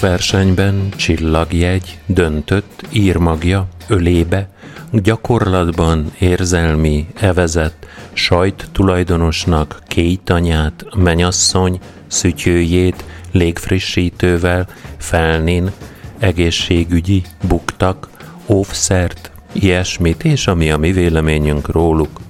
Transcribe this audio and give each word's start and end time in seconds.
Versenyben 0.00 0.88
csillagjegy, 0.96 1.98
döntött, 2.06 2.82
írmagja, 2.90 3.68
ölébe, 3.88 4.48
gyakorlatban 4.92 6.12
érzelmi, 6.18 7.06
evezett, 7.14 7.86
sajt 8.12 8.68
tulajdonosnak 8.72 9.82
kéjtanyát, 9.86 10.84
menyasszony, 10.96 11.80
szütyőjét, 12.06 13.04
légfrissítővel, 13.32 14.68
felnén, 14.96 15.70
egészségügyi, 16.18 17.22
buktak, 17.48 18.08
óvszert, 18.46 19.30
ilyesmit, 19.52 20.24
és 20.24 20.46
ami 20.46 20.70
a 20.70 20.76
mi 20.76 20.92
véleményünk 20.92 21.68
róluk. 21.68 22.20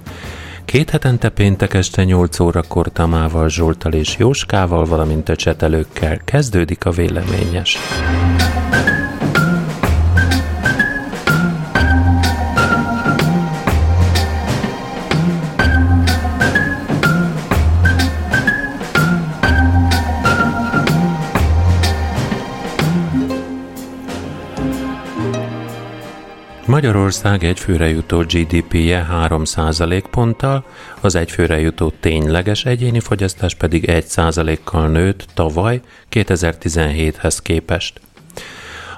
Két 0.69 0.89
hetente 0.89 1.29
péntek 1.29 1.73
este 1.73 2.03
8 2.03 2.39
órakor 2.39 2.91
Tamával, 2.91 3.49
Zsoltal 3.49 3.93
és 3.93 4.17
Jóskával, 4.17 4.85
valamint 4.85 5.29
a 5.29 5.35
csetelőkkel 5.35 6.17
kezdődik 6.25 6.85
a 6.85 6.91
véleményes. 6.91 7.77
Magyarország 26.69 27.43
egyfőre 27.43 27.89
jutó 27.89 28.19
GDP-je 28.19 29.03
3 29.03 29.43
ponttal, 30.11 30.65
az 31.01 31.15
egyfőre 31.15 31.59
jutó 31.59 31.93
tényleges 31.99 32.65
egyéni 32.65 32.99
fogyasztás 32.99 33.55
pedig 33.55 33.85
1 33.85 34.05
kal 34.63 34.87
nőtt 34.87 35.25
tavaly 35.33 35.81
2017-hez 36.11 37.37
képest. 37.43 38.01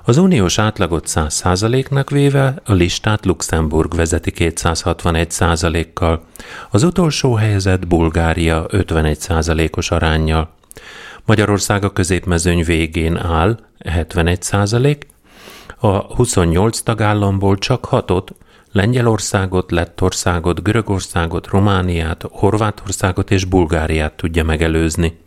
Az 0.03 0.17
uniós 0.17 0.59
átlagot 0.59 1.05
100% 1.08 1.89
nak 1.89 2.09
véve 2.09 2.61
a 2.66 2.73
listát 2.73 3.25
Luxemburg 3.25 3.95
vezeti 3.95 4.32
261% 4.36 5.88
kal 5.93 6.23
az 6.70 6.83
utolsó 6.83 7.33
helyzet 7.33 7.88
Bulgária 7.88 8.65
51% 8.70 9.77
os 9.77 9.92
arányjal. 9.92 10.49
Magyarország 11.26 11.83
a 11.83 11.93
középmezőny 11.93 12.64
végén 12.64 13.17
áll 13.17 13.59
71 13.86 14.39
a 15.83 15.99
28 16.15 16.80
tagállamból 16.80 17.58
csak 17.58 17.86
hatot, 17.86 18.33
Lengyelországot, 18.71 19.71
Lettországot, 19.71 20.64
Görögországot, 20.64 21.47
Romániát, 21.47 22.25
Horvátországot 22.31 23.31
és 23.31 23.45
Bulgáriát 23.45 24.14
tudja 24.14 24.43
megelőzni. 24.43 25.17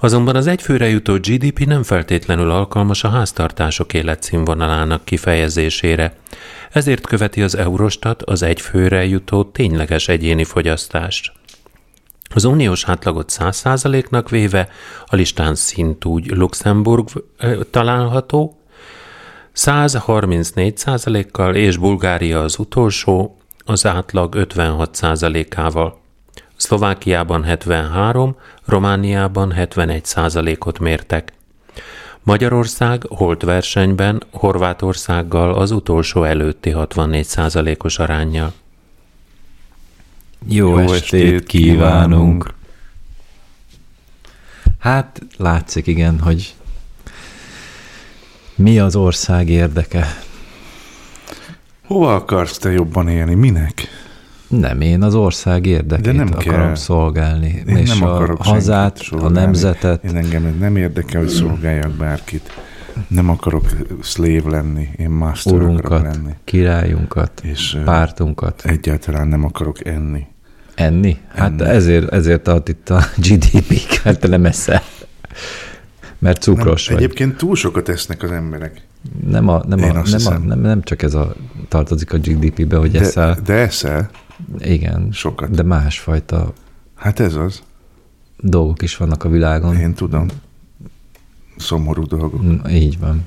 Azonban 0.00 0.36
az 0.36 0.46
egyfőre 0.46 0.88
jutó 0.88 1.14
GDP 1.14 1.58
nem 1.58 1.82
feltétlenül 1.82 2.50
alkalmas 2.50 3.04
a 3.04 3.08
háztartások 3.08 3.94
életszínvonalának 3.94 5.04
kifejezésére, 5.04 6.16
ezért 6.70 7.06
követi 7.06 7.42
az 7.42 7.56
Eurostat 7.56 8.22
az 8.22 8.42
egyfőre 8.42 9.04
jutó 9.04 9.44
tényleges 9.44 10.08
egyéni 10.08 10.44
fogyasztást. 10.44 11.32
Az 12.34 12.44
uniós 12.44 12.84
átlagot 12.84 13.32
100%-nak 13.38 14.30
véve 14.30 14.68
a 15.06 15.16
listán 15.16 15.54
szintúgy 15.54 16.26
Luxemburg 16.26 17.08
található, 17.70 18.60
134 19.56 21.30
kal 21.30 21.54
és 21.54 21.76
Bulgária 21.76 22.42
az 22.42 22.58
utolsó, 22.58 23.36
az 23.64 23.86
átlag 23.86 24.34
56 24.34 24.98
ával 25.54 26.00
Szlovákiában 26.56 27.44
73, 27.44 28.36
Romániában 28.64 29.52
71 29.52 30.04
százalékot 30.04 30.78
mértek. 30.78 31.32
Magyarország 32.22 33.02
holt 33.08 33.42
versenyben 33.42 34.22
Horvátországgal 34.30 35.54
az 35.54 35.70
utolsó 35.70 36.24
előtti 36.24 36.70
64 36.70 37.24
százalékos 37.24 37.98
arányjal. 37.98 38.52
Jó, 40.48 40.78
Jó 40.78 40.78
estét 40.78 41.44
kívánunk! 41.44 42.54
Hát 44.78 45.22
látszik 45.36 45.86
igen, 45.86 46.20
hogy 46.20 46.54
mi 48.56 48.78
az 48.78 48.96
ország 48.96 49.48
érdeke? 49.48 50.06
Hova 51.86 52.14
akarsz 52.14 52.58
te 52.58 52.70
jobban 52.72 53.08
élni? 53.08 53.34
Minek? 53.34 53.86
Nem, 54.48 54.80
én 54.80 55.02
az 55.02 55.14
ország 55.14 55.66
érdekét 55.66 56.04
De 56.04 56.12
nem 56.12 56.28
akarom 56.32 56.66
kell. 56.66 56.74
szolgálni. 56.74 57.62
Én 57.68 57.76
és 57.76 57.88
nem 57.98 58.08
akarok 58.08 58.40
a 58.40 58.44
hazát, 58.44 59.00
a 59.10 59.28
nemzetet. 59.28 60.04
Én 60.04 60.16
engem 60.16 60.56
nem 60.60 60.76
érdekel, 60.76 61.20
hogy 61.20 61.28
szolgáljak 61.28 61.90
bárkit. 61.90 62.52
Nem 63.08 63.30
akarok 63.30 63.64
szlév 64.02 64.44
lenni, 64.44 64.88
én 64.96 65.10
master 65.10 65.52
Urunkat, 65.52 65.84
akarok 65.84 66.14
lenni. 66.14 66.32
királyunkat, 66.44 67.40
és 67.42 67.78
pártunkat. 67.84 68.62
Egyáltalán 68.64 69.28
nem 69.28 69.44
akarok 69.44 69.86
enni. 69.86 70.26
Enni? 70.74 71.16
Hát 71.34 71.60
enni. 71.60 71.70
ezért, 71.70 72.12
ezért 72.12 72.42
tart 72.42 72.68
itt 72.68 72.90
a 72.90 73.02
GDP, 73.28 73.80
mert 74.04 74.20
te 74.20 74.28
nem 74.28 74.44
eszel. 74.44 74.82
Mert 76.18 76.42
cukros 76.42 76.86
nem, 76.86 76.96
vagy. 76.96 77.04
Egyébként 77.04 77.36
túl 77.36 77.56
sokat 77.56 77.88
esznek 77.88 78.22
az 78.22 78.30
emberek. 78.30 78.80
Nem, 79.26 79.48
a, 79.48 79.62
nem, 79.66 79.82
a, 79.82 79.92
nem, 79.92 80.26
a, 80.26 80.38
nem, 80.38 80.60
nem 80.60 80.82
csak 80.82 81.02
ez 81.02 81.14
a 81.14 81.34
tartozik 81.68 82.12
a 82.12 82.18
GDP-be, 82.18 82.76
hogy 82.76 82.90
de, 82.90 83.00
eszel. 83.00 83.38
De 83.44 83.52
eszel? 83.52 84.10
Igen. 84.58 85.08
Sokat. 85.12 85.50
De 85.50 85.62
másfajta 85.62 86.52
Hát 86.96 87.20
ez 87.20 87.34
az. 87.34 87.62
Dolgok 88.38 88.82
is 88.82 88.96
vannak 88.96 89.24
a 89.24 89.28
világon. 89.28 89.76
Én 89.76 89.94
tudom. 89.94 90.26
Szomorú 91.56 92.06
dolgok. 92.06 92.42
Mm, 92.42 92.66
így 92.68 92.98
van. 92.98 93.26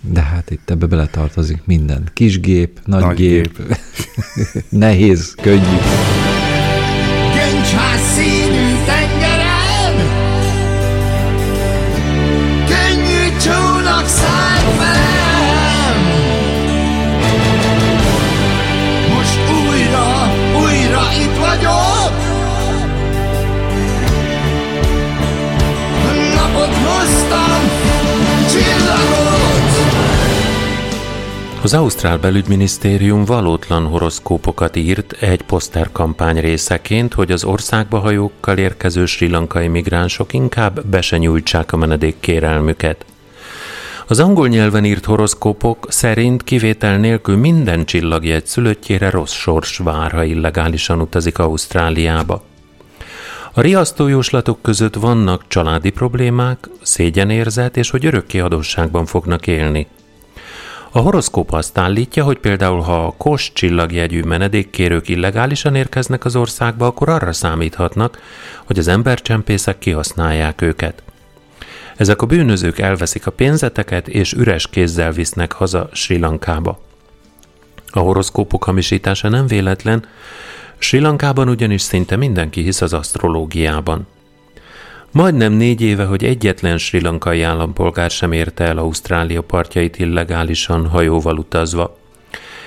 De 0.00 0.20
hát 0.20 0.50
itt 0.50 0.70
ebbe 0.70 0.86
beletartozik 0.86 1.62
minden. 1.64 2.10
Kis 2.12 2.40
gép, 2.40 2.80
nagy, 2.84 3.02
nagy 3.02 3.16
gép, 3.16 3.56
gép. 3.56 3.76
nehéz, 4.68 5.34
könnyű. 5.42 5.76
Az 31.62 31.74
Ausztrál 31.74 32.18
belügyminisztérium 32.18 33.24
valótlan 33.24 33.86
horoszkópokat 33.86 34.76
írt 34.76 35.12
egy 35.12 35.42
poszterkampány 35.42 36.40
részeként, 36.40 37.14
hogy 37.14 37.32
az 37.32 37.44
országba 37.44 37.98
hajókkal 37.98 38.58
érkező 38.58 39.06
sri 39.06 39.28
lankai 39.28 39.68
migránsok 39.68 40.32
inkább 40.32 40.86
be 40.86 41.00
se 41.00 41.16
nyújtsák 41.16 41.72
a 41.72 41.76
menedék 41.76 42.16
kérelmüket. 42.20 43.04
Az 44.06 44.20
angol 44.20 44.48
nyelven 44.48 44.84
írt 44.84 45.04
horoszkópok 45.04 45.86
szerint 45.88 46.44
kivétel 46.44 46.98
nélkül 46.98 47.36
minden 47.36 47.84
csillagjegy 47.84 48.46
szülöttjére 48.46 49.10
rossz 49.10 49.32
sors 49.32 49.78
vár, 49.78 50.12
ha 50.12 50.24
illegálisan 50.24 51.00
utazik 51.00 51.38
Ausztráliába. 51.38 52.42
A 53.52 53.60
riasztó 53.60 54.08
jóslatok 54.08 54.62
között 54.62 54.94
vannak 54.94 55.44
családi 55.48 55.90
problémák, 55.90 56.68
szégyenérzet 56.82 57.76
és 57.76 57.90
hogy 57.90 58.06
örökké 58.06 58.38
adósságban 58.38 59.06
fognak 59.06 59.46
élni– 59.46 59.86
a 60.92 60.98
horoszkóp 60.98 61.52
azt 61.52 61.78
állítja, 61.78 62.24
hogy 62.24 62.38
például 62.38 62.80
ha 62.80 63.06
a 63.06 63.14
kos 63.16 63.52
csillagjegyű 63.52 64.22
menedékkérők 64.22 65.08
illegálisan 65.08 65.74
érkeznek 65.74 66.24
az 66.24 66.36
országba, 66.36 66.86
akkor 66.86 67.08
arra 67.08 67.32
számíthatnak, 67.32 68.18
hogy 68.64 68.78
az 68.78 68.88
embercsempészek 68.88 69.78
kihasználják 69.78 70.62
őket. 70.62 71.02
Ezek 71.96 72.22
a 72.22 72.26
bűnözők 72.26 72.78
elveszik 72.78 73.26
a 73.26 73.30
pénzeteket 73.30 74.08
és 74.08 74.32
üres 74.32 74.68
kézzel 74.68 75.12
visznek 75.12 75.52
haza 75.52 75.88
Sri 75.92 76.18
Lankába. 76.18 76.80
A 77.90 77.98
horoszkópok 77.98 78.64
hamisítása 78.64 79.28
nem 79.28 79.46
véletlen, 79.46 80.06
Sri 80.78 80.98
Lankában 80.98 81.48
ugyanis 81.48 81.82
szinte 81.82 82.16
mindenki 82.16 82.62
hisz 82.62 82.80
az 82.80 82.92
asztrológiában– 82.92 84.06
Majdnem 85.12 85.52
négy 85.52 85.80
éve, 85.80 86.04
hogy 86.04 86.24
egyetlen 86.24 86.78
sri 86.78 87.00
lankai 87.00 87.42
állampolgár 87.42 88.10
sem 88.10 88.32
érte 88.32 88.64
el 88.64 88.78
Ausztrália 88.78 89.42
partjait 89.42 89.98
illegálisan 89.98 90.86
hajóval 90.86 91.38
utazva. 91.38 91.98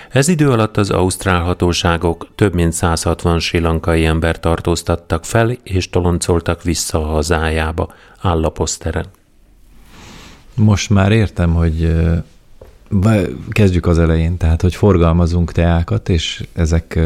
Ez 0.10 0.28
idő 0.28 0.50
alatt 0.50 0.78
az 0.78 0.90
ausztrál 0.90 1.42
hatóságok 1.42 2.28
több 2.36 2.54
mint 2.54 2.74
160 2.74 3.40
sri 3.40 3.60
lankai 3.60 4.06
ember 4.06 4.40
tartóztattak 4.40 5.26
fel 5.26 5.52
és 5.64 5.90
toloncoltak 5.90 6.64
vissza 6.64 6.98
a 6.98 7.12
hazájába, 7.12 7.94
áll 8.22 8.44
a 8.44 8.50
poszteren. 8.50 9.06
Most 10.56 10.90
már 10.90 11.12
értem, 11.12 11.54
hogy 11.54 11.94
kezdjük 13.50 13.86
az 13.86 14.00
elején, 14.00 14.38
tehát 14.38 14.62
hogy 14.62 14.76
forgalmazunk 14.76 15.52
teákat, 15.52 16.10
és 16.10 16.48
ezek 16.54 17.00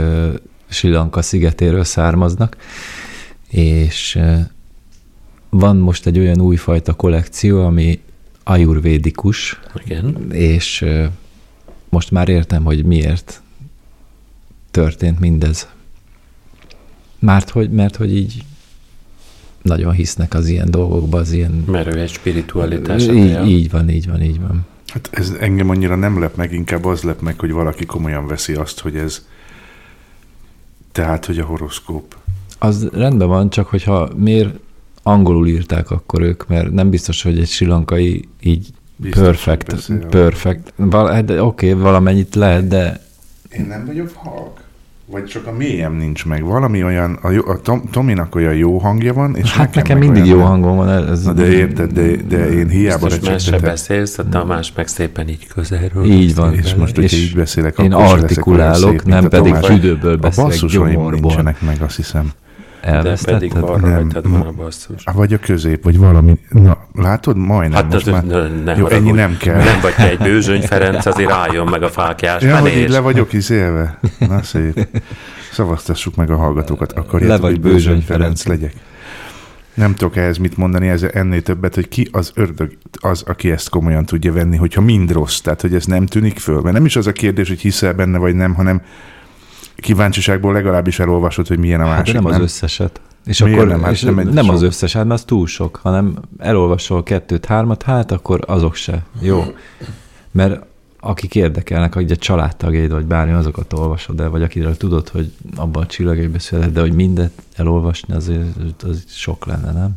Sri 0.70 0.90
Lanka 0.90 1.22
szigetéről 1.22 1.84
származnak, 1.84 2.58
és 3.50 4.20
van 5.60 5.78
most 5.78 6.06
egy 6.06 6.20
olyan 6.20 6.42
újfajta 6.42 6.94
kollekció, 6.94 7.66
ami 7.66 8.00
ajurvédikus, 8.44 9.60
Igen. 9.86 10.32
és 10.32 10.86
most 11.90 12.12
már 12.12 12.30
értem, 12.30 12.64
hogy 12.64 12.86
miért 12.86 13.42
történt 14.72 15.20
mindez. 15.20 15.68
Mert 17.20 17.50
hogy, 17.50 17.70
mert 17.72 17.96
hogy 17.96 18.16
így 18.16 18.44
nagyon 19.62 19.92
hisznek 19.92 20.34
az 20.34 20.48
ilyen 20.48 20.72
dolgokba, 20.72 21.18
az 21.18 21.32
ilyen... 21.32 21.64
Mert 21.68 21.96
ő 21.96 22.00
egy 22.00 22.10
spiritualitás. 22.10 23.08
Így, 23.08 23.48
így 23.48 23.72
van, 23.72 23.90
így 23.90 24.08
van, 24.08 24.22
így 24.22 24.40
van. 24.40 24.66
Hát 24.88 25.10
ez 25.12 25.30
engem 25.40 25.70
annyira 25.70 25.96
nem 25.96 26.20
lep 26.20 26.36
meg, 26.36 26.54
inkább 26.54 26.86
az 26.86 27.02
lep 27.02 27.22
meg, 27.22 27.40
hogy 27.40 27.52
valaki 27.52 27.86
komolyan 27.86 28.28
veszi 28.28 28.54
azt, 28.54 28.80
hogy 28.80 28.96
ez 28.96 29.28
tehát, 30.92 31.26
hogy 31.26 31.40
a 31.40 31.46
horoszkóp. 31.46 32.16
Az 32.60 32.90
rendben 32.92 33.28
van, 33.28 33.50
csak 33.50 33.68
hogyha 33.68 34.10
miért 34.16 34.60
angolul 35.08 35.48
írták 35.48 35.92
akkor 35.92 36.22
ők, 36.22 36.48
mert 36.48 36.72
nem 36.72 36.90
biztos, 36.90 37.24
hogy 37.24 37.40
egy 37.40 37.48
silankai 37.48 38.28
így 38.40 38.68
biztos, 38.96 39.22
perfect, 39.22 39.92
perfect. 40.10 40.74
Val- 40.76 41.12
hát, 41.12 41.30
Oké, 41.30 41.40
okay, 41.40 41.74
valamennyit 41.74 42.36
lehet, 42.36 42.68
de... 42.68 43.02
Én 43.50 43.66
nem 43.68 43.86
vagyok 43.86 44.12
halk. 44.14 44.66
Vagy 45.12 45.26
csak 45.26 45.48
a 45.48 45.52
mélyem 45.52 45.94
nincs 45.94 46.26
meg. 46.26 46.44
Valami 46.44 46.84
olyan, 46.84 47.14
a, 47.22 47.30
jó, 47.30 47.48
a 47.48 47.62
Tom, 47.62 47.90
Tominak 47.92 48.36
olyan 48.36 48.56
jó 48.56 48.78
hangja 48.78 49.14
van, 49.14 49.36
és 49.36 49.52
hát 49.52 49.76
nekem, 49.76 49.98
nekem 49.98 50.14
mindig 50.14 50.32
jó 50.32 50.42
hangom 50.42 50.76
van. 50.76 50.90
Ez 50.90 51.24
Na 51.24 51.34
de 51.34 51.48
érted, 51.48 51.92
de, 51.92 52.16
de 52.16 52.52
én 52.52 52.70
hiába 52.70 53.06
Biztos 53.06 53.30
más 53.30 53.44
se 53.44 53.60
beszélsz, 53.60 54.18
a 54.18 54.30
Tamás 54.30 54.74
meg 54.76 54.88
szépen 54.88 55.30
így 55.30 55.48
közelről. 55.48 56.06
Így 56.06 56.36
van. 56.36 56.54
És 56.54 56.76
most, 56.76 56.96
hogy 56.96 57.14
így 57.14 57.36
beszélek, 57.36 57.78
én 57.80 57.94
artikulálok, 57.94 58.90
szép, 58.90 59.04
nem 59.04 59.28
pedig 59.30 59.54
tüdőből 59.54 60.18
beszélek, 60.18 60.46
A 60.46 60.50
basszusaim 60.50 61.10
nincsenek 61.10 61.62
meg, 61.62 61.82
azt 61.82 61.96
hiszem. 61.96 62.32
De 62.82 63.18
pedig 63.26 63.56
arra 63.56 63.90
rajtad 63.90 64.30
van 64.30 64.42
a 64.42 64.52
basszus. 64.52 65.04
Vagy 65.14 65.34
a 65.34 65.40
közép, 65.40 65.84
vagy 65.84 65.98
valami. 65.98 66.40
Na, 66.50 66.78
látod, 66.94 67.38
majdnem. 67.38 67.84
Hát 67.84 67.94
most 67.94 68.12
már... 68.12 68.26
ne, 68.26 68.48
ne 68.48 68.76
jó, 68.76 68.88
ennyi 68.88 69.12
nem 69.12 69.38
kell. 69.38 69.64
Nem 69.64 69.80
vagy 69.82 69.96
te 69.96 70.10
egy 70.10 70.18
bőzsöny 70.18 70.62
Ferenc, 70.62 71.06
azért 71.06 71.32
álljon 71.32 71.68
meg 71.68 71.84
a 71.84 71.90
fákjás 71.90 72.42
ja, 72.42 72.58
hogy 72.58 72.78
így 72.78 72.90
le 72.90 73.00
vagyok 73.00 73.34
izélve. 73.34 74.00
Na 74.20 74.44
szép. 74.44 74.88
Szavaztassuk 75.52 76.16
meg 76.16 76.30
a 76.30 76.36
hallgatókat. 76.36 76.92
Akarjátok, 76.92 77.42
le 77.42 77.50
vagy 77.50 77.62
Bőzsöny 77.62 78.02
Ferenc, 78.02 78.06
Ferenc 78.06 78.46
legyek? 78.46 78.74
Nem 79.74 79.96
tudok 79.96 80.16
ehhez 80.16 80.38
mit 80.38 80.58
mondani, 80.58 80.88
ez 80.88 81.04
ennél 81.04 81.42
többet, 81.42 81.76
hogy 81.76 81.88
ki 81.88 82.10
az 82.12 82.32
ördög, 82.36 82.78
az, 82.92 83.24
aki 83.26 83.52
ezt 83.52 83.70
komolyan 83.70 84.06
tudja 84.06 84.34
venni, 84.34 84.58
hogyha 84.58 84.82
mind 84.82 85.12
rossz, 85.12 85.40
tehát 85.40 85.62
hogy 85.62 85.76
ez 85.76 85.86
nem 85.86 86.06
tűnik 86.06 86.40
föl. 86.40 86.62
Mert 86.62 86.76
nem 86.76 86.86
is 86.86 86.96
az 86.96 87.08
a 87.08 87.12
kérdés, 87.12 87.48
hogy 87.48 87.60
hiszel 87.60 87.94
benne 87.94 88.18
vagy 88.18 88.36
nem, 88.36 88.54
hanem 88.54 88.82
kíváncsiságból 89.78 90.54
legalábbis 90.54 91.00
elolvasod, 91.00 91.48
hogy 91.48 91.60
milyen 91.60 91.82
a 91.82 91.86
másik. 91.86 92.16
Hát 92.16 92.24
nem, 92.24 92.32
nem 92.32 92.34
az 92.34 92.40
összeset. 92.40 93.02
És 93.26 93.40
Miért 93.40 93.58
akkor 93.58 93.70
nem, 93.70 93.84
hát 93.84 93.92
és 93.92 94.02
nem, 94.02 94.16
nem 94.16 94.50
az 94.50 94.62
összeset, 94.62 95.04
mert 95.04 95.20
az 95.20 95.26
túl 95.26 95.48
sok, 95.48 95.80
hanem 95.84 96.18
elolvasol 96.38 97.04
kettőt, 97.04 97.46
hármat, 97.46 97.84
hát 97.84 98.12
akkor 98.12 98.40
azok 98.46 98.76
se. 98.76 99.06
Jó. 99.20 99.44
Mert 100.32 100.66
akik 101.00 101.36
érdekelnek, 101.36 101.94
hogy 101.94 102.12
a 102.12 102.16
családtagjaid, 102.16 102.92
vagy 102.92 103.06
bármi, 103.06 103.32
azokat 103.32 103.74
olvasod 103.74 104.20
el, 104.20 104.30
vagy 104.30 104.44
akiről 104.44 104.78
tudod, 104.78 105.10
hogy 105.10 105.32
abban 105.56 105.84
a 105.84 105.86
csillagai 105.86 106.28
beszélhet, 106.28 106.72
de 106.72 106.80
hogy 106.80 106.94
mindet 106.94 107.32
elolvasni, 107.56 108.14
az, 108.14 108.32
az 108.84 109.04
sok 109.08 109.46
lenne, 109.46 109.72
nem? 109.72 109.92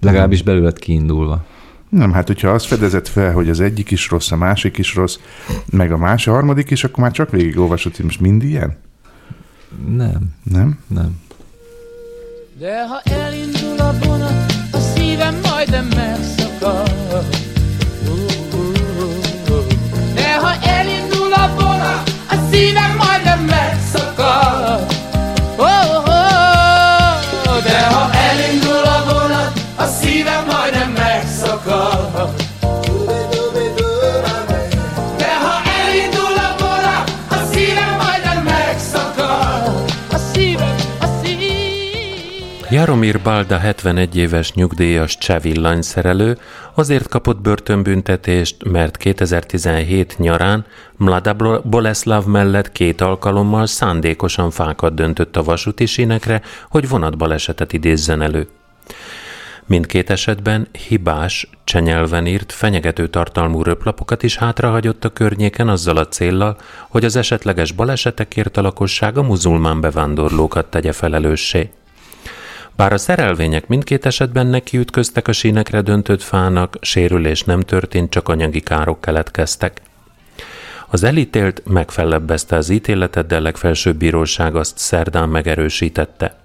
Legalábbis 0.00 0.42
belőled 0.42 0.78
kiindulva. 0.78 1.44
Nem, 1.90 2.12
hát 2.12 2.26
hogyha 2.26 2.48
azt 2.48 2.66
fedezett 2.66 3.08
fel, 3.08 3.32
hogy 3.32 3.48
az 3.50 3.60
egyik 3.60 3.90
is 3.90 4.10
rossz, 4.10 4.30
a 4.30 4.36
másik 4.36 4.78
is 4.78 4.94
rossz, 4.94 5.18
meg 5.70 5.92
a 5.92 5.96
másik, 5.96 6.28
a 6.28 6.34
harmadik 6.34 6.70
is, 6.70 6.84
akkor 6.84 7.02
már 7.02 7.12
csak 7.12 7.30
végig 7.30 7.58
olvasod, 7.58 7.96
hogy 7.96 8.04
most 8.04 8.20
mind 8.20 8.42
ilyen? 8.42 8.76
Nem. 9.86 10.34
Nem? 10.42 10.78
Nem. 10.86 11.20
De 12.58 12.86
ha 12.86 13.00
elindul 13.04 13.78
a 13.78 13.92
vonat, 14.04 14.52
a 14.72 14.78
szívem 14.78 15.40
majdnem 15.42 15.88
megszakad. 15.96 17.26
De 20.14 20.38
ha 20.38 20.54
elindul 20.62 21.32
a 21.32 21.54
vonat, 21.54 22.10
a 22.28 22.34
szívem 22.50 22.99
Jaromir 42.70 43.20
Balda 43.22 43.58
71 43.58 44.16
éves 44.16 44.52
nyugdíjas 44.52 45.18
cseh 45.18 45.40
villanyszerelő 45.40 46.38
azért 46.74 47.08
kapott 47.08 47.40
börtönbüntetést, 47.40 48.64
mert 48.64 48.96
2017 48.96 50.18
nyarán 50.18 50.64
Mlada 50.96 51.60
Boleslav 51.64 52.24
mellett 52.24 52.72
két 52.72 53.00
alkalommal 53.00 53.66
szándékosan 53.66 54.50
fákat 54.50 54.94
döntött 54.94 55.36
a 55.36 55.42
vasúti 55.42 55.86
sínekre, 55.86 56.42
hogy 56.68 56.88
vonatbalesetet 56.88 57.72
idézzen 57.72 58.22
elő. 58.22 58.48
Mindkét 59.66 60.10
esetben 60.10 60.68
hibás, 60.88 61.50
csenyelven 61.64 62.26
írt, 62.26 62.52
fenyegető 62.52 63.08
tartalmú 63.08 63.62
röplapokat 63.62 64.22
is 64.22 64.36
hátrahagyott 64.36 65.04
a 65.04 65.08
környéken 65.08 65.68
azzal 65.68 65.96
a 65.96 66.08
céllal, 66.08 66.56
hogy 66.88 67.04
az 67.04 67.16
esetleges 67.16 67.72
balesetekért 67.72 68.56
a 68.56 68.62
lakosság 68.62 69.18
a 69.18 69.22
muzulmán 69.22 69.80
bevándorlókat 69.80 70.66
tegye 70.66 70.92
felelőssé. 70.92 71.70
Bár 72.80 72.92
a 72.92 72.98
szerelvények 72.98 73.66
mindkét 73.66 74.06
esetben 74.06 74.46
nekiütköztek 74.46 75.28
a 75.28 75.32
sínekre 75.32 75.80
döntött 75.80 76.22
fának, 76.22 76.76
sérülés 76.80 77.42
nem 77.44 77.60
történt, 77.60 78.10
csak 78.10 78.28
anyagi 78.28 78.60
károk 78.60 79.00
keletkeztek. 79.00 79.80
Az 80.88 81.02
elítélt 81.02 81.62
megfellebbezte 81.64 82.56
az 82.56 82.68
ítéletet, 82.68 83.26
de 83.26 83.36
a 83.36 83.40
legfelsőbb 83.40 83.96
bíróság 83.96 84.56
azt 84.56 84.78
szerdán 84.78 85.28
megerősítette. 85.28 86.36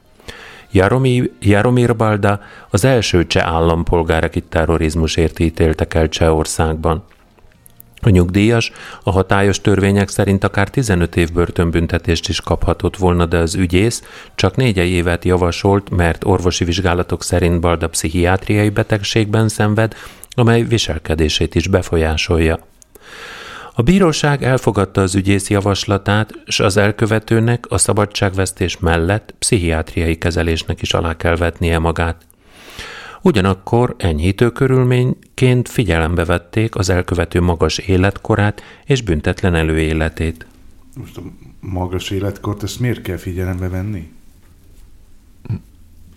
Jaromir, 0.71 1.31
Jaromir 1.39 1.95
Balda 1.95 2.41
az 2.69 2.85
első 2.85 3.27
cseh 3.27 3.47
állampolgár, 3.47 4.23
akit 4.23 4.45
terrorizmusért 4.45 5.39
ítéltek 5.39 5.93
el 5.93 6.09
Csehországban. 6.09 7.03
A 8.05 8.09
nyugdíjas 8.09 8.71
a 9.03 9.11
hatályos 9.11 9.61
törvények 9.61 10.09
szerint 10.09 10.43
akár 10.43 10.69
15 10.69 11.15
év 11.15 11.31
börtönbüntetést 11.31 12.29
is 12.29 12.41
kaphatott 12.41 12.97
volna, 12.97 13.25
de 13.25 13.37
az 13.37 13.55
ügyész 13.55 14.03
csak 14.35 14.55
négy 14.55 14.77
évet 14.77 15.25
javasolt, 15.25 15.89
mert 15.89 16.25
orvosi 16.25 16.63
vizsgálatok 16.63 17.23
szerint 17.23 17.59
Balda 17.59 17.89
pszichiátriai 17.89 18.69
betegségben 18.69 19.49
szenved, 19.49 19.95
amely 20.29 20.61
viselkedését 20.61 21.55
is 21.55 21.67
befolyásolja. 21.67 22.59
A 23.73 23.81
bíróság 23.81 24.43
elfogadta 24.43 25.01
az 25.01 25.15
ügyész 25.15 25.49
javaslatát, 25.49 26.33
és 26.45 26.59
az 26.59 26.77
elkövetőnek 26.77 27.65
a 27.69 27.77
szabadságvesztés 27.77 28.79
mellett 28.79 29.33
pszichiátriai 29.39 30.17
kezelésnek 30.17 30.81
is 30.81 30.93
alá 30.93 31.17
kell 31.17 31.35
vetnie 31.35 31.79
magát. 31.79 32.25
Ugyanakkor 33.25 33.95
enyhítő 33.97 34.51
körülményként 34.51 35.69
figyelembe 35.69 36.25
vették 36.25 36.75
az 36.75 36.89
elkövető 36.89 37.41
magas 37.41 37.77
életkorát 37.77 38.61
és 38.85 39.01
büntetlen 39.01 39.55
előéletét. 39.55 40.45
Most 40.97 41.17
a 41.17 41.21
magas 41.59 42.09
életkort, 42.09 42.63
ezt 42.63 42.79
miért 42.79 43.01
kell 43.01 43.17
figyelembe 43.17 43.69
venni? 43.69 44.11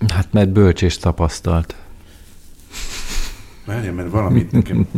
Hát 0.09 0.33
mert 0.33 0.49
bölcs 0.49 0.83
és 0.83 0.99
tapasztalt. 0.99 1.75
Várja, 3.65 3.93
mert 3.93 4.11
valamit 4.11 4.53
nekem... 4.53 4.89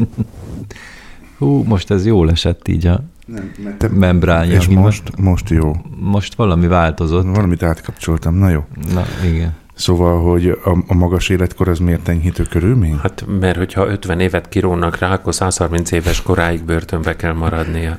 Hú, 1.38 1.62
most 1.62 1.90
ez 1.90 2.06
jól 2.06 2.30
esett 2.30 2.68
így 2.68 2.86
a 2.86 3.04
nem, 3.26 3.52
mert 3.64 3.76
te... 3.76 3.88
membránja. 3.88 4.56
És 4.56 4.68
most, 4.68 5.16
most 5.16 5.48
jó. 5.48 5.72
Most 5.98 6.34
valami 6.34 6.66
változott. 6.66 7.24
Valamit 7.24 7.62
átkapcsoltam, 7.62 8.34
na 8.34 8.48
jó. 8.48 8.64
Na, 8.92 9.04
igen. 9.24 9.54
Szóval, 9.80 10.22
hogy 10.22 10.48
a, 10.48 10.76
a 10.86 10.94
magas 10.94 11.28
életkor 11.28 11.68
az 11.68 11.78
miért 11.78 12.08
enyhítő 12.08 12.42
körülmény? 12.42 12.98
Hát, 13.02 13.24
mert 13.40 13.56
hogyha 13.56 13.86
50 13.86 14.20
évet 14.20 14.48
kirónak 14.48 14.98
rá, 14.98 15.12
akkor 15.12 15.34
130 15.34 15.90
éves 15.90 16.22
koráig 16.22 16.64
börtönbe 16.64 17.16
kell 17.16 17.32
maradnia. 17.32 17.98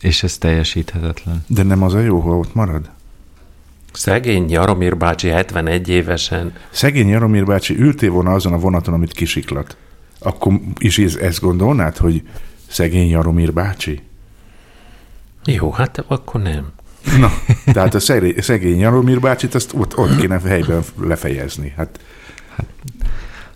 És 0.00 0.22
ez 0.22 0.38
teljesíthetetlen. 0.38 1.44
De 1.46 1.62
nem 1.62 1.82
az 1.82 1.94
a 1.94 2.00
jó, 2.00 2.20
ha 2.20 2.36
ott 2.36 2.54
marad? 2.54 2.90
Szegény 3.92 4.50
Jaromír 4.50 4.96
bácsi 4.96 5.28
71 5.28 5.88
évesen. 5.88 6.52
Szegény 6.70 7.08
Jaromír 7.08 7.44
bácsi 7.44 7.78
ültél 7.78 8.10
volna 8.10 8.32
azon 8.32 8.52
a 8.52 8.58
vonaton, 8.58 8.94
amit 8.94 9.12
kisiklat. 9.12 9.76
Akkor 10.18 10.60
is 10.78 10.98
ezt 10.98 11.40
gondolnád, 11.40 11.96
hogy 11.96 12.22
szegény 12.66 13.08
Jaromír 13.08 13.52
bácsi? 13.52 14.02
Jó, 15.44 15.70
hát 15.70 16.04
akkor 16.06 16.42
nem. 16.42 16.72
Na, 17.18 17.30
tehát 17.72 17.94
a 17.94 18.00
szegény 18.40 18.78
Jaromír 18.78 19.20
bácsit 19.20 19.54
azt 19.54 19.72
ott, 19.74 19.96
ott 19.96 20.16
kéne 20.16 20.40
helyben 20.40 20.82
lefejezni. 21.00 21.72
Hát, 21.76 22.00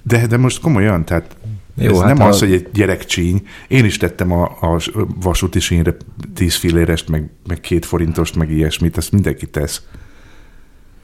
de, 0.03 0.27
de 0.27 0.37
most 0.37 0.61
komolyan, 0.61 1.05
tehát 1.05 1.37
Jó, 1.75 1.91
ez 1.91 1.99
hát 1.99 2.17
nem 2.17 2.27
a... 2.27 2.29
az, 2.29 2.39
hogy 2.39 2.53
egy 2.53 2.69
gyerekcsíny. 2.73 3.43
Én 3.69 3.85
is 3.85 3.97
tettem 3.97 4.33
a, 4.33 4.43
a 4.45 4.81
vasúti 5.21 5.61
sínre 5.61 5.97
tíz 6.35 6.55
fillérest, 6.55 7.09
meg, 7.09 7.31
meg 7.47 7.61
két 7.61 7.87
forintost, 7.87 8.37
meg 8.37 8.51
ilyesmit, 8.51 8.97
ezt 8.97 9.13
mindenki 9.13 9.47
tesz. 9.47 9.83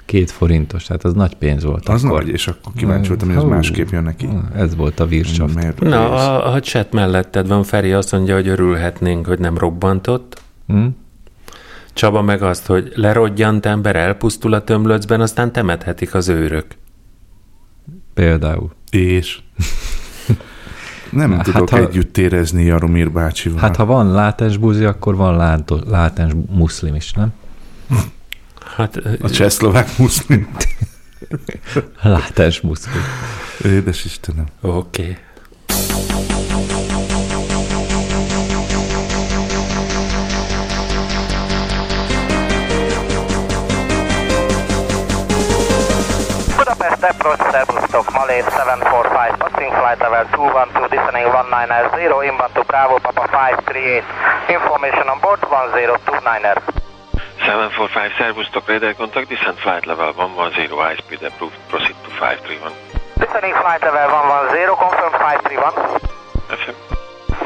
Két 0.05 0.31
forintos, 0.31 0.85
tehát 0.85 1.05
az 1.05 1.13
nagy 1.13 1.35
pénz 1.35 1.65
volt. 1.65 1.89
Az 1.89 2.05
akkor. 2.05 2.23
nagy, 2.23 2.33
és 2.33 2.47
akkor 2.47 2.73
kíváncsi 2.77 3.09
voltam, 3.09 3.29
hogy 3.29 3.37
ez 3.37 3.43
másképp 3.43 3.89
jön 3.89 4.03
neki. 4.03 4.29
Ez 4.55 4.77
volt 4.77 5.01
a 5.01 5.05
Wirtschaft. 5.05 5.81
Na, 5.81 6.11
a, 6.11 6.53
a 6.53 6.61
chat 6.61 6.93
melletted 6.93 7.49
van, 7.49 7.63
Feri 7.63 7.93
azt 7.93 8.13
mondja, 8.13 8.35
hogy 8.35 8.49
örülhetnénk, 8.49 9.27
hogy 9.27 9.39
nem 9.39 9.59
robbantott. 9.59 10.43
Hmm? 10.67 10.97
Csaba 11.99 12.23
meg 12.23 12.43
azt, 12.43 12.67
hogy 12.67 12.93
lerodjant 12.95 13.67
ember 13.67 13.97
elpusztul 13.97 14.53
a 14.53 14.65
tömlöcben, 14.65 15.21
aztán 15.21 15.53
temethetik 15.53 16.15
az 16.15 16.29
őrök. 16.29 16.67
Például. 18.15 18.71
És? 18.91 19.39
Nem 21.11 21.33
hát, 21.33 21.45
tudok 21.45 21.69
ha, 21.69 21.79
együtt 21.79 22.19
érezni 22.19 22.65
Jaromír 22.65 23.13
bácsival. 23.13 23.61
Hát 23.61 23.77
ha 23.77 23.85
van 23.85 24.13
látens 24.13 24.57
buzi, 24.57 24.85
akkor 24.85 25.17
van 25.17 25.37
látens 25.87 26.33
muszlim 26.51 26.95
is, 26.95 27.13
nem? 27.13 27.33
Hát, 28.77 28.97
a 29.21 29.31
csehszlovák 29.31 29.99
muszlim. 29.99 30.49
látens 32.03 32.61
muszlim. 32.61 33.03
Édes 33.65 34.05
Istenem. 34.05 34.47
Oké. 34.61 35.03
Okay. 35.03 35.17
Approach 47.05 47.39
Serbustock, 47.55 48.11
Malay 48.11 48.43
745, 48.43 49.39
passing 49.39 49.71
flight 49.71 50.01
level 50.03 50.27
212, 50.35 50.91
descending 50.91 51.31
190, 51.31 52.27
inbound 52.27 52.55
to 52.55 52.65
Bravo, 52.65 52.99
Papa 52.99 53.29
538, 53.67 54.03
information 54.51 55.07
on 55.07 55.21
board 55.23 55.39
1029er. 55.47 56.59
745 57.47 58.13
Serbustock, 58.19 58.67
radar 58.67 58.95
contact, 58.95 59.31
descent 59.31 59.59
flight 59.63 59.87
level 59.87 60.11
110, 60.13 60.75
high 60.75 60.97
speed 60.99 61.23
approved, 61.23 61.55
proceed 61.71 61.95
to 62.03 62.11
531. 62.19 62.75
Descending 63.23 63.55
flight 63.63 63.83
level 63.83 64.23
110, 64.55 64.75
confirm 64.75 65.13
531. 65.23 65.75
FM. 66.51 66.77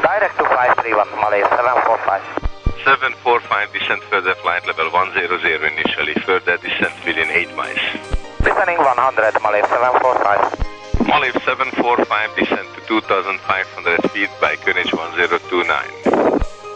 Direct 0.01 0.35
to 0.37 0.45
531, 0.49 1.07
Malay 1.21 1.45
745. 1.53 2.43
745 2.83 3.71
descent 3.71 4.01
further 4.09 4.35
flight 4.41 4.65
level 4.67 4.89
100 4.91 5.29
initially, 5.71 6.13
further 6.25 6.57
descent 6.57 6.93
within 7.05 7.29
8 7.29 7.55
miles. 7.55 8.12
Descending 8.43 8.77
100, 8.77 9.39
Malay 9.41 9.63
745. 9.71 11.07
Malay 11.07 11.31
745, 11.47 12.35
descent 12.35 12.67
to 12.75 12.81
2500 12.87 14.11
feet 14.11 14.29
by 14.43 14.55
Koenig 14.59 14.91
1029. 14.91 15.63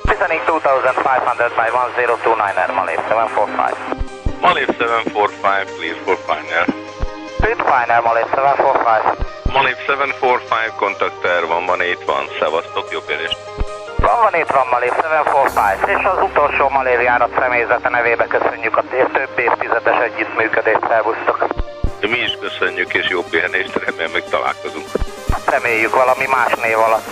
Descending 0.08 0.42
2500 0.48 1.52
by 1.60 1.68
1029, 1.68 2.72
Malay 2.72 2.96
745. 3.12 3.76
Malay 4.40 4.66
745, 4.80 5.68
please 5.76 6.00
for 6.08 6.16
final. 6.24 6.66
Please 7.44 7.60
final, 7.68 8.00
Malay 8.00 8.24
745. 8.32 9.52
Malay 9.52 9.76
745, 9.84 10.72
contact 10.80 11.20
air 11.26 11.44
1181, 11.44 12.32
Szevasztok, 12.40 12.92
jobb 12.92 13.10
érést. 14.00 14.16
Van 14.22 14.40
itt 14.42 14.52
van 14.52 14.68
Malév 14.72 14.94
745, 14.94 16.00
és 16.00 16.06
az 16.06 16.24
utolsó 16.30 16.70
Malév 16.70 17.02
járat 17.02 17.32
személyzete 17.40 17.90
nevébe 17.90 18.28
köszönjük 18.28 18.78
a 18.78 18.84
több 19.14 19.40
évtizedes 19.40 19.98
együttműködést, 20.04 20.88
szervusztok. 20.88 21.48
Mi 22.02 22.18
is 22.18 22.38
köszönjük, 22.42 22.94
és 22.94 23.10
jobb 23.10 23.30
pihenést, 23.30 23.76
remélem 23.86 24.12
meg 24.12 24.24
találkozunk. 24.30 24.88
Reméljük 25.46 25.96
valami 25.96 26.26
más 26.28 26.54
név 26.62 26.78
alatt. 26.78 27.10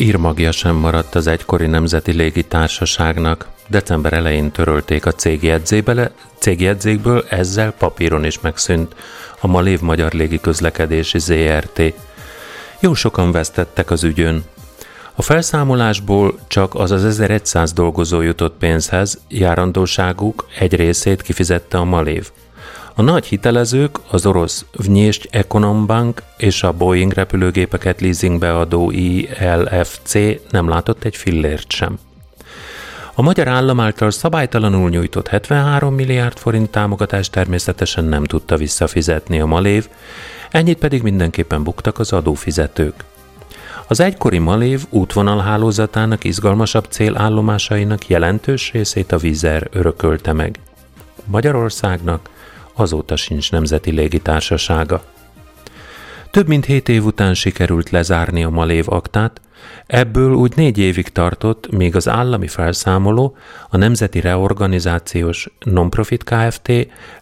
Írmagja 0.00 0.52
sem 0.52 0.76
maradt 0.76 1.14
az 1.14 1.26
egykori 1.26 1.66
Nemzeti 1.66 2.12
Légitársaságnak. 2.12 3.48
December 3.68 4.12
elején 4.12 4.50
törölték 4.50 5.06
a 5.06 5.12
cégjegyzébele, 5.12 6.10
cégjegyzékből, 6.38 7.24
ezzel 7.28 7.72
papíron 7.72 8.24
is 8.24 8.40
megszűnt 8.40 8.94
a 9.40 9.46
Malév 9.46 9.80
Magyar 9.80 10.12
Légiközlekedési 10.12 11.18
ZRT. 11.18 11.82
Jó 12.80 12.94
sokan 12.94 13.32
vesztettek 13.32 13.90
az 13.90 14.04
ügyön. 14.04 14.44
A 15.14 15.22
felszámolásból 15.22 16.38
csak 16.46 16.74
az 16.74 16.90
az 16.90 17.04
1100 17.04 17.72
dolgozó 17.72 18.20
jutott 18.20 18.54
pénzhez, 18.58 19.18
járandóságuk 19.28 20.46
egy 20.58 20.74
részét 20.74 21.22
kifizette 21.22 21.78
a 21.78 21.84
Malév. 21.84 22.30
A 22.98 23.02
nagy 23.02 23.26
hitelezők, 23.26 23.98
az 24.10 24.26
orosz 24.26 24.64
Vnyést 24.72 25.28
Econombank 25.30 26.22
és 26.36 26.62
a 26.62 26.72
Boeing 26.72 27.12
repülőgépeket 27.12 28.00
leasingbe 28.00 28.56
adó 28.56 28.90
ILFC 28.90 30.14
nem 30.50 30.68
látott 30.68 31.04
egy 31.04 31.16
fillért 31.16 31.70
sem. 31.70 31.98
A 33.14 33.22
magyar 33.22 33.48
állam 33.48 33.80
által 33.80 34.10
szabálytalanul 34.10 34.90
nyújtott 34.90 35.28
73 35.28 35.94
milliárd 35.94 36.38
forint 36.38 36.70
támogatást 36.70 37.32
természetesen 37.32 38.04
nem 38.04 38.24
tudta 38.24 38.56
visszafizetni 38.56 39.40
a 39.40 39.46
Malév, 39.46 39.88
ennyit 40.50 40.78
pedig 40.78 41.02
mindenképpen 41.02 41.62
buktak 41.62 41.98
az 41.98 42.12
adófizetők. 42.12 43.04
Az 43.86 44.00
egykori 44.00 44.38
Malév 44.38 44.84
útvonalhálózatának 44.90 46.24
izgalmasabb 46.24 46.86
célállomásainak 46.88 48.08
jelentős 48.08 48.72
részét 48.72 49.12
a 49.12 49.18
vízer 49.18 49.68
örökölte 49.72 50.32
meg. 50.32 50.58
Magyarországnak 51.24 52.28
azóta 52.78 53.16
sincs 53.16 53.50
nemzeti 53.50 53.90
légitársasága. 53.90 55.02
Több 56.30 56.48
mint 56.48 56.64
hét 56.64 56.88
év 56.88 57.04
után 57.04 57.34
sikerült 57.34 57.90
lezárni 57.90 58.44
a 58.44 58.50
Malév 58.50 58.84
aktát, 58.88 59.40
ebből 59.86 60.32
úgy 60.32 60.52
négy 60.56 60.78
évig 60.78 61.08
tartott, 61.08 61.70
míg 61.70 61.96
az 61.96 62.08
állami 62.08 62.46
felszámoló, 62.48 63.36
a 63.68 63.76
Nemzeti 63.76 64.20
Reorganizációs 64.20 65.48
Nonprofit 65.64 66.24
Kft. 66.24 66.72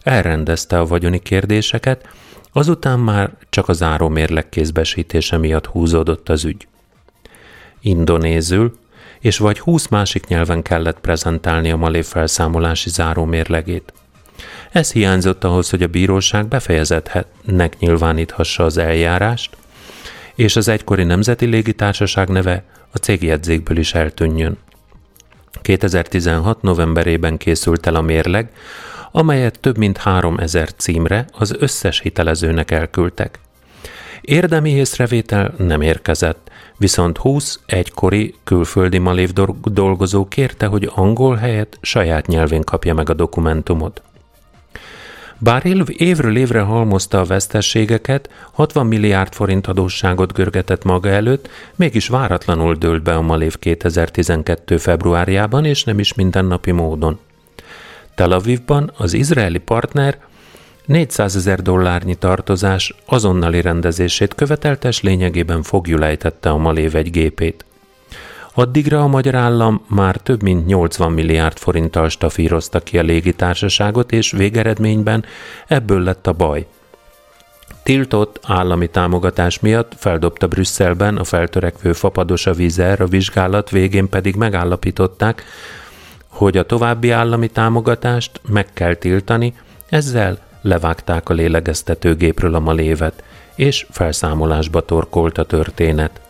elrendezte 0.01 0.79
a 0.79 0.85
vagyoni 0.85 1.19
kérdéseket, 1.19 2.07
azután 2.51 2.99
már 2.99 3.31
csak 3.49 3.69
a 3.69 3.73
zárómérleg 3.73 4.49
kézbesítése 4.49 5.37
miatt 5.37 5.65
húzódott 5.65 6.29
az 6.29 6.45
ügy. 6.45 6.67
Indonézül 7.81 8.77
és 9.19 9.37
vagy 9.37 9.59
húsz 9.59 9.87
másik 9.87 10.27
nyelven 10.27 10.61
kellett 10.61 10.99
prezentálni 10.99 11.71
a 11.71 11.77
Malév 11.77 12.05
felszámolási 12.05 12.89
zárómérlegét. 12.89 13.93
Ez 14.77 14.91
hiányzott 14.91 15.43
ahhoz, 15.43 15.69
hogy 15.69 15.83
a 15.83 15.87
bíróság 15.87 16.47
befejezetnek 16.47 17.79
nyilváníthassa 17.79 18.63
az 18.63 18.77
eljárást, 18.77 19.57
és 20.35 20.55
az 20.55 20.67
egykori 20.67 21.03
Nemzeti 21.03 21.45
Légitársaság 21.45 22.29
neve 22.29 22.63
a 22.91 22.97
cégjegyzékből 22.97 23.77
is 23.77 23.93
eltűnjön. 23.93 24.57
2016. 25.61 26.61
novemberében 26.61 27.37
készült 27.37 27.87
el 27.87 27.95
a 27.95 28.01
mérleg, 28.01 28.51
amelyet 29.11 29.59
több 29.59 29.77
mint 29.77 29.97
3000 29.97 30.71
címre 30.71 31.25
az 31.31 31.55
összes 31.59 31.99
hitelezőnek 31.99 32.71
elküldtek. 32.71 33.39
Érdemi 34.21 34.69
észrevétel 34.69 35.53
nem 35.57 35.81
érkezett, 35.81 36.51
viszont 36.77 37.17
20 37.17 37.59
egykori 37.65 38.35
külföldi 38.43 38.97
malév 38.97 39.31
dolgozó 39.63 40.27
kérte, 40.27 40.65
hogy 40.65 40.91
angol 40.95 41.35
helyett 41.35 41.77
saját 41.81 42.27
nyelvén 42.27 42.63
kapja 42.63 42.93
meg 42.93 43.09
a 43.09 43.13
dokumentumot. 43.13 44.01
Bár 45.39 45.65
évről 45.97 46.37
évre 46.37 46.61
halmozta 46.61 47.19
a 47.19 47.23
vesztességeket, 47.23 48.29
60 48.51 48.87
milliárd 48.87 49.33
forint 49.33 49.67
adósságot 49.67 50.33
görgetett 50.33 50.83
maga 50.83 51.09
előtt, 51.09 51.49
mégis 51.75 52.07
váratlanul 52.07 52.75
dőlt 52.75 53.03
be 53.03 53.13
a 53.13 53.21
Malév 53.21 53.59
2012. 53.59 54.77
februárjában, 54.77 55.65
és 55.65 55.83
nem 55.83 55.99
is 55.99 56.13
mindennapi 56.13 56.71
módon. 56.71 57.19
Tel 58.15 58.31
Avivban 58.31 58.91
az 58.97 59.13
izraeli 59.13 59.57
partner 59.59 60.17
400 60.85 61.35
ezer 61.35 61.61
dollárnyi 61.61 62.15
tartozás 62.15 62.95
azonnali 63.05 63.61
rendezését 63.61 64.35
követeltes 64.35 65.01
lényegében 65.01 65.63
fogjulejtette 65.63 66.49
a 66.49 66.57
Malév 66.57 66.95
egy 66.95 67.11
gépét. 67.11 67.65
Addigra 68.59 69.01
a 69.01 69.07
magyar 69.07 69.35
állam 69.35 69.85
már 69.87 70.15
több 70.15 70.41
mint 70.41 70.65
80 70.65 71.11
milliárd 71.11 71.57
forinttal 71.57 72.09
stafírozta 72.09 72.79
ki 72.79 72.97
a 72.97 73.01
légitársaságot, 73.01 74.11
és 74.11 74.31
végeredményben 74.31 75.25
ebből 75.67 76.03
lett 76.03 76.27
a 76.27 76.33
baj. 76.33 76.65
Tiltott 77.83 78.39
állami 78.43 78.87
támogatás 78.89 79.59
miatt 79.59 79.93
feldobta 79.97 80.47
Brüsszelben 80.47 81.17
a 81.17 81.23
feltörekvő 81.23 81.93
fapados 81.93 82.45
a 82.45 82.53
vízer, 82.53 83.01
a 83.01 83.07
vizsgálat 83.07 83.69
végén 83.69 84.09
pedig 84.09 84.35
megállapították, 84.35 85.43
hogy 86.27 86.57
a 86.57 86.65
további 86.65 87.09
állami 87.09 87.47
támogatást 87.47 88.41
meg 88.49 88.73
kell 88.73 88.95
tiltani, 88.95 89.53
ezzel 89.89 90.39
levágták 90.61 91.29
a 91.29 91.33
lélegeztetőgépről 91.33 92.55
a 92.55 92.59
malévet, 92.59 93.23
és 93.55 93.85
felszámolásba 93.89 94.81
torkolt 94.81 95.37
a 95.37 95.43
történet. 95.43 96.26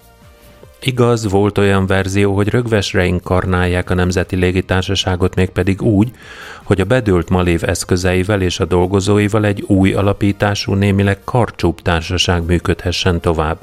Igaz, 0.79 1.29
volt 1.29 1.57
olyan 1.57 1.85
verzió, 1.85 2.35
hogy 2.35 2.47
rögvesre 2.47 3.05
inkarnálják 3.05 3.89
a 3.89 3.93
Nemzeti 3.93 4.35
Légitársaságot, 4.35 5.35
mégpedig 5.35 5.81
úgy, 5.81 6.11
hogy 6.63 6.81
a 6.81 6.85
bedőlt 6.85 7.29
Malév 7.29 7.63
eszközeivel 7.63 8.41
és 8.41 8.59
a 8.59 8.65
dolgozóival 8.65 9.45
egy 9.45 9.63
új 9.67 9.93
alapítású, 9.93 10.73
némileg 10.73 11.19
karcsúbb 11.23 11.81
társaság 11.81 12.45
működhessen 12.45 13.19
tovább. 13.19 13.57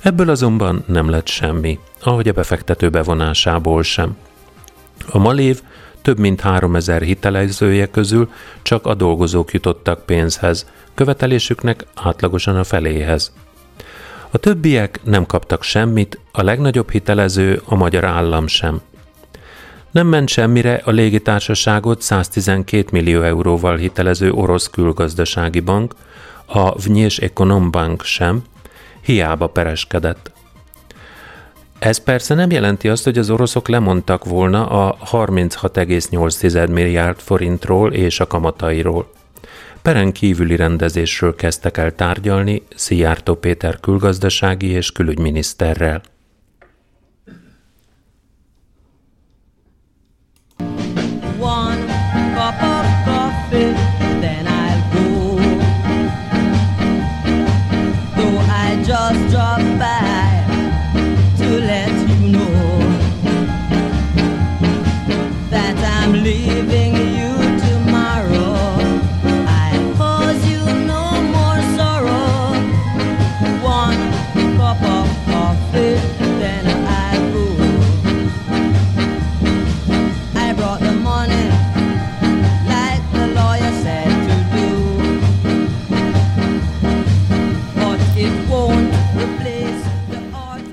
Ebből 0.00 0.30
azonban 0.30 0.84
nem 0.86 1.10
lett 1.10 1.26
semmi, 1.26 1.78
ahogy 2.02 2.28
a 2.28 2.32
befektető 2.32 2.90
bevonásából 2.90 3.82
sem. 3.82 4.16
A 5.08 5.18
Malév 5.18 5.60
több 6.02 6.18
mint 6.18 6.40
3000 6.40 7.02
hitelezője 7.02 7.90
közül 7.90 8.30
csak 8.62 8.86
a 8.86 8.94
dolgozók 8.94 9.52
jutottak 9.52 10.06
pénzhez, 10.06 10.66
követelésüknek 10.94 11.86
átlagosan 11.94 12.56
a 12.56 12.64
feléhez. 12.64 13.32
A 14.34 14.38
többiek 14.38 15.00
nem 15.04 15.26
kaptak 15.26 15.62
semmit, 15.62 16.18
a 16.30 16.42
legnagyobb 16.42 16.90
hitelező 16.90 17.62
a 17.64 17.74
magyar 17.74 18.04
állam 18.04 18.46
sem. 18.46 18.80
Nem 19.90 20.06
ment 20.06 20.28
semmire 20.28 20.80
a 20.84 20.90
légitársaságot 20.90 22.02
112 22.02 22.88
millió 22.92 23.22
euróval 23.22 23.76
hitelező 23.76 24.30
orosz 24.30 24.70
külgazdasági 24.70 25.60
bank, 25.60 25.94
a 26.46 26.80
Vnyés 26.80 27.20
Bank 27.70 28.02
sem, 28.02 28.42
hiába 29.00 29.46
pereskedett. 29.46 30.32
Ez 31.78 31.98
persze 31.98 32.34
nem 32.34 32.50
jelenti 32.50 32.88
azt, 32.88 33.04
hogy 33.04 33.18
az 33.18 33.30
oroszok 33.30 33.68
lemondtak 33.68 34.24
volna 34.24 34.66
a 34.66 34.96
36,8 35.10 36.70
milliárd 36.70 37.18
forintról 37.18 37.92
és 37.92 38.20
a 38.20 38.26
kamatairól. 38.26 39.10
Peren 39.82 40.12
kívüli 40.12 40.56
rendezésről 40.56 41.34
kezdtek 41.34 41.76
el 41.76 41.94
tárgyalni 41.94 42.62
Szijjártó 42.74 43.34
Péter 43.34 43.80
külgazdasági 43.80 44.66
és 44.66 44.92
külügyminiszterrel. 44.92 46.02
One 51.40 51.71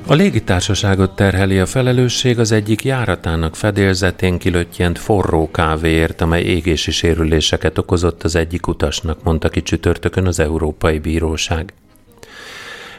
A 0.10 0.14
légitársaságot 0.14 1.16
terheli 1.16 1.60
a 1.60 1.66
felelősség 1.66 2.40
az 2.40 2.52
egyik 2.52 2.84
járatának 2.84 3.56
fedélzetén 3.56 4.38
kilöttyent 4.38 5.00
forró 5.00 5.52
kávéért, 5.52 6.22
amely 6.22 6.44
égési 6.44 6.92
sérüléseket 6.92 7.78
okozott 7.78 8.24
az 8.24 8.36
egyik 8.36 8.68
utasnak, 8.68 9.24
mondta 9.24 9.50
ki 9.50 9.62
csütörtökön 9.62 10.28
az 10.28 10.40
Európai 10.40 11.00
Bíróság. 11.00 11.74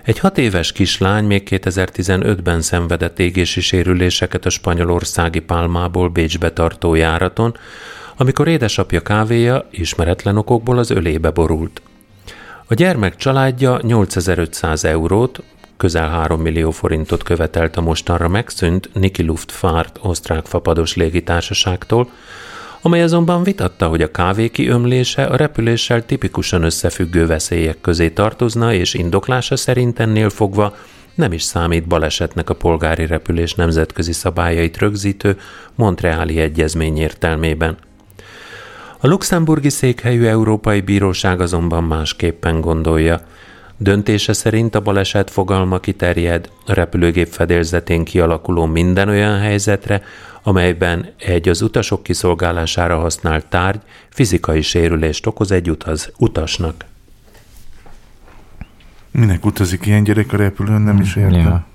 Egy 0.03 0.19
hat 0.19 0.39
éves 0.39 0.73
kislány 0.73 1.25
még 1.25 1.49
2015-ben 1.51 2.63
szenvedett 2.63 3.19
égési 3.19 3.61
sérüléseket 3.61 4.47
a 4.47 4.51
spanyolországi 4.51 5.41
Pálmából 5.41 6.09
Bécsbe 6.09 6.53
tartó 6.53 6.95
járaton, 6.95 7.57
amikor 8.17 8.49
édesapja 8.49 9.01
kávéja 9.01 9.69
ismeretlen 9.71 10.37
okokból 10.37 10.79
az 10.79 10.91
ölébe 10.91 11.31
borult. 11.31 11.83
A 12.67 12.75
gyermek 12.75 13.17
családja 13.17 13.79
8500 13.83 14.85
eurót, 14.85 15.43
közel 15.81 16.09
3 16.09 16.41
millió 16.41 16.71
forintot 16.71 17.23
követelt 17.23 17.77
a 17.77 17.81
mostanra 17.81 18.29
megszűnt 18.29 18.91
Niki 18.93 19.23
Luftfahrt 19.23 19.99
osztrák 20.03 20.47
fapados 20.47 20.97
légitársaságtól, 20.97 22.11
amely 22.83 23.03
azonban 23.03 23.43
vitatta, 23.43 23.87
hogy 23.87 24.03
a 24.03 24.11
kávé 24.11 24.49
kiömlése 24.49 25.25
a 25.25 25.37
repüléssel 25.37 26.07
tipikusan 26.07 26.63
összefüggő 26.63 27.27
veszélyek 27.27 27.81
közé 27.81 28.11
tartozna, 28.11 28.73
és 28.73 28.95
indoklása 28.95 29.57
szerint 29.57 29.99
ennél 29.99 30.31
fogva 30.31 30.77
nem 31.15 31.33
is 31.33 31.43
számít 31.43 31.87
balesetnek 31.87 32.51
a 32.51 32.55
polgári 32.55 33.07
repülés 33.07 33.55
nemzetközi 33.55 34.13
szabályait 34.13 34.79
rögzítő 34.79 35.37
Montreali 35.75 36.41
Egyezmény 36.41 36.99
értelmében. 36.99 37.77
A 38.99 39.07
luxemburgi 39.07 39.71
székhelyű 39.71 40.25
Európai 40.25 40.81
Bíróság 40.81 41.41
azonban 41.41 41.85
másképpen 41.85 42.61
gondolja– 42.61 43.21
Döntése 43.83 44.33
szerint 44.33 44.75
a 44.75 44.81
baleset 44.81 45.31
fogalma 45.31 45.79
kiterjed 45.79 46.51
a 46.67 46.73
repülőgép 46.73 47.29
fedélzetén 47.29 48.05
kialakuló 48.05 48.67
minden 48.67 49.09
olyan 49.09 49.39
helyzetre, 49.39 50.03
amelyben 50.43 51.13
egy 51.19 51.49
az 51.49 51.63
utasok 51.63 52.03
kiszolgálására 52.03 52.99
használt 52.99 53.47
tárgy 53.47 53.81
fizikai 54.09 54.63
sérülést 54.63 55.27
okoz 55.27 55.53
egy 55.53 55.71
utaz, 55.71 56.13
utasnak. 56.19 56.85
Minek 59.11 59.45
utazik 59.45 59.87
ilyen 59.87 60.05
gyerek 60.05 60.33
a 60.33 60.37
repülőn, 60.37 60.81
nem 60.81 61.01
is 61.01 61.17
értem. 61.17 61.41
Ja. 61.41 61.67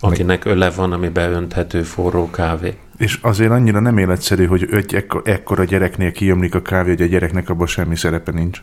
Akinek 0.00 0.44
öle 0.44 0.70
van, 0.70 0.92
ami 0.92 1.08
beönthető 1.08 1.82
forró 1.82 2.30
kávé. 2.30 2.76
És 2.96 3.18
azért 3.22 3.50
annyira 3.50 3.80
nem 3.80 3.98
életszerű, 3.98 4.46
hogy 4.46 4.68
egy 4.72 4.94
ekkor, 4.94 5.22
ekkora 5.24 5.64
gyereknél 5.64 6.12
kijömlik 6.12 6.54
a 6.54 6.62
kávé, 6.62 6.88
hogy 6.88 7.02
a 7.02 7.06
gyereknek 7.06 7.48
abban 7.48 7.66
semmi 7.66 7.96
szerepe 7.96 8.32
nincs. 8.32 8.62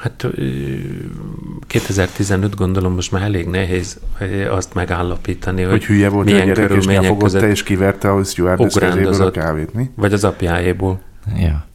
Hát 0.00 0.26
2015 1.66 2.54
gondolom 2.54 2.94
most 2.94 3.12
már 3.12 3.22
elég 3.22 3.46
nehéz 3.46 4.00
azt 4.50 4.74
megállapítani, 4.74 5.62
hogy, 5.62 5.70
hogy 5.70 5.84
hülye 5.84 6.08
volt 6.08 6.26
milyen 6.26 6.40
a 6.40 6.52
gyerek, 6.52 6.70
és 6.70 6.86
elfogadta, 6.86 7.48
és 7.48 7.62
kiverte 7.62 8.12
a 8.12 8.24
stewardess 8.24 8.74
kezéből 8.78 9.22
a 9.22 9.30
kávét, 9.30 9.74
mi? 9.74 9.90
Vagy 9.94 10.12
az 10.12 10.24
apjáéból. 10.24 11.00
Ja. 11.36 11.66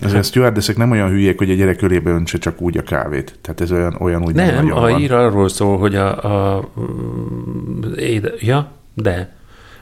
Ez 0.00 0.12
a 0.12 0.22
stewardessek 0.22 0.76
nem 0.76 0.90
olyan 0.90 1.08
hülyék, 1.08 1.38
hogy 1.38 1.50
a 1.50 1.54
gyerek 1.54 1.76
körébe 1.76 2.10
öntse 2.10 2.38
csak 2.38 2.60
úgy 2.60 2.78
a 2.78 2.82
kávét. 2.82 3.38
Tehát 3.40 3.60
ez 3.60 3.72
olyan, 3.72 3.96
olyan 3.98 4.22
úgy 4.22 4.34
nem, 4.34 4.54
nem 4.54 4.76
a 4.76 4.98
ír 4.98 5.12
arról 5.12 5.48
szól, 5.48 5.78
hogy 5.78 5.94
a, 5.94 6.56
a 6.56 6.68
éde, 7.96 8.32
ja, 8.38 8.72
de 8.94 9.32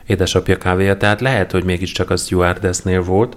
édesapja 0.07 0.57
kávéja, 0.57 0.97
tehát 0.97 1.21
lehet, 1.21 1.51
hogy 1.51 1.65
mégiscsak 1.65 2.11
a 2.11 2.17
stewardessnél 2.17 3.03
volt, 3.03 3.37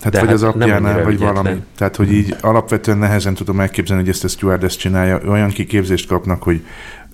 Hát 0.00 0.12
De 0.12 0.18
vagy 0.18 0.28
hát 0.28 0.36
az 0.36 0.42
apjánál, 0.42 1.02
vagy 1.02 1.14
ügyetlen. 1.14 1.34
valami. 1.34 1.62
Tehát, 1.76 1.96
hogy 1.96 2.12
így 2.12 2.36
alapvetően 2.40 2.98
nehezen 2.98 3.34
tudom 3.34 3.60
elképzelni, 3.60 4.02
hogy 4.02 4.10
ezt 4.10 4.24
a 4.24 4.28
stewardess 4.28 4.76
csinálja. 4.76 5.20
Olyan 5.26 5.50
kiképzést 5.50 6.06
kapnak, 6.08 6.42
hogy 6.42 6.64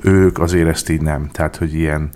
ők 0.03 0.39
azért 0.39 0.69
ezt 0.69 0.89
így 0.89 1.01
nem. 1.01 1.29
Tehát, 1.33 1.57
hogy 1.57 1.75
ilyen 1.75 2.11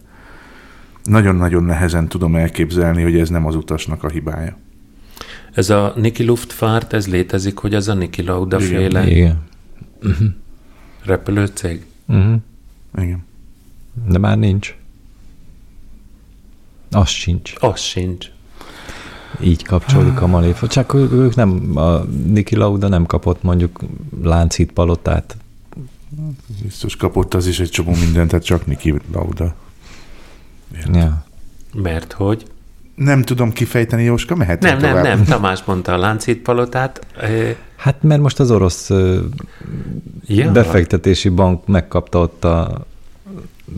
nagyon-nagyon 1.04 1.64
nehezen 1.64 2.08
tudom 2.08 2.36
elképzelni, 2.36 3.02
hogy 3.02 3.18
ez 3.18 3.28
nem 3.28 3.46
az 3.46 3.54
utasnak 3.54 4.04
a 4.04 4.08
hibája. 4.08 4.56
Ez 5.52 5.70
a 5.70 5.92
Niki 5.96 6.24
Luftfahrt, 6.24 6.92
ez 6.92 7.08
létezik, 7.08 7.58
hogy 7.58 7.74
ez 7.74 7.88
a 7.88 7.94
Niki 7.94 8.22
Lauda 8.22 8.60
Igen. 8.60 8.68
féle 8.68 9.10
Igen. 9.10 9.42
Uh-huh. 10.02 10.28
repülőcég? 11.04 11.86
Uh-huh. 12.06 12.34
Igen. 12.98 13.24
De 14.08 14.18
már 14.18 14.38
nincs. 14.38 14.74
Az 16.90 17.08
sincs. 17.08 17.52
Az 17.58 17.80
sincs 17.80 18.26
így 19.42 19.64
kapcsolódik 19.64 20.20
a 20.20 20.26
maléfa. 20.26 20.66
Csak 20.66 20.94
ők 20.94 21.34
nem, 21.34 21.76
a 21.76 21.98
Niki 22.26 22.56
Lauda 22.56 22.88
nem 22.88 23.06
kapott 23.06 23.42
mondjuk 23.42 23.80
láncít 24.22 24.72
palotát. 24.72 25.36
Biztos 26.62 26.96
kapott 26.96 27.34
az 27.34 27.46
is 27.46 27.60
egy 27.60 27.70
csomó 27.70 27.94
mindent, 27.94 28.30
tehát 28.30 28.44
csak 28.44 28.66
Niki 28.66 28.94
Lauda. 29.12 29.54
Ja. 30.92 31.24
Mert 31.74 32.12
hogy? 32.12 32.46
Nem 32.94 33.22
tudom 33.22 33.52
kifejteni, 33.52 34.02
Jóska, 34.02 34.34
mehet 34.34 34.62
Nem, 34.62 34.78
nem, 34.78 35.02
nem, 35.02 35.24
Tamás 35.24 35.64
mondta 35.64 35.92
a 35.92 35.98
láncít 35.98 36.38
palotát. 36.42 37.06
Hát 37.76 38.02
mert 38.02 38.20
most 38.20 38.40
az 38.40 38.50
orosz 38.50 38.90
ja. 40.26 40.52
befektetési 40.52 41.28
bank 41.28 41.66
megkapta 41.66 42.18
ott 42.18 42.44
a 42.44 42.86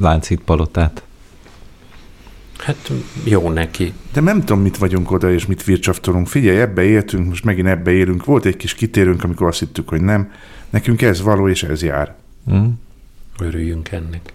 láncít 0.01 0.40
palotát. 0.40 1.03
Hát 2.64 2.92
jó 3.25 3.51
neki. 3.51 3.92
De 4.12 4.20
nem 4.20 4.40
tudom, 4.40 4.62
mit 4.62 4.77
vagyunk 4.77 5.11
oda, 5.11 5.33
és 5.33 5.46
mit 5.46 5.64
vircsaftolunk. 5.64 6.27
Figyelj, 6.27 6.61
ebbe 6.61 6.83
éltünk, 6.83 7.29
most 7.29 7.44
megint 7.44 7.68
ebbe 7.68 7.90
élünk. 7.90 8.25
Volt 8.25 8.44
egy 8.44 8.57
kis 8.57 8.75
kitérünk, 8.75 9.25
amikor 9.25 9.46
azt 9.46 9.59
hittük, 9.59 9.88
hogy 9.88 10.01
nem. 10.01 10.33
Nekünk 10.70 11.03
ez 11.03 11.22
való, 11.22 11.48
és 11.48 11.62
ez 11.62 11.83
jár. 11.83 12.14
Mm. 12.53 12.66
Örüljünk 13.38 13.88
ennek. 13.90 14.33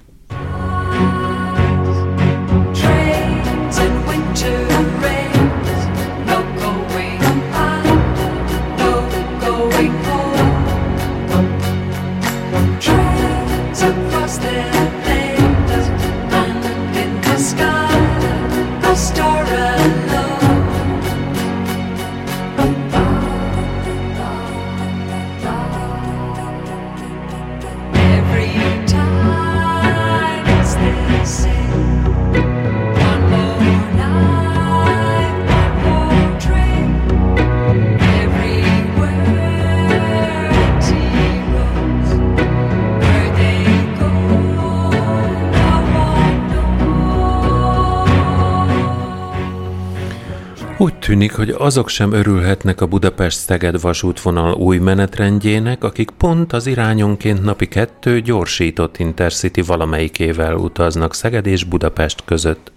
Hogy 51.37 51.49
azok 51.57 51.89
sem 51.89 52.11
örülhetnek 52.11 52.81
a 52.81 52.85
Budapest-Szeged 52.85 53.81
vasútvonal 53.81 54.53
új 54.53 54.77
menetrendjének, 54.77 55.83
akik 55.83 56.09
pont 56.09 56.53
az 56.53 56.67
irányonként 56.67 57.43
napi 57.43 57.67
kettő 57.67 58.21
gyorsított 58.21 58.97
Intercity 58.97 59.61
valamelyikével 59.61 60.55
utaznak 60.55 61.13
Szeged 61.13 61.45
és 61.45 61.63
Budapest 61.63 62.23
között. 62.25 62.71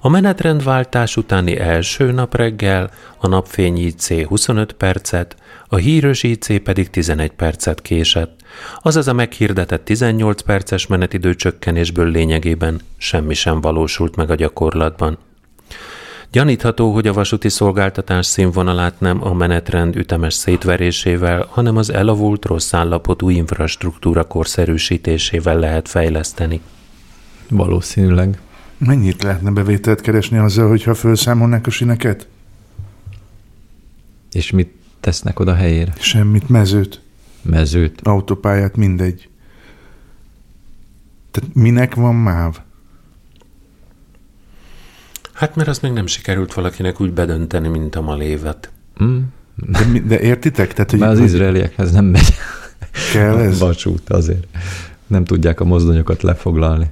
A 0.00 0.08
menetrendváltás 0.08 1.16
utáni 1.16 1.58
első 1.58 2.12
nap 2.12 2.36
reggel 2.36 2.90
a 3.18 3.28
napfény 3.28 3.78
IC 3.78 4.26
25 4.26 4.72
percet, 4.72 5.36
a 5.68 5.76
híres 5.76 6.22
IC 6.22 6.62
pedig 6.62 6.90
11 6.90 7.30
percet 7.30 7.82
késett, 7.82 8.40
azaz 8.82 9.08
a 9.08 9.12
meghirdetett 9.12 9.84
18 9.84 10.42
perces 10.42 10.86
menetidő 10.86 11.34
csökkenésből 11.34 12.10
lényegében 12.10 12.80
semmi 12.96 13.34
sem 13.34 13.60
valósult 13.60 14.16
meg 14.16 14.30
a 14.30 14.34
gyakorlatban. 14.34 15.18
Gyanítható, 16.34 16.92
hogy 16.92 17.06
a 17.06 17.12
vasúti 17.12 17.48
szolgáltatás 17.48 18.26
színvonalát 18.26 19.00
nem 19.00 19.24
a 19.24 19.34
menetrend 19.34 19.96
ütemes 19.96 20.34
szétverésével, 20.34 21.46
hanem 21.50 21.76
az 21.76 21.92
elavult 21.92 22.44
rossz 22.44 22.74
állapotú 22.74 23.28
infrastruktúra 23.28 24.24
korszerűsítésével 24.24 25.58
lehet 25.58 25.88
fejleszteni. 25.88 26.60
Valószínűleg. 27.48 28.40
Mennyit 28.78 29.22
lehetne 29.22 29.50
bevételt 29.50 30.00
keresni 30.00 30.38
azzal, 30.38 30.68
hogyha 30.68 30.94
felszámolnák 30.94 31.66
a 31.66 31.70
sineket? 31.70 32.28
És 34.32 34.50
mit 34.50 34.72
tesznek 35.00 35.40
oda 35.40 35.54
helyére? 35.54 35.92
Semmit, 35.98 36.48
mezőt. 36.48 37.00
Mezőt? 37.42 38.00
Autópályát, 38.02 38.76
mindegy. 38.76 39.28
Tehát 41.30 41.54
minek 41.54 41.94
van 41.94 42.14
MÁV? 42.14 42.63
Hát 45.34 45.56
mert 45.56 45.68
azt 45.68 45.82
még 45.82 45.92
nem 45.92 46.06
sikerült 46.06 46.54
valakinek 46.54 47.00
úgy 47.00 47.12
bedönteni, 47.12 47.68
mint 47.68 47.96
a 47.96 48.00
malévet. 48.00 48.72
Mm. 49.04 49.18
De, 49.54 50.00
de 50.06 50.20
értitek? 50.20 50.72
Tehát, 50.72 50.90
hogy, 50.90 51.00
Már 51.00 51.10
az 51.10 51.20
izraeliekhez 51.20 51.92
nem 51.92 52.04
megy. 52.04 52.34
Kell 53.12 53.38
ez? 53.38 53.58
Vasút 53.68 54.10
azért. 54.10 54.46
Nem 55.06 55.24
tudják 55.24 55.60
a 55.60 55.64
mozdonyokat 55.64 56.22
lefoglalni. 56.22 56.90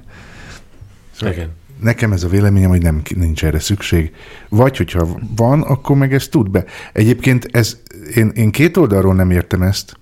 Szóval 1.11 1.33
Igen. 1.33 1.49
Nekem 1.81 2.11
ez 2.11 2.23
a 2.23 2.27
véleményem, 2.27 2.69
hogy 2.69 2.81
nem, 2.81 3.01
nincs 3.15 3.43
erre 3.45 3.59
szükség. 3.59 4.13
Vagy, 4.49 4.77
hogyha 4.77 5.19
van, 5.35 5.61
akkor 5.61 5.97
meg 5.97 6.13
ezt 6.13 6.31
tud 6.31 6.49
be. 6.49 6.65
Egyébként 6.93 7.47
ez, 7.51 7.77
én, 8.15 8.29
én 8.29 8.51
két 8.51 8.77
oldalról 8.77 9.15
nem 9.15 9.31
értem 9.31 9.61
ezt. 9.61 9.97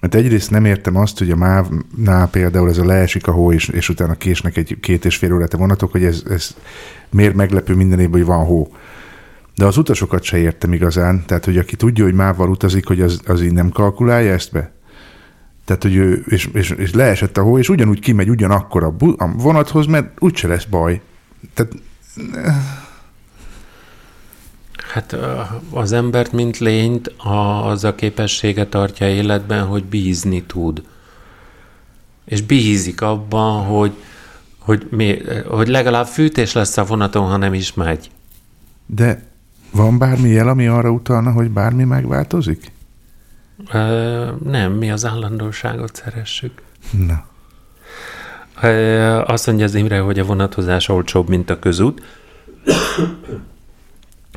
Mert 0.00 0.14
egyrészt 0.14 0.50
nem 0.50 0.64
értem 0.64 0.96
azt, 0.96 1.18
hogy 1.18 1.30
a 1.30 1.36
MÁV-nál 1.36 2.28
például 2.28 2.68
ez 2.68 2.78
a 2.78 2.84
leesik 2.84 3.26
a 3.26 3.32
hó, 3.32 3.52
és, 3.52 3.68
és 3.68 3.88
utána 3.88 4.14
késnek 4.14 4.56
egy 4.56 4.76
két 4.80 5.04
és 5.04 5.16
fél 5.16 5.34
órát 5.34 5.54
a 5.54 5.58
vonatok, 5.58 5.90
hogy 5.90 6.04
ez, 6.04 6.22
ez 6.30 6.54
miért 7.10 7.34
meglepő 7.34 7.74
minden 7.74 8.00
évben, 8.00 8.18
hogy 8.18 8.28
van 8.28 8.44
hó. 8.44 8.72
De 9.54 9.66
az 9.66 9.76
utasokat 9.76 10.22
se 10.22 10.36
értem 10.36 10.72
igazán, 10.72 11.24
tehát 11.26 11.44
hogy 11.44 11.58
aki 11.58 11.76
tudja, 11.76 12.04
hogy 12.04 12.14
mával 12.14 12.50
utazik, 12.50 12.86
hogy 12.86 13.00
az, 13.00 13.20
az 13.26 13.42
így 13.42 13.52
nem 13.52 13.70
kalkulálja 13.70 14.32
ezt 14.32 14.52
be. 14.52 14.72
Tehát, 15.64 15.82
hogy 15.82 15.94
ő, 15.94 16.24
és, 16.26 16.48
és, 16.52 16.70
és 16.70 16.92
leesett 16.92 17.36
a 17.36 17.42
hó, 17.42 17.58
és 17.58 17.68
ugyanúgy 17.68 18.00
kimegy 18.00 18.30
ugyanakkor 18.30 18.84
a, 18.84 18.90
bu- 18.90 19.20
a 19.20 19.32
vonathoz, 19.36 19.86
mert 19.86 20.12
úgyse 20.18 20.48
lesz 20.48 20.64
baj. 20.64 21.00
Tehát... 21.54 21.72
Hát 24.92 25.16
az 25.70 25.92
embert, 25.92 26.32
mint 26.32 26.58
lényt, 26.58 27.14
az 27.64 27.84
a 27.84 27.94
képessége 27.94 28.66
tartja 28.66 29.08
életben, 29.08 29.66
hogy 29.66 29.84
bízni 29.84 30.42
tud. 30.42 30.82
És 32.24 32.42
bízik 32.42 33.00
abban, 33.00 33.64
hogy, 33.64 33.92
hogy, 34.58 34.86
mi, 34.90 35.18
hogy 35.46 35.68
legalább 35.68 36.06
fűtés 36.06 36.52
lesz 36.52 36.76
a 36.76 36.84
vonaton, 36.84 37.28
ha 37.28 37.36
nem 37.36 37.54
is 37.54 37.74
megy. 37.74 38.10
De 38.86 39.22
van 39.72 39.98
bármi 39.98 40.28
jel, 40.28 40.48
ami 40.48 40.66
arra 40.66 40.90
utalna, 40.90 41.32
hogy 41.32 41.50
bármi 41.50 41.84
megváltozik? 41.84 42.72
Ö, 43.72 44.30
nem, 44.44 44.72
mi 44.72 44.90
az 44.90 45.04
állandóságot 45.04 45.94
szeressük. 45.94 46.62
Na. 47.06 47.24
Ö, 48.62 49.22
azt 49.26 49.46
mondja 49.46 49.64
az 49.64 49.74
Imre, 49.74 49.98
hogy 49.98 50.18
a 50.18 50.24
vonatozás 50.24 50.88
olcsóbb, 50.88 51.28
mint 51.28 51.50
a 51.50 51.58
közút. 51.58 52.02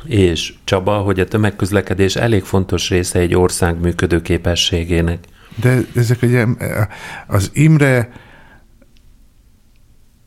És 0.06 0.54
Csaba, 0.64 0.96
hogy 0.96 1.20
a 1.20 1.24
tömegközlekedés 1.24 2.16
elég 2.16 2.42
fontos 2.42 2.88
része 2.88 3.18
egy 3.18 3.34
ország 3.34 3.80
működő 3.80 4.22
képességének. 4.22 5.18
De 5.60 5.78
ezek 5.94 6.22
ugye, 6.22 6.46
az 7.26 7.50
Imre 7.52 8.10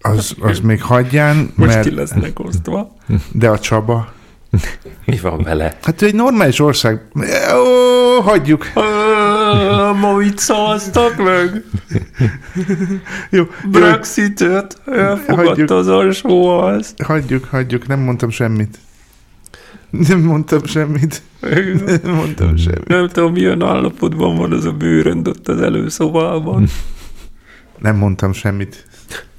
az, 0.02 0.36
az 0.40 0.60
még 0.60 0.82
hagyján, 0.82 1.52
Most 1.56 1.74
mert... 1.74 1.88
ki 1.88 1.96
lesznek 1.96 2.40
osztva. 2.40 2.96
De 3.32 3.50
a 3.50 3.60
Csaba... 3.60 4.16
Mi 5.06 5.18
van 5.22 5.42
vele? 5.44 5.78
Hát 5.82 6.02
egy 6.02 6.16
normális 6.16 6.60
ország... 6.60 7.02
Ó, 7.56 8.22
hagyjuk. 8.22 8.66
Ma 10.00 10.22
itt 10.22 10.38
szavaztak 10.38 11.18
meg. 11.18 11.64
Jó. 13.30 13.44
Brexitet 13.72 14.82
elfogadta 14.86 15.76
az 15.76 15.88
alsóhoz. 15.88 16.94
Hagyjuk, 17.04 17.46
hagyjuk, 17.46 17.88
nem 17.88 18.00
mondtam 18.00 18.30
semmit. 18.30 18.78
Nem 19.90 20.22
mondtam 20.22 20.66
semmit. 20.66 21.22
Nem 22.02 22.14
mondtam 22.16 22.58
semmit. 22.58 22.88
Nem 22.88 23.08
tudom, 23.08 23.32
milyen 23.32 23.62
állapotban 23.62 24.38
van 24.38 24.52
az 24.52 24.66
a 24.66 24.72
bőrönd 24.72 25.28
ott 25.28 25.48
az 25.48 25.62
előszobában. 25.62 26.68
Nem 27.78 27.96
mondtam 27.96 28.34
semmit. 28.34 28.86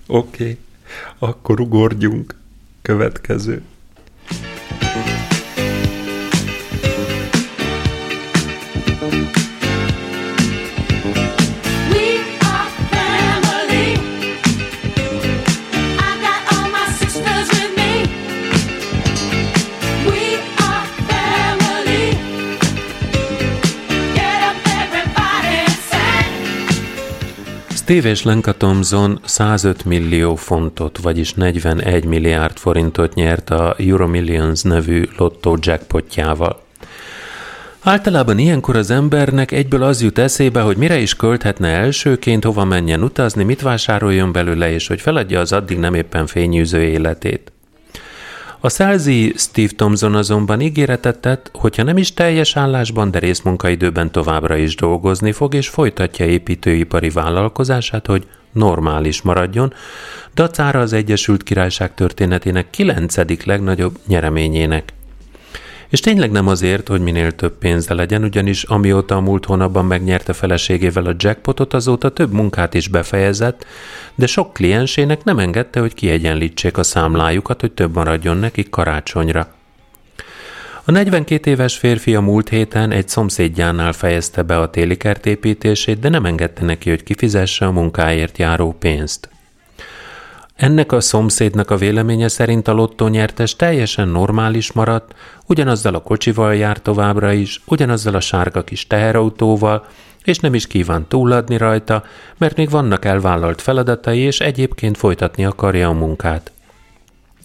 Oké, 0.07 0.43
okay. 0.43 0.59
akkor 1.19 1.61
ugorjunk. 1.61 2.35
Következő. 2.83 3.63
Steve 27.89 28.09
és 28.09 28.23
Lenka 28.23 28.55
Thompson 28.55 29.21
105 29.25 29.85
millió 29.85 30.35
fontot, 30.35 30.99
vagyis 30.99 31.35
41 31.35 32.05
milliárd 32.05 32.57
forintot 32.57 33.15
nyert 33.15 33.51
a 33.51 33.75
Euromillions 33.79 34.63
nevű 34.63 35.09
lottó 35.17 35.59
jackpotjával. 35.61 36.63
Általában 37.81 38.39
ilyenkor 38.39 38.77
az 38.77 38.91
embernek 38.91 39.53
egyből 39.53 39.83
az 39.83 40.03
jut 40.03 40.19
eszébe, 40.19 40.61
hogy 40.61 40.77
mire 40.77 40.99
is 40.99 41.17
költhetne 41.17 41.69
elsőként, 41.69 42.45
hova 42.45 42.65
menjen 42.65 43.03
utazni, 43.03 43.45
mit 43.45 43.63
vásároljon 43.63 44.33
belőle, 44.33 44.73
és 44.73 44.87
hogy 44.87 45.01
feladja 45.01 45.41
az 45.41 45.53
addig 45.53 45.79
nem 45.79 45.95
éppen 45.95 46.27
fényűző 46.27 46.83
életét. 46.83 47.53
A 48.61 48.69
szelzi 48.69 49.33
Steve 49.37 49.73
Thompson 49.77 50.15
azonban 50.15 50.61
ígéretet 50.61 51.19
tett, 51.19 51.51
hogyha 51.55 51.83
nem 51.83 51.97
is 51.97 52.15
teljes 52.15 52.57
állásban, 52.57 53.11
de 53.11 53.19
részmunkaidőben 53.19 54.13
továbbra 54.13 54.57
is 54.57 54.75
dolgozni 54.75 55.33
fog, 55.33 55.55
és 55.55 55.69
folytatja 55.69 56.27
építőipari 56.27 57.11
vállalkozását, 57.11 58.07
hogy 58.07 58.27
normális 58.53 59.23
maradjon, 59.23 59.73
dacára 60.35 60.81
az 60.81 60.93
Egyesült 60.93 61.43
Királyság 61.43 61.95
történetének 61.95 62.71
kilencedik 62.71 63.45
legnagyobb 63.45 63.99
nyereményének. 64.07 64.93
És 65.89 66.01
tényleg 66.01 66.31
nem 66.31 66.47
azért, 66.47 66.89
hogy 66.89 67.01
minél 67.01 67.33
több 67.33 67.59
pénze 67.59 67.95
legyen, 67.95 68.25
ugyanis 68.25 68.63
amióta 68.63 69.17
a 69.17 69.21
múlt 69.21 69.45
hónapban 69.45 69.85
megnyerte 69.85 70.33
feleségével 70.33 71.07
a 71.07 71.15
jackpotot, 71.19 71.75
azóta 71.75 72.09
több 72.09 72.33
munkát 72.33 72.75
is 72.75 72.89
befejezett, 72.89 73.67
de 74.15 74.27
sok 74.27 74.53
kliensének 74.53 75.25
nem 75.25 75.39
engedte, 75.39 75.81
hogy 75.81 75.95
kiegyenlítsék 75.95 76.79
a 76.79 76.83
számlájukat, 76.83 77.61
hogy 77.61 77.73
több 77.73 77.95
maradjon 77.95 78.37
nekik 78.37 78.71
karácsonyra. 78.71 79.53
A 80.85 80.91
42 80.91 81.51
éves 81.51 81.77
férfi 81.77 82.15
a 82.15 82.21
múlt 82.21 82.49
héten 82.49 82.91
egy 82.91 83.09
szomszédjánál 83.09 83.93
fejezte 83.93 84.43
be 84.43 84.59
a 84.59 84.71
téli 84.71 84.97
kertépítését, 84.97 85.99
de 85.99 86.09
nem 86.09 86.25
engedte 86.25 86.65
neki, 86.65 86.89
hogy 86.89 87.03
kifizesse 87.03 87.67
a 87.67 87.71
munkáért 87.71 88.39
járó 88.39 88.77
pénzt. 88.79 89.29
Ennek 90.59 90.93
a 90.93 91.01
szomszédnak 91.01 91.71
a 91.71 91.77
véleménye 91.77 92.29
szerint 92.29 92.69
a 92.69 92.73
lottó 92.73 93.07
nyertes 93.07 93.57
teljesen 93.57 94.09
normális 94.09 94.73
maradt, 94.73 95.15
ugyanazzal 95.47 95.95
a 95.95 96.03
kocsival 96.03 96.55
jár 96.55 96.79
továbbra 96.79 97.33
is, 97.33 97.63
ugyanazzal 97.67 98.15
a 98.15 98.21
sárga 98.21 98.65
kis 98.65 98.87
teherautóval, 98.87 99.87
és 100.25 100.39
nem 100.39 100.55
is 100.55 100.67
kíván 100.67 101.07
túladni 101.09 101.57
rajta, 101.57 102.05
mert 102.39 102.57
még 102.57 102.71
vannak 102.71 103.05
elvállalt 103.05 103.61
feladatai, 103.61 104.19
és 104.19 104.41
egyébként 104.41 104.97
folytatni 104.97 105.45
akarja 105.45 105.89
a 105.89 105.93
munkát. 105.93 106.53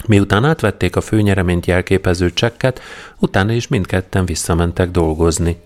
Miután 0.08 0.46
átvették 0.46 0.96
a 0.96 1.02
főnyereményt 1.02 1.66
jelképező 1.66 2.34
csekket, 2.34 2.82
utána 3.20 3.52
is 3.52 3.68
mindketten 3.68 4.26
visszamentek 4.26 4.92
dolgozni. 4.92 5.58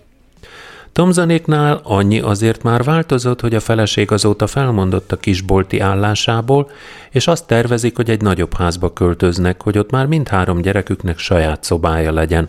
Tomzanéknál 0.92 1.80
annyi 1.82 2.20
azért 2.20 2.62
már 2.62 2.82
változott, 2.82 3.40
hogy 3.40 3.54
a 3.54 3.60
feleség 3.60 4.12
azóta 4.12 4.46
felmondott 4.46 5.12
a 5.12 5.16
kisbolti 5.16 5.80
állásából, 5.80 6.70
és 7.10 7.26
azt 7.26 7.46
tervezik, 7.46 7.96
hogy 7.96 8.10
egy 8.10 8.20
nagyobb 8.20 8.54
házba 8.54 8.92
költöznek, 8.92 9.62
hogy 9.62 9.78
ott 9.78 9.90
már 9.90 10.06
mindhárom 10.06 10.60
gyereküknek 10.60 11.18
saját 11.18 11.64
szobája 11.64 12.12
legyen. 12.12 12.48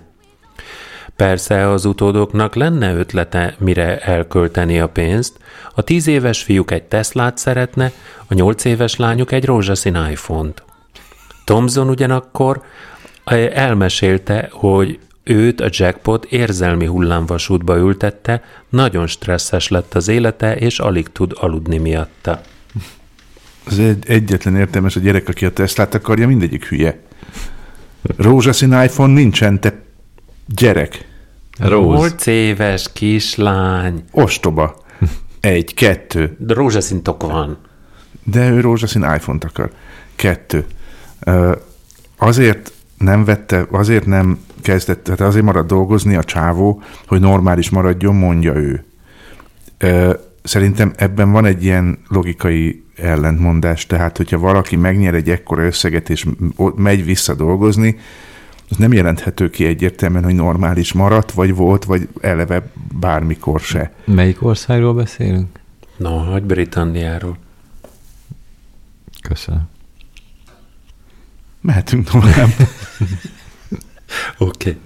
Persze 1.16 1.70
az 1.70 1.86
utódoknak 1.86 2.56
lenne 2.56 2.96
ötlete, 2.96 3.56
mire 3.58 4.00
elkölteni 4.00 4.80
a 4.80 4.90
pénzt. 4.90 5.38
A 5.76 5.82
tíz 5.82 6.08
éves 6.08 6.44
fiúk 6.44 6.72
egy 6.72 6.84
Teslát 6.84 7.38
szeretne, 7.38 7.92
a 8.28 8.34
nyolc 8.34 8.66
éves 8.66 8.96
lányuk 8.96 9.32
egy 9.32 9.46
rózsaszín 9.46 9.96
iPhone-t. 9.96 10.64
Thomson 11.44 11.90
ugyanakkor 11.90 12.62
eh, 13.24 13.50
elmesélte, 13.54 14.50
hogy 14.52 15.00
őt 15.30 15.62
a 15.62 15.70
jackpot 15.70 16.26
érzelmi 16.26 16.86
hullámvasútba 16.86 17.78
ültette, 17.78 18.44
nagyon 18.70 19.08
stresszes 19.08 19.68
lett 19.68 19.94
az 19.94 20.08
élete, 20.08 20.56
és 20.56 20.80
alig 20.80 21.12
tud 21.12 21.32
aludni 21.36 21.78
miatta. 21.78 22.42
Az 23.66 23.80
egy, 23.80 24.04
egyetlen 24.08 24.56
értelmes 24.56 24.96
a 24.96 25.00
gyerek, 25.00 25.28
aki 25.28 25.46
a 25.46 25.54
Teslát 25.54 25.94
akarja, 25.94 26.28
mindegyik 26.28 26.66
hülye. 26.66 27.00
Rózsaszín 28.18 28.72
iPhone 28.72 29.14
nincsen, 29.14 29.60
te 29.60 29.82
gyerek. 30.46 31.08
Róz. 31.58 32.00
8 32.00 32.26
éves 32.26 32.94
kislány. 32.94 34.04
Ostoba. 34.12 34.84
Egy, 35.40 35.74
kettő. 35.74 36.36
De 36.40 36.54
rózsaszín 36.54 37.04
tok 37.04 37.22
van. 37.22 37.58
De 38.24 38.50
ő 38.50 38.60
rózsaszín 38.60 39.02
iPhone-t 39.02 39.44
akar. 39.44 39.72
Kettő. 40.16 40.66
Azért 42.18 42.74
nem 43.00 43.24
vette, 43.26 43.68
azért 43.72 44.06
nem 44.06 44.40
kezdett, 44.62 45.04
tehát 45.04 45.22
azért 45.22 45.46
marad 45.46 45.68
dolgozni 45.68 46.16
a 46.16 46.24
csávó, 46.24 46.82
hogy 47.08 47.20
normális 47.20 47.70
maradjon, 47.70 48.16
mondja 48.16 48.54
ő. 48.56 48.84
Szerintem 50.44 50.94
ebben 50.96 51.32
van 51.32 51.46
egy 51.46 51.64
ilyen 51.64 52.00
logikai 52.08 52.84
ellentmondás, 52.96 53.86
tehát 53.86 54.18
hogyha 54.18 54.38
valaki 54.38 54.76
megnyer 54.76 55.14
egy 55.14 55.30
ekkora 55.30 55.66
összeget 55.66 56.10
és 56.10 56.26
megy 56.76 57.06
vissza 57.06 57.36
dolgozni, 57.36 57.98
az 58.70 58.78
nem 58.78 58.94
jelenthető 58.94 59.50
ki 59.50 59.66
egyértelműen, 59.66 60.24
hogy 60.24 60.36
normális 60.36 60.94
maradt, 60.94 61.32
vagy 61.32 61.56
volt, 61.56 61.84
vagy 61.84 62.08
eleve 62.22 62.72
bármikor 63.00 63.60
se. 63.60 63.94
Melyik 64.06 64.44
országról 64.44 64.94
beszélünk? 64.94 65.60
No, 65.98 66.18
hogy 66.18 66.44
Britanniáról. 66.44 67.38
Köszönöm. 69.22 69.70
Mehetünk 71.62 72.10
tovább. 72.10 72.50
Oké. 74.38 74.70
okay. 74.70 74.78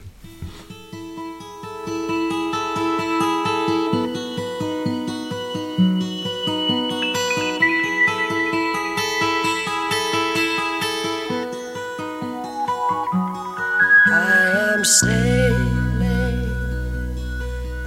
sailing, 14.83 16.51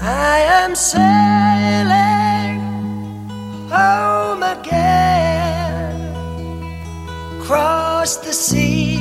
I 0.01 0.38
am 0.62 0.75
sailing 0.75 2.61
home 3.68 4.42
again, 4.42 4.95
across 8.07 8.16
the 8.16 8.33
sea. 8.33 8.99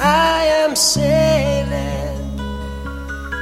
I 0.00 0.44
am 0.64 0.74
sailing 0.74 2.38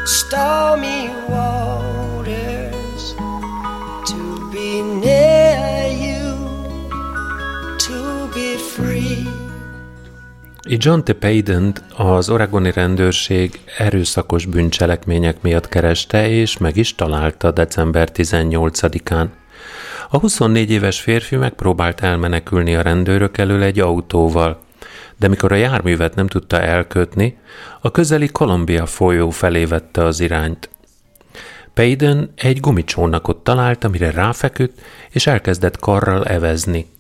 stormy 0.05 1.11
waters 1.29 3.15
to 4.11 4.51
be 4.53 4.83
near 5.05 5.91
you, 6.07 6.27
to 7.79 8.29
be 8.35 8.57
free. 8.57 9.27
John 10.69 11.01
T. 11.01 11.13
payden 11.13 11.75
az 11.97 12.31
oregoni 12.31 12.73
rendőrség 12.73 13.61
erőszakos 13.79 14.47
bűncselekmények 14.47 15.43
miatt 15.43 15.69
kereste, 15.69 16.29
és 16.29 16.59
meg 16.59 16.77
is 16.77 16.95
találta 16.95 17.51
december 17.51 18.09
18-án. 18.15 19.27
A 20.09 20.19
24 20.19 20.71
éves 20.71 21.01
férfi 21.01 21.37
megpróbált 21.37 22.01
elmenekülni 22.01 22.75
a 22.75 22.83
rendőrök 22.83 23.39
elől 23.39 23.63
egy 23.63 23.81
autóval, 23.81 24.61
de 25.17 25.29
mikor 25.29 25.53
a 25.53 25.57
járművet 25.57 26.15
nem 26.15 26.27
tudta 26.27 26.61
elkötni, 26.61 27.39
a 27.81 27.91
közeli 27.91 28.29
Columbia 28.29 28.87
folyó 28.87 29.31
felé 29.31 29.65
vette 29.65 30.05
az 30.05 30.21
irányt. 30.21 30.71
Payden 31.75 32.33
egy 32.35 32.61
gumicsónakot 32.61 33.37
talált, 33.37 33.85
amire 33.85 34.11
ráfeküdt, 34.11 34.81
és 35.11 35.27
elkezdett 35.27 35.79
karral 35.79 36.25
evezni– 36.25 36.87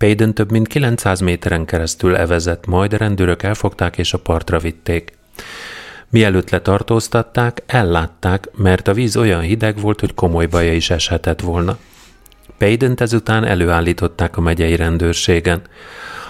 Payden 0.00 0.34
több 0.34 0.50
mint 0.50 0.66
900 0.66 1.20
méteren 1.20 1.64
keresztül 1.64 2.16
evezett, 2.16 2.66
majd 2.66 2.92
a 2.92 2.96
rendőrök 2.96 3.42
elfogták 3.42 3.98
és 3.98 4.12
a 4.12 4.18
partra 4.18 4.58
vitték. 4.58 5.18
Mielőtt 6.08 6.50
letartóztatták, 6.50 7.62
ellátták, 7.66 8.48
mert 8.56 8.88
a 8.88 8.92
víz 8.92 9.16
olyan 9.16 9.40
hideg 9.40 9.80
volt, 9.80 10.00
hogy 10.00 10.14
komoly 10.14 10.46
baja 10.46 10.72
is 10.72 10.90
eshetett 10.90 11.40
volna. 11.40 11.78
Payden 12.60 12.94
ezután 12.96 13.44
előállították 13.44 14.36
a 14.36 14.40
megyei 14.40 14.76
rendőrségen. 14.76 15.62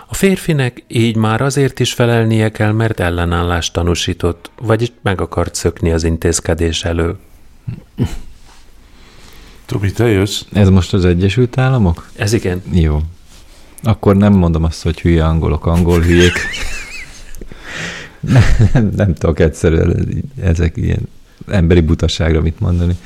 A 0.07 0.15
férfinek 0.15 0.85
így 0.89 1.17
már 1.17 1.41
azért 1.41 1.81
is 1.81 1.93
felelnie 1.93 2.51
kell, 2.51 2.73
mert 2.73 3.01
ellenállást 3.01 3.73
tanúsított, 3.73 4.51
vagyis 4.63 4.93
meg 5.03 5.21
akart 5.21 5.55
szökni 5.55 5.91
az 5.91 6.05
intézkedés 6.05 6.85
elől. 6.85 7.19
Tobi, 9.67 9.93
te 9.93 10.07
jössz? 10.07 10.43
Ez 10.53 10.69
most 10.69 10.93
az 10.93 11.05
Egyesült 11.05 11.59
Államok? 11.59 12.11
Ez 12.17 12.33
igen. 12.33 12.63
Jó. 12.73 13.01
Akkor 13.83 14.17
nem 14.17 14.33
mondom 14.33 14.65
azt, 14.65 14.83
hogy 14.83 15.01
hülye 15.01 15.25
angolok, 15.25 15.67
angol 15.67 16.01
hülyék. 16.01 16.33
nem, 18.21 18.43
nem, 18.73 18.91
nem 18.97 19.15
tudok 19.15 19.39
egyszerűen 19.41 20.23
ezek 20.43 20.77
ilyen 20.77 21.09
emberi 21.49 21.81
butaságra 21.81 22.41
mit 22.41 22.61
mondani. 22.61 22.97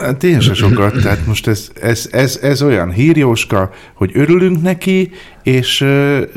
Hát 0.00 0.24
én 0.24 0.40
se 0.40 0.54
sokat, 0.54 1.02
tehát 1.02 1.26
most 1.26 1.46
ez, 1.46 1.70
ez, 1.80 2.08
ez, 2.10 2.38
ez 2.42 2.62
olyan 2.62 2.90
hírjóska, 2.90 3.70
hogy 3.94 4.10
örülünk 4.14 4.62
neki, 4.62 5.10
és 5.42 5.86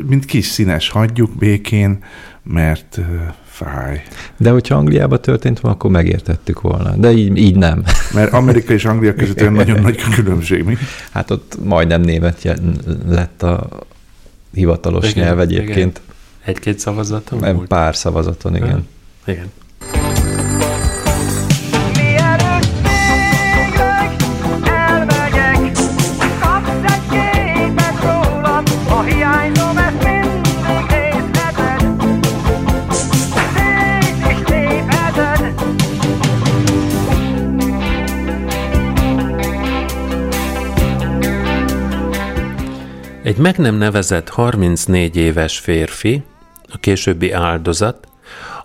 mint 0.06 0.24
kis 0.24 0.46
színes 0.46 0.88
hagyjuk 0.88 1.30
békén, 1.38 1.98
mert 2.42 3.00
fáj. 3.44 4.02
De 4.36 4.50
hogyha 4.50 4.74
Angliában 4.74 5.20
történt 5.20 5.60
volna, 5.60 5.76
akkor 5.76 5.90
megértettük 5.90 6.60
volna. 6.60 6.96
De 6.96 7.12
így, 7.12 7.36
így 7.36 7.56
nem. 7.56 7.84
Mert 8.14 8.32
Amerika 8.32 8.72
és 8.72 8.84
Anglia 8.84 9.14
között 9.14 9.40
olyan 9.40 9.52
nagyon 9.52 9.80
nagy 9.80 9.96
különbség, 10.14 10.64
mi? 10.64 10.76
Hát 11.10 11.30
ott 11.30 11.56
majdnem 11.64 12.00
német 12.00 12.56
lett 13.06 13.42
a 13.42 13.68
hivatalos 14.52 15.10
igen, 15.10 15.24
nyelv 15.24 15.40
egyébként. 15.40 16.00
Egy-két 16.44 16.78
szavazaton? 16.78 17.66
Pár 17.66 17.96
szavazaton, 17.96 18.56
igen. 18.56 18.86
Igen. 19.26 19.50
Egy 43.34 43.40
meg 43.40 43.58
nem 43.58 43.74
nevezett 43.74 44.28
34 44.28 45.16
éves 45.16 45.58
férfi, 45.58 46.22
a 46.72 46.78
későbbi 46.78 47.32
áldozat, 47.32 48.08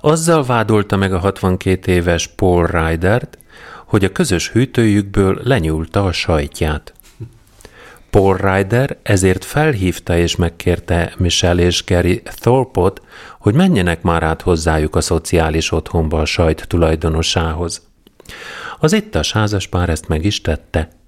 azzal 0.01 0.43
vádolta 0.43 0.95
meg 0.97 1.13
a 1.13 1.19
62 1.19 1.91
éves 1.91 2.27
Paul 2.27 2.67
Rydert, 2.67 3.37
hogy 3.85 4.03
a 4.03 4.11
közös 4.11 4.49
hűtőjükből 4.49 5.39
lenyúlta 5.43 6.05
a 6.05 6.11
sajtját. 6.11 6.93
Paul 8.09 8.37
Ryder 8.37 8.97
ezért 9.03 9.45
felhívta 9.45 10.17
és 10.17 10.35
megkérte 10.35 11.13
Michelle 11.17 11.61
és 11.61 11.83
Gary 11.85 12.21
Thorpot, 12.21 13.01
hogy 13.39 13.53
menjenek 13.53 14.01
már 14.01 14.23
át 14.23 14.41
hozzájuk 14.41 14.95
a 14.95 15.01
szociális 15.01 15.71
otthonba 15.71 16.19
a 16.19 16.25
sajt 16.25 16.67
tulajdonosához. 16.67 17.87
Az 18.79 18.93
ittas 18.93 19.31
házaspár 19.31 19.89
ezt 19.89 20.07
meg 20.07 20.25
is 20.25 20.41
tette. 20.41 20.98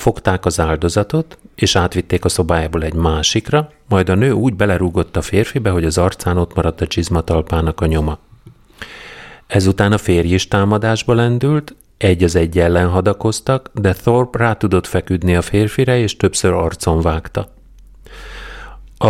Fogták 0.00 0.44
az 0.44 0.60
áldozatot, 0.60 1.38
és 1.54 1.76
átvitték 1.76 2.24
a 2.24 2.28
szobájából 2.28 2.82
egy 2.82 2.94
másikra, 2.94 3.70
majd 3.88 4.08
a 4.08 4.14
nő 4.14 4.30
úgy 4.30 4.54
belerúgott 4.54 5.16
a 5.16 5.22
férfibe, 5.22 5.70
hogy 5.70 5.84
az 5.84 5.98
arcán 5.98 6.36
ott 6.36 6.54
maradt 6.54 6.80
a 6.80 6.86
csizmatalpának 6.86 7.80
a 7.80 7.86
nyoma. 7.86 8.18
Ezután 9.46 9.92
a 9.92 9.98
férj 9.98 10.28
is 10.28 10.48
támadásba 10.48 11.14
lendült, 11.14 11.74
egy 11.96 12.24
az 12.24 12.36
egy 12.36 12.58
ellen 12.58 12.88
hadakoztak, 12.88 13.70
de 13.74 13.92
Thorpe 13.92 14.38
rá 14.38 14.52
tudott 14.52 14.86
feküdni 14.86 15.36
a 15.36 15.42
férfire, 15.42 15.98
és 15.98 16.16
többször 16.16 16.52
arcon 16.52 17.00
vágta. 17.00 17.48
A, 18.98 19.08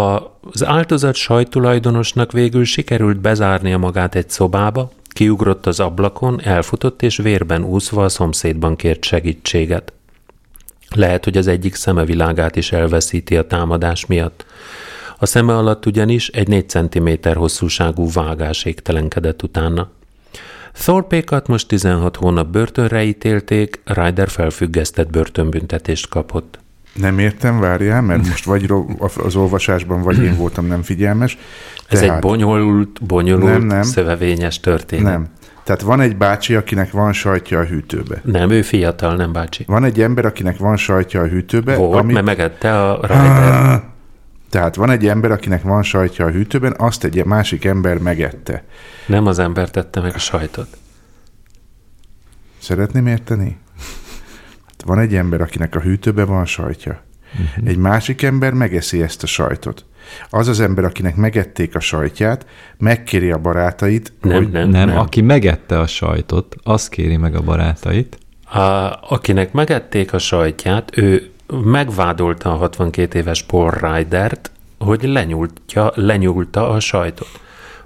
az 0.53 0.65
áldozat 0.65 1.15
sajtulajdonosnak 1.15 2.33
végül 2.33 2.65
sikerült 2.65 3.21
bezárnia 3.21 3.79
magát 3.79 4.15
egy 4.15 4.31
szobába, 4.31 4.91
Kiugrott 5.13 5.67
az 5.67 5.81
ablakon, 5.81 6.41
elfutott 6.43 7.03
és 7.03 7.17
vérben 7.17 7.65
úszva 7.65 8.05
a 8.05 8.09
szomszédban 8.09 8.77
kért 8.77 9.05
segítséget. 9.05 9.93
Lehet, 10.95 11.25
hogy 11.25 11.37
az 11.37 11.47
egyik 11.47 11.75
szeme 11.75 12.05
világát 12.05 12.57
is 12.57 12.73
elveszíti 12.73 13.37
a 13.37 13.47
támadás 13.47 14.07
miatt. 14.07 14.45
A 15.19 15.27
szeme 15.27 15.57
alatt 15.57 15.87
ugyanis 15.87 16.29
egy 16.29 16.49
4 16.49 16.69
cm 16.69 17.09
hosszúságú 17.35 18.11
vágás 18.13 18.65
égtelenkedett 18.65 19.43
utána. 19.43 19.91
Thorpékat 20.73 21.49
most 21.49 21.69
16 21.69 22.17
hónap 22.17 22.47
börtönre 22.47 23.05
ítélték, 23.05 23.81
Ryder 23.85 24.29
felfüggesztett 24.29 25.11
börtönbüntetést 25.11 26.09
kapott. 26.09 26.59
Nem 26.93 27.19
értem, 27.19 27.61
várjál, 27.61 28.03
mert 28.03 28.27
most 28.27 28.45
vagy 28.45 28.73
az 29.17 29.37
olvasásban, 29.37 30.03
vagy 30.03 30.19
én 30.23 30.37
voltam 30.37 30.67
nem 30.67 30.83
figyelmes. 30.83 31.39
Ez 31.89 32.03
egy 32.03 32.19
bonyolult, 32.21 33.07
bonyolult, 33.07 33.53
nem, 33.53 33.67
nem, 33.67 33.83
szövevényes 33.83 34.61
történet. 34.61 35.13
Nem. 35.13 35.29
Tehát 35.71 35.85
van 35.85 36.01
egy 36.01 36.17
bácsi, 36.17 36.55
akinek 36.55 36.91
van 36.91 37.13
sajtja 37.13 37.59
a 37.59 37.65
hűtőbe. 37.65 38.21
Nem, 38.25 38.51
ő 38.51 38.63
fiatal, 38.63 39.17
nem 39.17 39.33
bácsi. 39.33 39.65
Van 39.67 39.85
egy 39.85 40.01
ember, 40.01 40.25
akinek 40.25 40.59
van 40.59 40.77
sajtja 40.77 41.21
a 41.21 41.27
hűtőbe. 41.27 41.77
Volt, 41.77 41.99
amit... 41.99 42.15
mert 42.15 42.27
megette 42.27 42.91
a 42.91 43.01
Ryder. 43.01 43.53
Ah, 43.53 43.83
tehát 44.49 44.75
van 44.75 44.91
egy 44.91 45.09
ember, 45.09 45.31
akinek 45.31 45.63
van 45.63 45.83
sajtja 45.83 46.27
a 46.27 46.31
hűtőben, 46.31 46.75
azt 46.79 47.05
egy 47.05 47.25
másik 47.25 47.65
ember 47.65 47.99
megette. 47.99 48.65
Nem 49.07 49.27
az 49.27 49.39
ember 49.39 49.71
tette 49.71 50.01
meg 50.01 50.15
a 50.15 50.19
sajtot. 50.19 50.69
Szeretném 52.59 53.07
érteni? 53.07 53.59
Hát 54.67 54.83
van 54.85 54.99
egy 54.99 55.15
ember, 55.15 55.41
akinek 55.41 55.75
a 55.75 55.81
hűtőben 55.81 56.27
van 56.27 56.47
sajtja. 56.47 57.03
Uh-huh. 57.33 57.69
Egy 57.69 57.77
másik 57.77 58.23
ember 58.23 58.53
megeszi 58.53 59.03
ezt 59.03 59.23
a 59.23 59.27
sajtot. 59.27 59.85
Az 60.31 60.49
az 60.49 60.61
ember, 60.61 60.85
akinek 60.85 61.17
megették 61.17 61.75
a 61.75 61.81
sajtját, 61.81 62.47
megkéri 62.79 63.31
a 63.31 63.39
barátait, 63.39 64.13
nem, 64.21 64.37
hogy... 64.37 64.51
Nem, 64.51 64.69
nem, 64.69 64.89
nem, 64.89 64.99
aki 64.99 65.21
megette 65.21 65.79
a 65.79 65.87
sajtot, 65.87 66.57
az 66.63 66.89
kéri 66.89 67.17
meg 67.17 67.35
a 67.35 67.41
barátait. 67.41 68.19
A, 68.53 68.59
akinek 69.09 69.53
megették 69.53 70.13
a 70.13 70.19
sajtját, 70.19 70.97
ő 70.97 71.31
megvádolta 71.65 72.53
a 72.53 72.57
62 72.57 73.19
éves 73.19 73.43
Paul 73.43 73.71
Rydert, 73.71 74.51
hogy 74.79 75.03
lenyúltja, 75.03 75.93
lenyúlta 75.95 76.71
a 76.71 76.81
sajtot. 76.81 77.29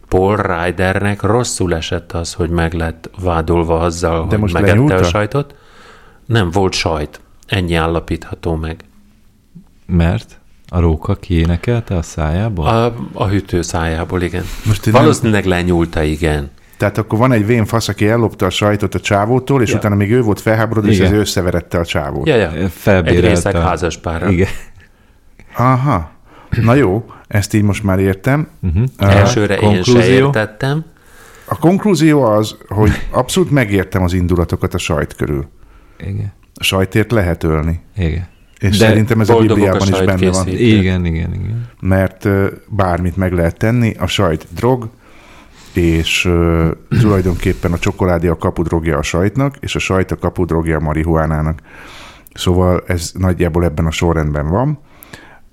Paul 0.09 0.37
Rydernek 0.37 1.23
rosszul 1.23 1.75
esett 1.75 2.13
az, 2.13 2.33
hogy 2.33 2.51
meg 2.51 2.73
lett 2.73 3.11
vádolva 3.21 3.81
azzal, 3.81 4.23
De 4.23 4.29
hogy 4.29 4.39
most 4.39 4.53
megette 4.53 4.73
lenyúlta? 4.73 4.97
a 4.97 5.03
sajtot. 5.03 5.55
Nem, 6.27 6.51
volt 6.51 6.73
sajt. 6.73 7.21
Ennyi 7.47 7.75
állapítható 7.75 8.55
meg. 8.55 8.85
Mert? 9.87 10.39
A 10.75 10.81
róka 10.81 11.15
kiénekelte 11.15 11.97
a 11.97 12.03
szájából? 12.03 12.67
A, 12.67 12.95
a 13.13 13.27
hűtő 13.27 13.63
szájából, 13.63 14.23
igen. 14.23 14.45
Most 14.65 14.91
Valószínűleg 14.91 15.43
nem... 15.43 15.51
lenyúlta, 15.51 16.03
igen. 16.03 16.51
Tehát 16.77 16.99
akkor 16.99 17.19
van 17.19 17.33
egy 17.33 17.47
vén 17.47 17.65
fasz, 17.65 17.89
aki 17.89 18.09
ellopta 18.09 18.47
a 18.47 18.51
sajtot 18.51 18.95
a 18.95 19.01
csávótól, 19.01 19.63
és 19.63 19.71
ja. 19.71 19.77
utána 19.77 19.95
még 19.95 20.13
ő 20.13 20.23
volt 20.23 20.41
felháborodva, 20.41 20.91
és 20.91 20.99
ez 20.99 21.11
ő 21.11 21.19
összeverette 21.19 21.79
a 21.79 21.85
csávót. 21.85 22.27
Ja, 22.27 22.37
ja. 22.37 22.69
Felbérelte. 22.69 23.49
Egy 23.49 23.55
házas 23.55 23.97
párra. 23.97 24.31
Igen. 24.31 24.49
Aha. 25.57 26.11
Na 26.63 26.75
jó, 26.75 27.05
ezt 27.29 27.55
így 27.55 27.63
most 27.63 27.83
már 27.83 27.99
értem. 27.99 28.49
Uh-huh. 28.63 28.85
Uh, 29.01 29.17
Elsőre 29.17 29.57
konklúzió. 29.57 29.97
én 29.97 30.03
se 30.03 30.09
értettem. 30.09 30.85
A 31.45 31.59
konklúzió 31.59 32.23
az, 32.23 32.57
hogy 32.69 32.91
abszolút 33.11 33.51
megértem 33.51 34.03
az 34.03 34.13
indulatokat 34.13 34.75
a 34.75 34.79
sajt 34.79 35.15
körül. 35.15 35.49
Igen. 35.99 36.33
A 36.55 36.63
sajtért 36.63 37.13
lehet 37.13 37.43
ölni. 37.43 37.81
Igen. 37.97 38.33
És 38.65 38.79
De 38.79 38.87
szerintem 38.87 39.21
ez 39.21 39.29
a 39.29 39.37
Bibliában 39.37 39.93
a 39.93 39.99
is 39.99 40.05
benne 40.05 40.31
van. 40.31 40.49
Igen, 40.49 41.05
igen, 41.05 41.35
igen. 41.35 41.69
Mert 41.81 42.29
bármit 42.69 43.17
meg 43.17 43.33
lehet 43.33 43.57
tenni, 43.57 43.95
a 43.99 44.07
sajt 44.07 44.47
drog, 44.55 44.89
és 45.73 46.25
uh, 46.25 46.71
tulajdonképpen 47.01 47.73
a 47.73 47.79
csokoládé 47.79 48.29
a 48.29 48.37
kapudrogja 48.37 48.99
a 48.99 49.03
sajtnak, 49.03 49.57
és 49.61 49.75
a 49.75 49.79
sajt 49.79 50.11
a 50.11 50.17
kapudrogja 50.17 50.77
a 50.77 50.81
marihuánának. 50.81 51.61
Szóval 52.35 52.83
ez 52.87 53.11
nagyjából 53.15 53.65
ebben 53.65 53.87
a 53.87 53.91
sorrendben 53.91 54.49
van. 54.49 54.79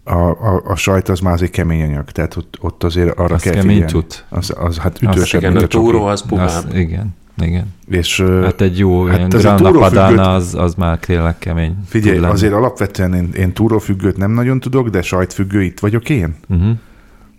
A, 0.04 0.19
a, 0.30 0.62
a 0.65 0.76
sajt 0.76 1.10
az 1.10 1.19
már 1.19 1.34
azért 1.34 1.52
kemény 1.52 1.82
anyag, 1.82 2.12
tehát 2.12 2.36
ott, 2.36 2.58
ott 2.62 2.84
azért 2.84 3.17
arra 3.17 3.36
az 3.36 3.41
kell 3.41 3.54
kemény 3.54 3.69
figyelni. 3.69 3.91
Tud. 3.91 4.24
Az, 4.30 4.54
az 4.58 4.78
hát 4.78 5.02
ütősebb, 5.02 5.41
igen, 5.41 5.58
a, 5.58 5.62
a 5.62 5.67
túró 5.67 6.04
az 6.04 6.26
puhább. 6.26 6.76
igen. 6.76 7.15
Igen. 7.38 7.74
És, 7.88 8.22
hát 8.22 8.62
egy 8.62 8.78
jó 8.78 9.06
hát 9.06 9.34
ilyen 9.34 9.58
Padana 9.58 10.34
az, 10.34 10.56
az 10.56 10.74
már 10.76 11.00
tényleg 11.00 11.38
kemény. 11.38 11.76
Figyelj, 11.86 12.17
azért 12.17 12.54
alapvetően 12.54 13.13
én, 13.13 13.30
én 13.34 13.54
túrófüggőt 13.54 14.17
nem 14.17 14.32
nagyon 14.32 14.60
tudok, 14.60 14.89
de 14.89 15.02
sajtfüggő 15.02 15.63
itt 15.63 15.80
vagyok 15.80 16.10
én. 16.10 16.36
Uh-huh. 16.50 16.78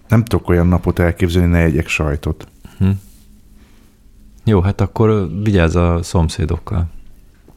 Nem 0.09 0.25
tudok 0.25 0.49
olyan 0.49 0.67
napot 0.67 0.99
elképzelni, 0.99 1.51
ne 1.51 1.59
egyek 1.59 1.89
sajtot. 1.89 2.47
Uh-huh. 2.81 2.97
Jó, 4.45 4.61
hát 4.61 4.81
akkor 4.81 5.29
vigyázz 5.43 5.77
a 5.77 5.99
szomszédokkal, 6.03 6.87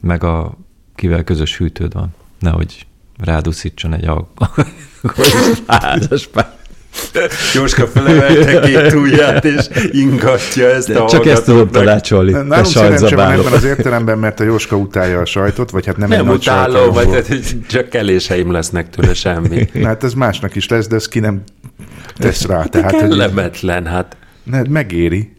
meg 0.00 0.24
a 0.24 0.56
kivel 0.94 1.24
közös 1.24 1.56
hűtőd 1.56 1.92
van. 1.92 2.14
Nehogy 2.38 2.86
ráduszítson 3.18 3.94
egy 3.94 4.10
házaspár. 5.66 6.55
Jóska 7.54 7.86
felemelte 7.86 8.60
két 8.60 8.92
ujját, 8.92 9.44
és 9.44 9.68
ingatja 9.90 10.68
ezt 10.68 10.90
a 10.90 11.06
Csak 11.08 11.26
ezt 11.26 11.44
tudom 11.44 11.70
tanácsolni. 11.70 12.32
Nálunk 12.32 12.66
szerencsé 12.66 13.14
van 13.14 13.30
ebben 13.30 13.52
az 13.52 13.64
értelemben, 13.64 14.18
mert 14.18 14.40
a 14.40 14.44
Jóska 14.44 14.76
utálja 14.76 15.20
a 15.20 15.24
sajtot, 15.24 15.70
vagy 15.70 15.86
hát 15.86 15.96
nem, 15.96 16.08
nem 16.08 16.28
egy 16.28 16.34
utálom, 16.34 16.92
vagy 16.92 17.08
hát, 17.12 17.28
csak 17.68 17.88
keléseim 17.88 18.52
lesznek 18.52 18.90
tőle 18.90 19.14
semmi. 19.14 19.68
hát 19.84 20.04
ez 20.04 20.14
másnak 20.14 20.54
is 20.54 20.68
lesz, 20.68 20.86
de 20.86 20.94
ez 20.94 21.08
ki 21.08 21.18
nem 21.18 21.42
tesz 22.18 22.46
rá. 22.46 22.64
Tehát, 22.64 22.90
kellemetlen, 22.90 23.86
hát. 23.86 24.16
Ne, 24.42 24.62
megéri. 24.62 25.34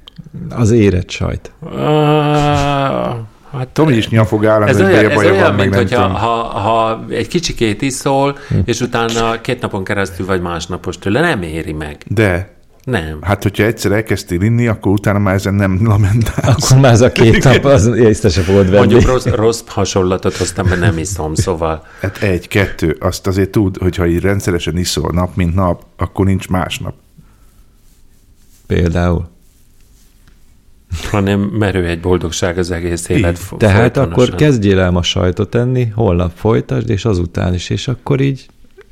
Az 0.50 0.72
érett 0.72 1.10
sajt. 1.10 1.52
Ah, 1.60 3.16
Hát 3.52 3.68
Tomi 3.68 3.96
is 3.96 4.10
nyafogál, 4.10 4.64
ez 4.64 4.82
olyan, 4.82 5.10
ez 5.10 5.18
olyan 5.18 5.38
van, 5.38 5.54
mint 5.56 5.76
hogyha 5.76 6.08
ha, 6.08 6.44
ha 6.44 7.06
egy 7.10 7.28
kicsikét 7.28 7.82
iszol, 7.82 8.38
hm. 8.48 8.56
és 8.66 8.80
utána 8.80 9.42
két 9.42 9.62
napon 9.62 9.84
keresztül 9.84 10.26
vagy 10.26 10.42
másnapos 10.42 10.98
tőle, 10.98 11.20
nem 11.20 11.42
éri 11.42 11.74
meg. 11.74 11.98
De. 12.08 12.56
Nem. 12.84 13.18
Hát, 13.22 13.44
hogyha 13.44 13.64
egyszer 13.64 13.92
elkezdtél 13.92 14.42
inni, 14.42 14.68
akkor 14.68 14.92
utána 14.92 15.20
már 15.20 15.34
ezen 15.34 15.54
nem 15.54 15.80
lamentálsz. 15.84 16.72
Akkor 16.72 16.82
már 16.82 16.92
ez 16.92 17.02
a 17.02 17.12
két 17.12 17.44
nap, 17.44 17.66
az 17.66 17.86
észre 17.86 18.30
se 18.30 18.42
fogod 18.42 18.66
venni. 18.70 18.78
Mondjuk 18.78 19.06
rossz, 19.06 19.26
rossz 19.26 19.62
hasonlatot 19.66 20.38
hoztam, 20.38 20.68
mert 20.68 20.80
nem 20.80 20.98
iszom, 20.98 21.36
szóval. 21.36 21.84
Hát 22.02 22.18
egy, 22.18 22.48
kettő, 22.48 22.98
azt 23.00 23.28
azért 23.28 23.50
tud, 23.50 23.78
hogyha 23.78 24.08
így 24.08 24.22
rendszeresen 24.22 24.78
iszol 24.78 25.12
nap, 25.14 25.36
mint 25.36 25.56
nap, 25.56 25.84
akkor 25.98 26.26
nincs 26.26 26.50
másnap. 26.50 26.94
Például 28.68 29.30
hanem 31.10 31.40
merő 31.40 31.86
egy 31.86 32.00
boldogság 32.00 32.58
az 32.58 32.72
egész 32.72 33.10
élet. 33.10 33.40
Így. 33.52 33.58
Tehát 33.58 33.98
akkor 33.98 34.36
kezdjél 34.36 34.80
el 34.80 34.92
ma 34.92 35.02
sajtot 35.02 35.56
enni, 35.56 35.88
holnap 35.96 36.32
folytasd, 36.36 36.90
és 36.90 37.06
azután 37.06 37.54
is, 37.54 37.70
és 37.70 37.88
akkor 37.88 38.22
így... 38.22 38.46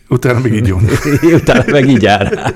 Utána 0.07 0.39
meg 0.39 0.53
így 0.53 0.73
Utána 1.41 1.63
meg 1.67 1.89
így 1.89 2.05
áll 2.05 2.53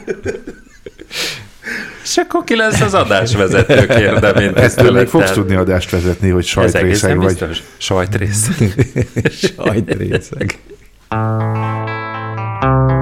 És 2.04 2.18
akkor 2.18 2.44
ki 2.44 2.56
lesz 2.56 2.82
az 2.82 2.94
adásvezető 2.94 3.86
kérdemén. 3.86 4.56
Ezt 4.56 4.92
még 4.92 5.08
fogsz 5.08 5.32
tudni 5.32 5.56
adást 5.56 5.90
vezetni, 5.90 6.30
hogy 6.30 6.46
sajtrészeg 6.46 7.18
vagy. 7.18 7.26
Biztos. 7.26 7.64
Sajtrészeg. 7.78 8.74
Sajtrészeg. 9.56 10.58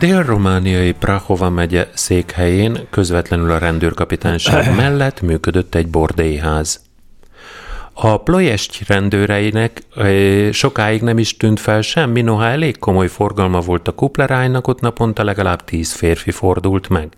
dél-romániai 0.00 0.92
Prahova 0.92 1.50
megye 1.50 1.88
székhelyén, 1.94 2.86
közvetlenül 2.90 3.50
a 3.50 3.58
rendőrkapitányság 3.58 4.74
mellett 4.76 5.20
működött 5.20 5.74
egy 5.74 5.88
bordélyház. 5.88 6.80
A 7.92 8.16
Plojest 8.16 8.88
rendőreinek 8.88 9.82
sokáig 10.52 11.02
nem 11.02 11.18
is 11.18 11.36
tűnt 11.36 11.60
fel 11.60 11.80
semmi, 11.80 12.20
noha 12.20 12.44
elég 12.44 12.78
komoly 12.78 13.08
forgalma 13.08 13.60
volt 13.60 13.88
a 13.88 13.92
kuplerájnak, 13.92 14.68
ott 14.68 14.80
naponta 14.80 15.24
legalább 15.24 15.64
tíz 15.64 15.92
férfi 15.92 16.30
fordult 16.30 16.88
meg. 16.88 17.08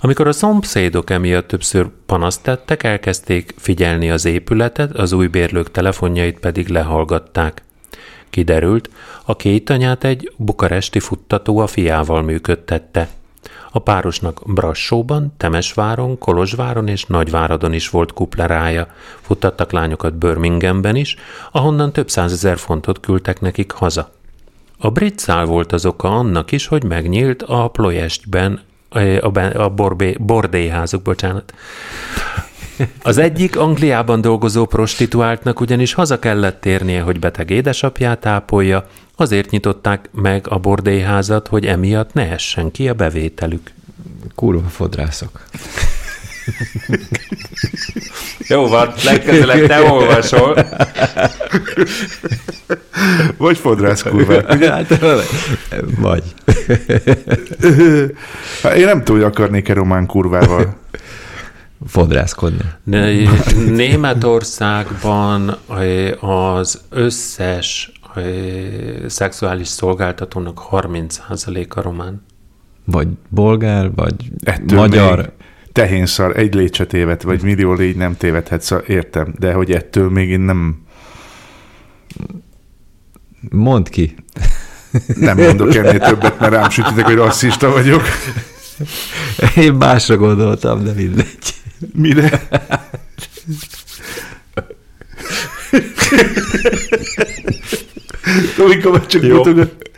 Amikor 0.00 0.26
a 0.26 0.32
szomszédok 0.32 1.10
emiatt 1.10 1.48
többször 1.48 1.86
panaszt 2.06 2.42
tettek, 2.42 2.82
elkezdték 2.82 3.54
figyelni 3.56 4.10
az 4.10 4.24
épületet, 4.24 4.96
az 4.96 5.12
új 5.12 5.26
bérlők 5.26 5.70
telefonjait 5.70 6.38
pedig 6.38 6.68
lehallgatták. 6.68 7.62
Kiderült, 8.30 8.90
a 9.24 9.36
két 9.36 9.70
anyát 9.70 10.04
egy 10.04 10.32
bukaresti 10.36 11.00
futtató 11.00 11.58
a 11.58 11.66
fiával 11.66 12.22
működtette. 12.22 13.08
A 13.72 13.78
párosnak 13.78 14.42
Brassóban, 14.46 15.32
Temesváron, 15.36 16.18
Kolozsváron 16.18 16.88
és 16.88 17.04
Nagyváradon 17.04 17.72
is 17.72 17.88
volt 17.88 18.12
kuplerája. 18.12 18.86
Futtattak 19.20 19.72
lányokat 19.72 20.14
Birminghamben 20.14 20.96
is, 20.96 21.16
ahonnan 21.52 21.92
több 21.92 22.10
százezer 22.10 22.58
fontot 22.58 23.00
küldtek 23.00 23.40
nekik 23.40 23.70
haza. 23.70 24.10
A 24.78 24.90
brit 24.90 25.18
szál 25.18 25.44
volt 25.44 25.72
az 25.72 25.86
oka 25.86 26.08
annak 26.08 26.52
is, 26.52 26.66
hogy 26.66 26.84
megnyílt 26.84 27.42
a 27.42 27.68
Ployestben, 27.68 28.60
a, 28.88 29.38
a 29.58 29.68
borbé, 29.68 30.16
bordélyházuk, 30.20 31.02
bocsánat. 31.02 31.54
Az 33.02 33.18
egyik 33.18 33.58
Angliában 33.58 34.20
dolgozó 34.20 34.66
prostituáltnak 34.66 35.60
ugyanis 35.60 35.92
haza 35.92 36.18
kellett 36.18 36.60
térnie, 36.60 37.00
hogy 37.00 37.18
beteg 37.18 37.50
édesapját 37.50 38.26
ápolja, 38.26 38.86
azért 39.16 39.50
nyitották 39.50 40.08
meg 40.12 40.46
a 40.48 40.58
bordélyházat, 40.58 41.48
hogy 41.48 41.66
emiatt 41.66 42.12
ne 42.12 42.30
essen 42.30 42.70
ki 42.70 42.88
a 42.88 42.94
bevételük. 42.94 43.70
Kurva 44.34 44.68
fodrászok. 44.68 45.44
Jó 48.48 48.68
van, 48.68 48.92
legközelebb 49.04 49.66
te 49.66 49.90
olvasol. 49.90 50.66
Vagy 53.36 53.58
fodrász 53.58 54.02
kurva. 54.02 54.42
Hát, 54.66 54.98
vagy. 55.96 56.22
Hát 58.62 58.74
én 58.74 58.84
nem 58.84 58.98
tudom, 58.98 59.20
hogy 59.22 59.30
akarnék-e 59.30 59.74
román 59.74 60.06
kurvával 60.06 60.76
fodrászkodni. 61.86 62.64
Németországban 63.66 65.56
az 66.20 66.80
összes 66.88 67.92
szexuális 69.06 69.68
szolgáltatónak 69.68 70.60
30%-a 70.70 71.80
román. 71.80 72.22
Vagy 72.84 73.08
bolgár, 73.28 73.90
vagy 73.94 74.14
Ettől 74.44 74.78
magyar. 74.78 75.32
Tehénszar, 75.72 76.36
egy 76.36 76.54
légy 76.54 76.86
téved, 76.88 77.22
vagy 77.22 77.42
millió 77.42 77.72
légy 77.72 77.96
nem 77.96 78.16
tévedhetsz, 78.16 78.66
szóval 78.66 78.84
értem, 78.84 79.34
de 79.38 79.52
hogy 79.52 79.72
ettől 79.72 80.10
még 80.10 80.28
én 80.28 80.40
nem... 80.40 80.82
Mondd 83.50 83.90
ki. 83.90 84.14
Nem 85.14 85.36
mondok 85.36 85.74
ennél 85.74 85.98
többet, 85.98 86.40
mert 86.40 86.52
rám 86.52 86.70
sütitek, 86.70 87.04
hogy 87.04 87.14
rasszista 87.14 87.70
vagyok. 87.70 88.02
Én 89.56 89.72
másra 89.72 90.16
gondoltam, 90.16 90.84
de 90.84 90.92
mindegy. 90.92 91.54
Mire? 91.92 92.48
Tomika 98.56 99.06
csak 99.06 99.22
mutogat. 99.22 99.90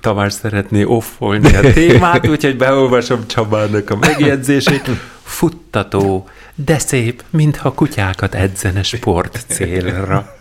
Tamás 0.00 0.32
szeretné 0.32 0.82
offolni 0.82 1.56
a 1.56 1.72
témát, 1.72 2.28
úgyhogy 2.28 2.56
beolvasom 2.56 3.26
Csabának 3.26 3.90
a 3.90 3.96
megjegyzését. 3.96 4.90
Futtató, 5.22 6.28
de 6.54 6.78
szép, 6.78 7.22
mintha 7.30 7.72
kutyákat 7.72 8.34
edzene 8.34 8.82
sport 8.82 9.44
célra. 9.48 10.36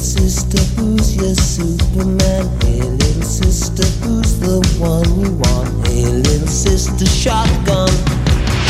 Sister, 0.00 0.62
who's 0.76 1.16
your 1.16 1.34
Superman? 1.34 2.44
Hey, 2.62 2.80
little 2.82 3.22
sister, 3.22 3.86
who's 4.02 4.38
the 4.38 4.58
one 4.78 5.08
you 5.20 5.30
want? 5.32 5.86
Hey, 5.86 6.04
little 6.04 6.46
sister, 6.46 7.06
shotgun. 7.06 7.90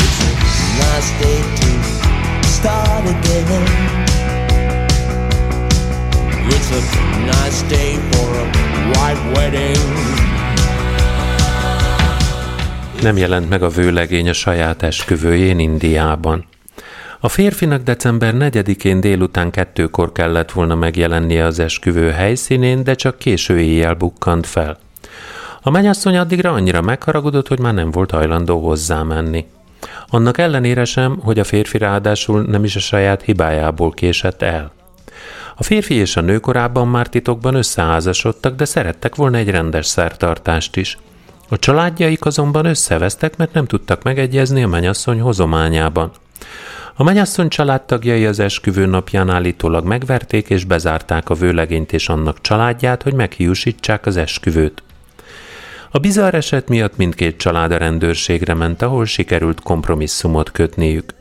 It's 0.03 0.19
a 0.21 0.31
nice 0.81 1.11
day 1.21 1.39
to 1.59 1.69
start 2.47 3.03
again. 3.05 3.63
It's 6.49 6.71
a 6.71 6.81
nice 7.25 7.61
day 7.69 7.97
for 8.11 8.29
a 8.33 8.45
white 8.93 9.21
wedding. 9.35 10.17
Nem 13.01 13.17
jelent 13.17 13.49
meg 13.49 13.63
a 13.63 13.69
vőlegény 13.69 14.29
a 14.29 14.33
saját 14.33 14.83
esküvőjén 14.83 15.59
Indiában. 15.59 16.48
A 17.21 17.29
férfinak 17.29 17.83
december 17.83 18.33
4-én 18.37 18.99
délután 18.99 19.51
kettőkor 19.51 20.11
kellett 20.11 20.51
volna 20.51 20.75
megjelennie 20.75 21.45
az 21.45 21.59
esküvő 21.59 22.09
helyszínén, 22.09 22.83
de 22.83 22.95
csak 22.95 23.17
késő 23.17 23.59
éjjel 23.59 23.93
bukkant 23.93 24.45
fel. 24.45 24.77
A 25.61 25.69
mennyasszony 25.69 26.17
addigra 26.17 26.51
annyira 26.51 26.81
megharagudott, 26.81 27.47
hogy 27.47 27.59
már 27.59 27.73
nem 27.73 27.91
volt 27.91 28.11
hajlandó 28.11 28.59
hozzá 28.59 29.03
menni. 29.03 29.45
Annak 30.07 30.37
ellenére 30.37 30.85
sem, 30.85 31.19
hogy 31.19 31.39
a 31.39 31.43
férfi 31.43 31.77
ráadásul 31.77 32.41
nem 32.41 32.63
is 32.63 32.75
a 32.75 32.79
saját 32.79 33.21
hibájából 33.21 33.91
késett 33.91 34.41
el. 34.41 34.71
A 35.55 35.63
férfi 35.63 35.93
és 35.93 36.15
a 36.15 36.21
nő 36.21 36.39
korábban 36.39 36.87
már 36.87 37.07
titokban 37.07 37.55
összeházasodtak, 37.55 38.55
de 38.55 38.65
szerettek 38.65 39.15
volna 39.15 39.37
egy 39.37 39.49
rendes 39.49 39.85
szertartást 39.85 40.75
is. 40.75 40.97
A 41.49 41.57
családjaik 41.57 42.25
azonban 42.25 42.65
összevesztek, 42.65 43.37
mert 43.37 43.53
nem 43.53 43.65
tudtak 43.65 44.03
megegyezni 44.03 44.63
a 44.63 44.67
mennyasszony 44.67 45.19
hozományában. 45.19 46.11
A 46.95 47.03
mennyasszony 47.03 47.47
családtagjai 47.47 48.25
az 48.25 48.39
esküvő 48.39 48.85
napján 48.85 49.29
állítólag 49.29 49.85
megverték 49.85 50.49
és 50.49 50.63
bezárták 50.63 51.29
a 51.29 51.33
vőlegényt 51.33 51.93
és 51.93 52.09
annak 52.09 52.41
családját, 52.41 53.03
hogy 53.03 53.13
meghiúsítsák 53.13 54.05
az 54.05 54.17
esküvőt. 54.17 54.83
A 55.91 55.97
bizarr 55.97 56.33
eset 56.33 56.69
miatt 56.69 56.97
mindkét 56.97 57.37
család 57.37 57.71
a 57.71 57.77
rendőrségre 57.77 58.53
ment, 58.53 58.81
ahol 58.81 59.05
sikerült 59.05 59.61
kompromisszumot 59.61 60.51
kötniük. 60.51 61.13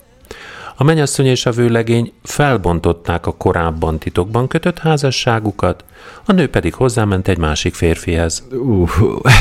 A 0.76 0.84
mennyasszony 0.84 1.26
és 1.26 1.46
a 1.46 1.50
vőlegény 1.50 2.12
felbontották 2.22 3.26
a 3.26 3.36
korábban 3.36 3.98
titokban 3.98 4.48
kötött 4.48 4.78
házasságukat, 4.78 5.84
a 6.26 6.32
nő 6.32 6.48
pedig 6.48 6.74
hozzáment 6.74 7.28
egy 7.28 7.38
másik 7.38 7.74
férfihez. 7.74 8.42
Uh, 8.50 8.90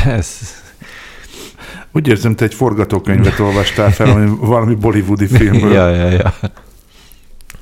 ez, 0.06 0.40
úgy 1.92 2.08
érzem, 2.08 2.36
te 2.36 2.46
egy 2.46 2.54
forgatókönyvet 2.54 3.40
olvastál 3.40 3.92
fel, 3.92 4.10
ami 4.10 4.32
valami 4.40 4.76
bollywoodi 4.76 5.28
filmről. 5.38 5.74
ja, 5.74 5.90
ja, 5.90 6.10
ja. 6.10 6.34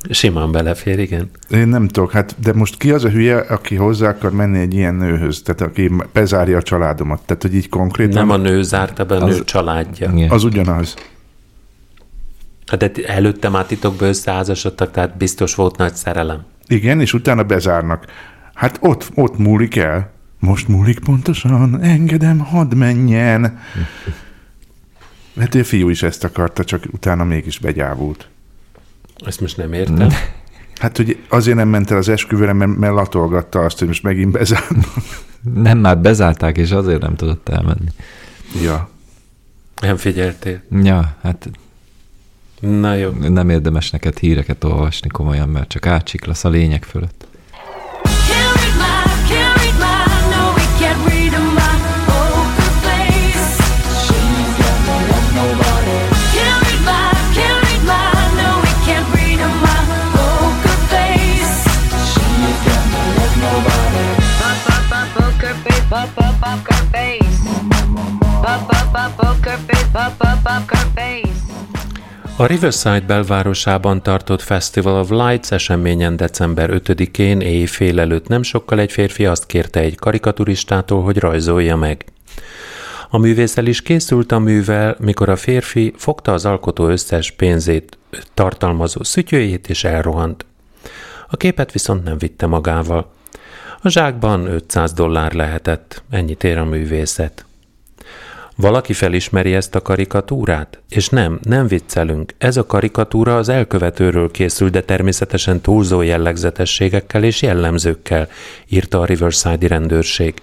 Simán 0.10 0.52
belefér, 0.52 1.00
igen. 1.00 1.30
Én 1.50 1.68
nem 1.68 1.88
tudok, 1.88 2.12
hát 2.12 2.36
de 2.42 2.54
most 2.54 2.78
ki 2.78 2.92
az 2.92 3.04
a 3.04 3.10
hülye, 3.10 3.38
aki 3.38 3.76
hozzá 3.76 4.10
akar 4.10 4.32
menni 4.32 4.60
egy 4.60 4.74
ilyen 4.74 4.96
nőhöz, 4.96 5.42
tehát 5.42 5.62
aki 5.62 5.92
bezárja 6.14 6.58
a 6.58 6.62
családomat, 6.62 7.22
tehát 7.26 7.42
hogy 7.42 7.56
így 7.56 7.70
konkrétan... 7.70 8.14
Nem 8.14 8.30
a 8.30 8.38
nő 8.38 8.62
zárta 8.62 9.06
be, 9.06 9.16
a 9.16 9.26
nő 9.26 9.44
családja. 9.44 10.12
Igen. 10.16 10.30
Az 10.30 10.44
ugyanaz. 10.44 10.94
Hát 12.66 12.80
de 12.80 12.92
előtte 13.06 13.50
már 13.50 13.66
titokban 13.66 14.08
összeházasodtak, 14.08 14.92
tehát 14.92 15.18
biztos 15.18 15.56
volt 15.56 15.78
nagy 15.78 15.96
szerelem. 15.96 16.44
Igen, 16.68 17.02
és 17.02 17.14
utána 17.14 17.44
bezárnak. 17.44 18.06
Hát 18.54 18.78
ott, 18.82 19.12
ott 19.16 19.38
múlik 19.38 19.76
el. 19.76 20.12
Most 20.46 20.68
múlik 20.68 21.00
pontosan, 21.00 21.82
engedem, 21.82 22.40
hadd 22.40 22.76
menjen. 22.76 23.60
Mert 25.34 25.56
a 25.56 25.64
fiú 25.64 25.90
is 25.90 26.04
ezt 26.04 26.24
akarta, 26.24 26.64
csak 26.64 26.84
utána 26.92 27.24
mégis 27.24 27.60
begyávult. 27.60 28.28
Ezt 29.26 29.42
most 29.42 29.58
nem 29.58 29.74
értem. 29.74 30.10
Hát, 30.76 30.98
hogy 30.98 31.24
azért 31.30 31.58
nem 31.58 31.68
ment 31.68 31.92
el 31.92 31.98
az 31.98 32.10
esküvőre, 32.10 32.54
mert, 32.54 32.76
mert 32.76 32.94
latolgatta 32.94 33.60
azt, 33.60 33.80
hogy 33.80 33.88
most 33.88 34.04
megint 34.04 34.32
bezárnak. 34.32 34.94
Nem, 35.54 35.78
már 35.78 35.98
bezárták, 35.98 36.58
és 36.58 36.72
azért 36.72 37.02
nem 37.02 37.16
tudott 37.16 37.50
elmenni. 37.50 37.90
Ja. 38.64 38.90
Nem 39.82 39.98
figyeltél? 39.98 40.62
Ja, 40.84 41.16
hát 41.22 41.50
Na 42.60 42.96
jó. 42.96 43.10
Nem 43.10 43.50
érdemes 43.50 43.90
neked 43.90 44.18
híreket 44.18 44.64
olvasni 44.64 45.10
komolyan, 45.10 45.50
mert 45.50 45.70
csak 45.70 45.86
átsiklasz 45.86 46.44
a 46.44 46.50
lények 46.50 46.84
fölött. 46.84 47.28
A 72.38 72.46
Riverside 72.46 73.00
belvárosában 73.00 74.04
tartott 74.04 74.42
Festival 74.42 75.00
of 75.00 75.10
Lights 75.10 75.52
eseményen 75.52 76.16
december 76.16 76.70
5-én 76.74 77.42
éjfél 77.42 78.00
előtt 78.00 78.28
nem 78.28 78.44
sokkal 78.44 78.80
egy 78.80 78.92
férfi 78.92 79.26
azt 79.26 79.46
kérte 79.46 79.80
egy 79.80 79.96
karikaturistától, 79.96 81.04
hogy 81.04 81.18
rajzolja 81.18 81.76
meg. 81.76 82.06
A 83.10 83.18
művészel 83.18 83.66
is 83.66 83.82
készült 83.82 84.32
a 84.32 84.40
művel, 84.40 84.96
mikor 85.00 85.30
a 85.30 85.36
férfi 85.36 85.94
fogta 85.98 86.34
az 86.34 86.46
alkotó 86.46 86.88
összes 86.88 87.32
pénzét 87.32 87.98
tartalmazó 88.34 89.04
szütyőjét 89.04 89.70
és 89.70 89.84
elrohant. 89.84 90.46
A 91.28 91.38
képet 91.38 91.72
viszont 91.72 92.04
nem 92.04 92.18
vitte 92.18 92.46
magával. 92.46 93.12
A 93.82 93.90
zsákban 93.90 94.46
500 94.46 94.94
dollár 94.94 95.34
lehetett, 95.34 96.04
ennyit 96.10 96.44
ér 96.44 96.58
a 96.58 96.66
művészet. 96.66 97.46
Valaki 98.58 98.94
felismeri 98.94 99.54
ezt 99.54 99.76
a 99.76 99.82
karikatúrát? 99.82 100.80
És 100.90 101.10
nem, 101.10 101.40
nem 101.42 101.68
viccelünk. 101.68 102.34
Ez 102.38 102.58
a 102.58 102.66
karikatúra 102.66 103.38
az 103.38 103.50
elkövetőről 103.50 104.32
készül, 104.32 104.70
de 104.70 104.82
természetesen 104.82 105.62
túlzó 105.62 106.02
jellegzetességekkel 106.02 107.24
és 107.24 107.42
jellemzőkkel, 107.42 108.28
írta 108.68 109.00
a 109.00 109.06
Riverside 109.06 109.68
rendőrség. 109.68 110.34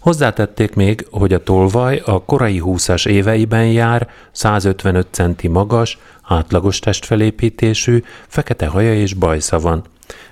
Hozzátették 0.00 0.74
még, 0.74 1.06
hogy 1.10 1.32
a 1.32 1.42
tolvaj 1.42 2.02
a 2.04 2.24
korai 2.24 2.62
20-as 2.64 3.06
éveiben 3.06 3.66
jár, 3.66 4.08
155 4.32 5.06
centi 5.10 5.48
magas, 5.48 5.98
átlagos 6.22 6.78
testfelépítésű, 6.78 8.02
fekete 8.26 8.66
haja 8.66 8.94
és 8.94 9.14
bajsza 9.14 9.58
van. 9.58 9.84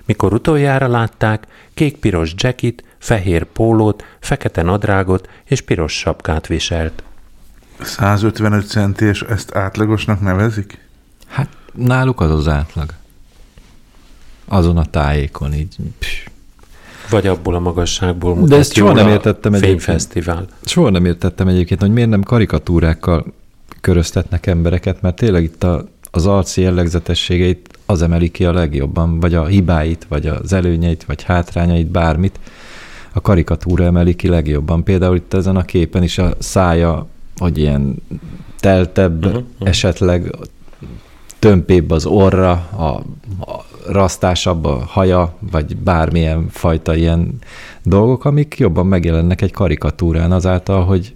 Mikor 0.05 0.33
utoljára 0.33 0.89
látták, 0.89 1.47
kék-piros 1.75 2.33
jackit, 2.37 2.85
fehér 3.07 3.45
pólót, 3.45 4.05
fekete 4.19 4.63
nadrágot 4.63 5.29
és 5.45 5.61
piros 5.61 5.99
sapkát 5.99 6.47
viselt. 6.47 7.03
155 7.81 8.67
centi, 8.67 9.05
és 9.05 9.23
ezt 9.23 9.55
átlagosnak 9.55 10.21
nevezik? 10.21 10.79
Hát 11.27 11.49
náluk 11.73 12.21
az 12.21 12.31
az 12.31 12.49
átlag. 12.49 12.93
Azon 14.45 14.77
a 14.77 14.85
tájékon 14.85 15.55
így. 15.55 15.77
Pff. 15.99 16.27
Vagy 17.11 17.27
abból 17.27 17.55
a 17.55 17.59
magasságból 17.59 18.35
mutat 18.35 18.49
De 18.49 18.57
ezt 18.57 18.73
soha 18.73 18.93
nem 18.93 19.09
értettem 19.09 19.55
egyébként. 19.55 19.83
Fényfesztivál. 19.83 20.47
Soha 20.65 20.91
nem 20.91 21.05
értettem 21.05 21.49
egyébként, 21.49 21.81
hogy 21.81 21.93
miért 21.93 22.09
nem 22.11 22.23
karikatúrákkal 22.23 23.25
köröztetnek 23.81 24.47
embereket, 24.47 25.03
mert 25.03 25.17
tényleg 25.17 25.43
itt 25.43 25.65
a, 25.65 25.89
az 26.11 26.27
arci 26.27 26.61
jellegzetességeit 26.61 27.79
az 27.87 28.03
emeli 28.03 28.31
ki 28.31 28.45
a 28.45 28.53
legjobban, 28.53 29.21
vagy 29.21 29.35
a 29.35 29.47
hibáit, 29.47 30.07
vagy 30.09 30.27
az 30.27 30.53
előnyeit, 30.53 31.05
vagy 31.05 31.23
hátrányait, 31.23 31.87
bármit 31.87 32.39
a 33.17 33.21
karikatúra 33.21 33.85
emeli 33.85 34.15
ki 34.15 34.29
legjobban. 34.29 34.85
Például 34.85 35.17
itt 35.17 35.35
ezen 35.35 35.57
a 35.57 35.63
képen 35.63 36.03
is 36.03 36.19
a 36.19 36.35
szája, 36.39 37.07
hogy 37.37 37.59
ilyen 37.59 37.95
teltebb, 38.61 39.25
uh-huh, 39.25 39.43
uh-huh. 39.43 39.69
esetleg 39.69 40.37
tömpébb 41.39 41.91
az 41.91 42.07
orra, 42.07 42.51
a, 42.77 42.85
a 43.51 43.65
rasztásabb 43.89 44.65
a 44.65 44.85
haja, 44.87 45.35
vagy 45.51 45.77
bármilyen 45.77 46.47
fajta 46.49 46.95
ilyen 46.95 47.39
dolgok, 47.83 48.25
amik 48.25 48.55
jobban 48.59 48.87
megjelennek 48.87 49.43
egy 49.43 49.53
karikatúrán 49.53 50.33
azáltal, 50.33 50.85
hogy 50.85 51.13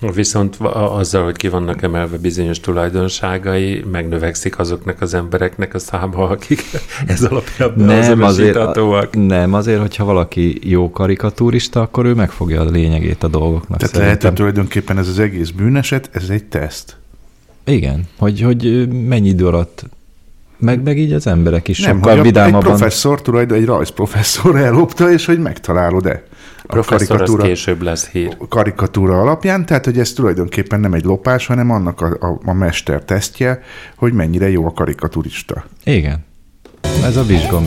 Viszont 0.00 0.56
azzal, 0.72 1.24
hogy 1.24 1.36
ki 1.36 1.48
vannak 1.48 1.82
emelve 1.82 2.16
bizonyos 2.16 2.60
tulajdonságai, 2.60 3.84
megnövekszik 3.90 4.58
azoknak 4.58 5.00
az 5.00 5.14
embereknek 5.14 5.74
a 5.74 5.78
száma, 5.78 6.28
akik 6.28 6.62
ez 7.06 7.22
alapján 7.22 7.72
nem 7.76 8.22
azért, 8.22 8.58
nem, 9.12 9.54
azért, 9.54 9.80
hogyha 9.80 10.04
valaki 10.04 10.70
jó 10.70 10.90
karikatúrista, 10.90 11.80
akkor 11.80 12.04
ő 12.04 12.14
megfogja 12.14 12.60
a 12.60 12.64
lényegét 12.64 13.22
a 13.22 13.28
dolgoknak. 13.28 13.78
Tehát 13.78 13.94
szerintem. 13.94 14.02
lehet, 14.02 14.22
hogy 14.22 14.32
tulajdonképpen 14.32 14.98
ez 14.98 15.08
az 15.08 15.18
egész 15.18 15.50
bűneset, 15.50 16.10
ez 16.12 16.28
egy 16.28 16.44
teszt. 16.44 16.96
Igen, 17.64 18.04
hogy, 18.18 18.40
hogy 18.40 18.88
mennyi 18.88 19.28
idő 19.28 19.46
alatt 19.46 19.84
meg, 20.58 20.82
meg 20.82 20.98
így 20.98 21.12
az 21.12 21.26
emberek 21.26 21.68
is 21.68 21.80
nem, 21.80 21.96
sokkal 21.96 22.22
vidámabban. 22.22 22.60
Egy 22.60 22.66
professzor, 22.66 23.22
tulajdon, 23.22 23.58
egy 23.58 23.64
rajzprofesszor 23.64 24.56
ellopta, 24.66 25.10
és 25.10 25.26
hogy 25.26 25.38
megtalálod-e 25.38 26.22
a 26.66 26.80
karikatúra, 26.80 27.42
később 27.42 27.82
lesz 27.82 28.08
hír. 28.08 28.36
karikatúra 28.48 29.20
alapján, 29.20 29.66
tehát 29.66 29.84
hogy 29.84 29.98
ez 29.98 30.12
tulajdonképpen 30.12 30.80
nem 30.80 30.92
egy 30.92 31.04
lopás, 31.04 31.46
hanem 31.46 31.70
annak 31.70 32.00
a, 32.00 32.06
a, 32.06 32.40
a 32.44 32.52
mester 32.52 33.02
tesztje, 33.04 33.62
hogy 33.96 34.12
mennyire 34.12 34.50
jó 34.50 34.66
a 34.66 34.72
karikaturista. 34.72 35.64
Igen. 35.84 36.24
Ez 37.04 37.16
a 37.16 37.22
vizsgom. 37.22 37.64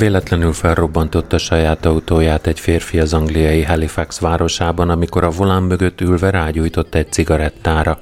Véletlenül 0.00 0.52
felrobbantotta 0.52 1.38
saját 1.38 1.86
autóját 1.86 2.46
egy 2.46 2.60
férfi 2.60 3.00
az 3.00 3.12
angliai 3.12 3.62
Halifax 3.62 4.18
városában, 4.18 4.90
amikor 4.90 5.24
a 5.24 5.30
volán 5.30 5.62
mögött 5.62 6.00
ülve 6.00 6.30
rágyújtott 6.30 6.94
egy 6.94 7.12
cigarettára. 7.12 7.98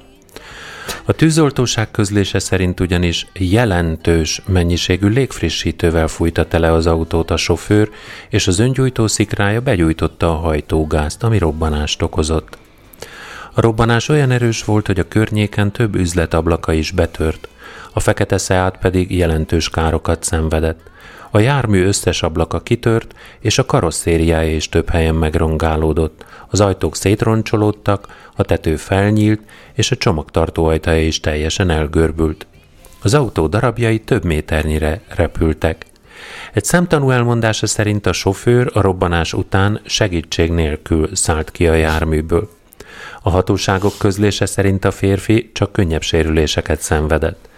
A 1.05 1.11
tűzoltóság 1.13 1.91
közlése 1.91 2.39
szerint 2.39 2.79
ugyanis 2.79 3.27
jelentős 3.33 4.41
mennyiségű 4.47 5.07
légfrissítővel 5.07 6.07
fújta 6.07 6.47
tele 6.47 6.71
az 6.71 6.85
autót 6.85 7.31
a 7.31 7.37
sofőr, 7.37 7.89
és 8.29 8.47
az 8.47 8.59
öngyújtó 8.59 9.07
szikrája 9.07 9.61
begyújtotta 9.61 10.29
a 10.29 10.39
hajtógázt, 10.39 11.23
ami 11.23 11.37
robbanást 11.37 12.01
okozott. 12.01 12.57
A 13.53 13.61
robbanás 13.61 14.09
olyan 14.09 14.31
erős 14.31 14.63
volt, 14.63 14.87
hogy 14.87 14.99
a 14.99 15.07
környéken 15.07 15.71
több 15.71 15.95
üzletablaka 15.95 16.73
is 16.73 16.91
betört, 16.91 17.47
a 17.93 17.99
fekete 17.99 18.37
szeát 18.37 18.77
pedig 18.77 19.17
jelentős 19.17 19.69
károkat 19.69 20.23
szenvedett. 20.23 20.88
A 21.31 21.39
jármű 21.39 21.85
összes 21.85 22.23
ablaka 22.23 22.59
kitört, 22.59 23.13
és 23.39 23.57
a 23.57 23.65
karosszériája 23.65 24.55
is 24.55 24.69
több 24.69 24.89
helyen 24.89 25.15
megrongálódott. 25.15 26.25
Az 26.47 26.59
ajtók 26.59 26.95
szétroncsolódtak, 26.95 28.07
a 28.35 28.43
tető 28.43 28.75
felnyílt, 28.75 29.41
és 29.73 29.91
a 29.91 29.95
csomagtartó 29.95 30.65
ajtaja 30.65 31.05
is 31.05 31.19
teljesen 31.19 31.69
elgörbült. 31.69 32.47
Az 33.01 33.13
autó 33.13 33.47
darabjai 33.47 33.99
több 33.99 34.23
méternyire 34.23 35.01
repültek. 35.07 35.85
Egy 36.53 36.63
szemtanú 36.63 37.09
elmondása 37.09 37.67
szerint 37.67 38.05
a 38.05 38.13
sofőr 38.13 38.71
a 38.73 38.81
robbanás 38.81 39.33
után 39.33 39.81
segítség 39.85 40.51
nélkül 40.51 41.15
szállt 41.15 41.51
ki 41.51 41.67
a 41.67 41.73
járműből. 41.73 42.49
A 43.21 43.29
hatóságok 43.29 43.93
közlése 43.97 44.45
szerint 44.45 44.85
a 44.85 44.91
férfi 44.91 45.49
csak 45.53 45.71
könnyebb 45.71 46.01
sérüléseket 46.01 46.81
szenvedett. 46.81 47.48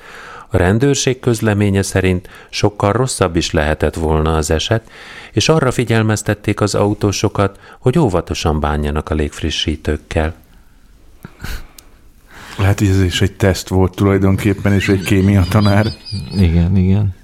A 0.53 0.57
rendőrség 0.57 1.19
közleménye 1.19 1.81
szerint 1.81 2.29
sokkal 2.49 2.91
rosszabb 2.91 3.35
is 3.35 3.51
lehetett 3.51 3.95
volna 3.95 4.35
az 4.35 4.51
eset, 4.51 4.91
és 5.31 5.49
arra 5.49 5.71
figyelmeztették 5.71 6.61
az 6.61 6.75
autósokat, 6.75 7.59
hogy 7.79 7.99
óvatosan 7.99 8.59
bánjanak 8.59 9.09
a 9.09 9.13
légfrissítőkkel. 9.13 10.33
Lehet, 12.57 12.79
hogy 12.79 12.87
ez 12.87 13.01
is 13.01 13.21
egy 13.21 13.35
teszt 13.35 13.67
volt 13.67 13.95
tulajdonképpen, 13.95 14.73
és 14.73 14.89
egy 14.89 15.03
kémia 15.03 15.45
tanár. 15.49 15.87
Igen, 16.31 16.75
igen. 16.75 17.15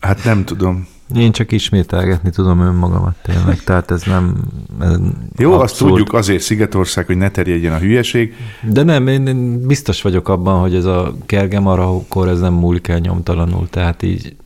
Hát 0.00 0.24
nem 0.24 0.44
tudom. 0.44 0.88
Én 1.14 1.32
csak 1.32 1.52
ismételgetni 1.52 2.30
tudom 2.30 2.60
önmagamat 2.60 3.14
tényleg, 3.22 3.60
tehát 3.64 3.90
ez 3.90 4.02
nem... 4.02 4.36
Ez 4.80 4.98
Jó, 5.36 5.52
abszurd. 5.52 5.62
azt 5.62 5.78
tudjuk, 5.78 6.12
azért 6.12 6.42
Szigetország, 6.42 7.06
hogy 7.06 7.16
ne 7.16 7.30
terjedjen 7.30 7.72
a 7.72 7.78
hülyeség. 7.78 8.34
De 8.62 8.82
nem, 8.82 9.06
én, 9.06 9.26
én 9.26 9.66
biztos 9.66 10.02
vagyok 10.02 10.28
abban, 10.28 10.60
hogy 10.60 10.74
ez 10.74 10.84
a 10.84 11.14
kergemarahokor 11.26 12.28
ez 12.28 12.40
nem 12.40 12.52
múlik 12.52 12.88
el 12.88 12.98
nyomtalanul, 12.98 13.68
tehát 13.68 14.02
így 14.02 14.36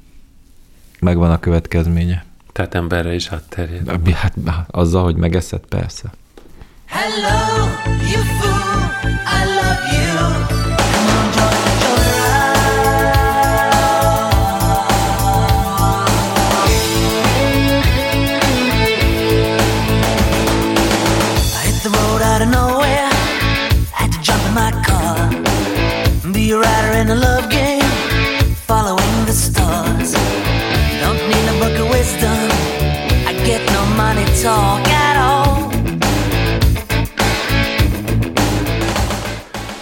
megvan 1.00 1.30
a 1.30 1.38
következménye. 1.38 2.24
Tehát 2.52 2.74
emberre 2.74 3.14
is 3.14 3.28
átterjed. 3.28 4.08
Hát 4.12 4.34
azzal, 4.70 5.04
hogy 5.04 5.16
megeszed, 5.16 5.60
persze. 5.68 6.10
Hello, 6.86 7.68
you 8.12 8.39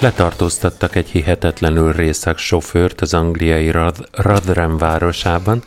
Letartóztattak 0.01 0.97
egy 0.97 1.09
hihetetlenül 1.09 1.93
részeg 1.93 2.37
sofőrt 2.37 3.01
az 3.01 3.15
angliai 3.15 3.71
Rotherham 4.13 4.77
városában, 4.77 5.63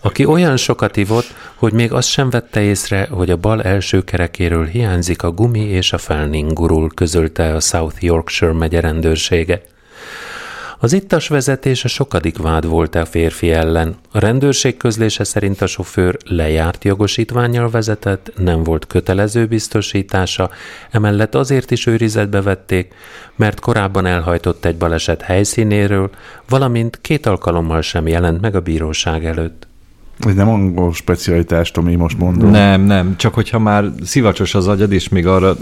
aki 0.00 0.24
olyan 0.24 0.56
sokat 0.56 0.96
ivott, 0.96 1.34
hogy 1.54 1.72
még 1.72 1.92
azt 1.92 2.08
sem 2.08 2.30
vette 2.30 2.60
észre, 2.60 3.08
hogy 3.10 3.30
a 3.30 3.36
bal 3.36 3.62
első 3.62 4.04
kerekéről 4.04 4.66
hiányzik 4.66 5.22
a 5.22 5.30
gumi 5.30 5.60
és 5.60 5.92
a 5.92 5.98
felningurul, 5.98 6.90
közölte 6.94 7.54
a 7.54 7.60
South 7.60 8.02
Yorkshire 8.02 8.52
megye 8.52 8.80
rendőrsége. 8.80 9.62
Az 10.82 10.92
ittas 10.92 11.28
vezetés 11.28 11.84
a 11.84 11.88
sokadik 11.88 12.38
vád 12.38 12.66
volt 12.66 12.94
a 12.94 13.04
férfi 13.04 13.52
ellen. 13.52 13.96
A 14.12 14.18
rendőrség 14.18 14.76
közlése 14.76 15.24
szerint 15.24 15.60
a 15.60 15.66
sofőr 15.66 16.16
lejárt 16.24 16.84
jogosítványjal 16.84 17.70
vezetett, 17.70 18.32
nem 18.36 18.62
volt 18.62 18.86
kötelező 18.86 19.46
biztosítása, 19.46 20.50
emellett 20.90 21.34
azért 21.34 21.70
is 21.70 21.86
őrizetbe 21.86 22.42
vették, 22.42 22.94
mert 23.36 23.60
korábban 23.60 24.06
elhajtott 24.06 24.64
egy 24.64 24.76
baleset 24.76 25.22
helyszínéről, 25.22 26.10
valamint 26.48 26.98
két 27.00 27.26
alkalommal 27.26 27.82
sem 27.82 28.06
jelent 28.06 28.40
meg 28.40 28.54
a 28.54 28.60
bíróság 28.60 29.26
előtt. 29.26 29.69
Ez 30.26 30.34
nem 30.34 30.48
angol 30.48 30.92
specialitás, 30.92 31.70
Tomi, 31.70 31.94
most 31.94 32.18
mondom. 32.18 32.50
Nem, 32.50 32.80
nem, 32.80 33.16
csak 33.16 33.34
hogyha 33.34 33.58
már 33.58 33.84
szivacsos 34.04 34.54
az 34.54 34.68
agyad, 34.68 34.92
és 34.92 35.08
még 35.08 35.26
arra 35.26 35.56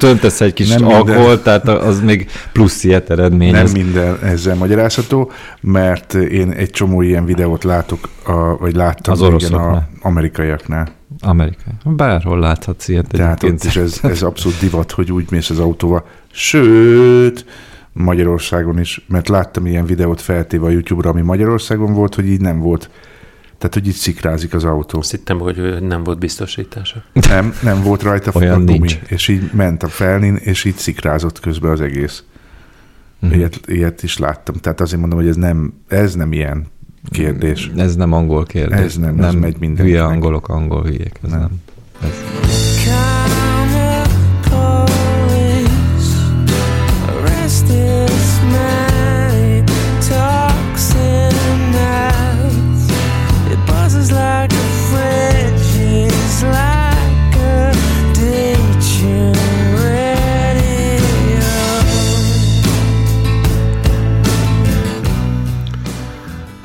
öntesz 0.00 0.40
egy 0.40 0.52
kis 0.52 0.68
nem 0.68 0.86
alkohol, 0.86 1.16
minden, 1.16 1.42
tehát 1.42 1.68
az 1.68 2.00
még 2.00 2.30
plusz 2.52 2.84
ilyet 2.84 3.10
eredmény. 3.10 3.52
Nem 3.52 3.70
minden 3.72 4.18
ezzel 4.22 4.54
magyarázható, 4.54 5.30
mert 5.60 6.14
én 6.14 6.50
egy 6.50 6.70
csomó 6.70 7.02
ilyen 7.02 7.24
videót 7.24 7.64
látok, 7.64 8.08
a, 8.24 8.56
vagy 8.56 8.74
láttam 8.74 9.12
az 9.12 9.42
igen 9.42 9.52
a 9.52 9.88
amerikaiaknál. 10.00 10.88
Amerikai. 11.20 11.72
Bárhol 11.84 12.38
láthatsz 12.38 12.88
ilyet 12.88 13.06
Tehát 13.08 13.42
ott 13.42 13.64
is 13.64 13.76
ez, 13.76 13.98
ez 14.02 14.22
abszolút 14.22 14.58
divat, 14.60 14.92
hogy 14.92 15.12
úgy 15.12 15.26
mész 15.30 15.50
az 15.50 15.58
autóval. 15.58 16.04
Sőt, 16.32 17.44
Magyarországon 17.92 18.78
is, 18.78 19.04
mert 19.08 19.28
láttam 19.28 19.66
ilyen 19.66 19.86
videót 19.86 20.20
feltéve 20.20 20.66
a 20.66 20.70
YouTube-ra, 20.70 21.10
ami 21.10 21.20
Magyarországon 21.20 21.92
volt, 21.92 22.14
hogy 22.14 22.26
így 22.26 22.40
nem 22.40 22.58
volt 22.58 22.90
tehát, 23.58 23.74
hogy 23.74 23.86
itt 23.86 23.94
szikrázik 23.94 24.54
az 24.54 24.64
autó. 24.64 24.98
Azt 24.98 25.10
hittem, 25.10 25.38
hogy 25.38 25.82
nem 25.82 26.04
volt 26.04 26.18
biztosítása. 26.18 27.02
Nem, 27.12 27.54
nem 27.62 27.82
volt 27.82 28.02
rajta 28.02 28.30
Olyan 28.34 28.54
a 28.54 28.64
gumi, 28.64 28.78
nincs. 28.78 28.98
és 29.06 29.28
így 29.28 29.50
ment 29.52 29.82
a 29.82 29.88
felnin, 29.88 30.36
és 30.36 30.64
így 30.64 30.76
szikrázott 30.76 31.40
közben 31.40 31.70
az 31.70 31.80
egész. 31.80 32.24
Uh-huh. 33.20 33.38
Ilyet, 33.38 33.60
ilyet 33.66 34.02
is 34.02 34.18
láttam. 34.18 34.54
Tehát 34.54 34.80
azért 34.80 35.00
mondom, 35.00 35.18
hogy 35.18 35.28
ez 35.28 35.36
nem, 35.36 35.72
ez 35.88 36.14
nem 36.14 36.32
ilyen 36.32 36.66
kérdés. 37.10 37.70
Ez 37.76 37.96
nem 37.96 38.12
angol 38.12 38.44
kérdés. 38.44 38.78
Ez 38.78 38.96
nem, 38.96 39.14
nem 39.14 39.24
ez 39.24 39.34
megy 39.34 39.56
minden. 39.58 39.84
Hülye 39.84 40.04
angolok, 40.04 40.48
angol 40.48 40.82
hülyék. 40.82 41.18
Ez 41.22 41.30
nem. 41.30 41.40
nem. 41.40 41.60
Ez. 42.02 42.75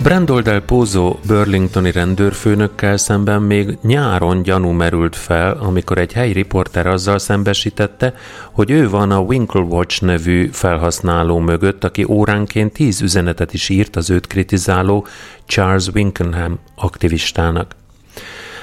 Brandol 0.03 0.41
Del 0.41 0.61
Pozo 0.61 1.17
Burlingtoni 1.27 1.91
rendőrfőnökkel 1.91 2.97
szemben 2.97 3.41
még 3.41 3.77
nyáron 3.81 4.41
gyanú 4.43 4.69
merült 4.69 5.15
fel, 5.15 5.57
amikor 5.57 5.97
egy 5.97 6.13
helyi 6.13 6.31
riporter 6.31 6.87
azzal 6.87 7.19
szembesítette, 7.19 8.13
hogy 8.51 8.71
ő 8.71 8.89
van 8.89 9.11
a 9.11 9.19
Winkle 9.19 9.61
Watch 9.61 10.03
nevű 10.03 10.49
felhasználó 10.51 11.39
mögött, 11.39 11.83
aki 11.83 12.05
óránként 12.07 12.73
tíz 12.73 13.01
üzenetet 13.01 13.53
is 13.53 13.69
írt 13.69 13.95
az 13.95 14.09
őt 14.09 14.27
kritizáló 14.27 15.07
Charles 15.45 15.87
Winkenham 15.87 16.59
aktivistának. 16.75 17.75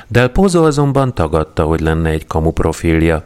Del 0.08 0.28
Pozo 0.28 0.66
azonban 0.66 1.14
tagadta, 1.14 1.64
hogy 1.64 1.80
lenne 1.80 2.10
egy 2.10 2.26
kamu 2.26 2.50
profilja. 2.50 3.24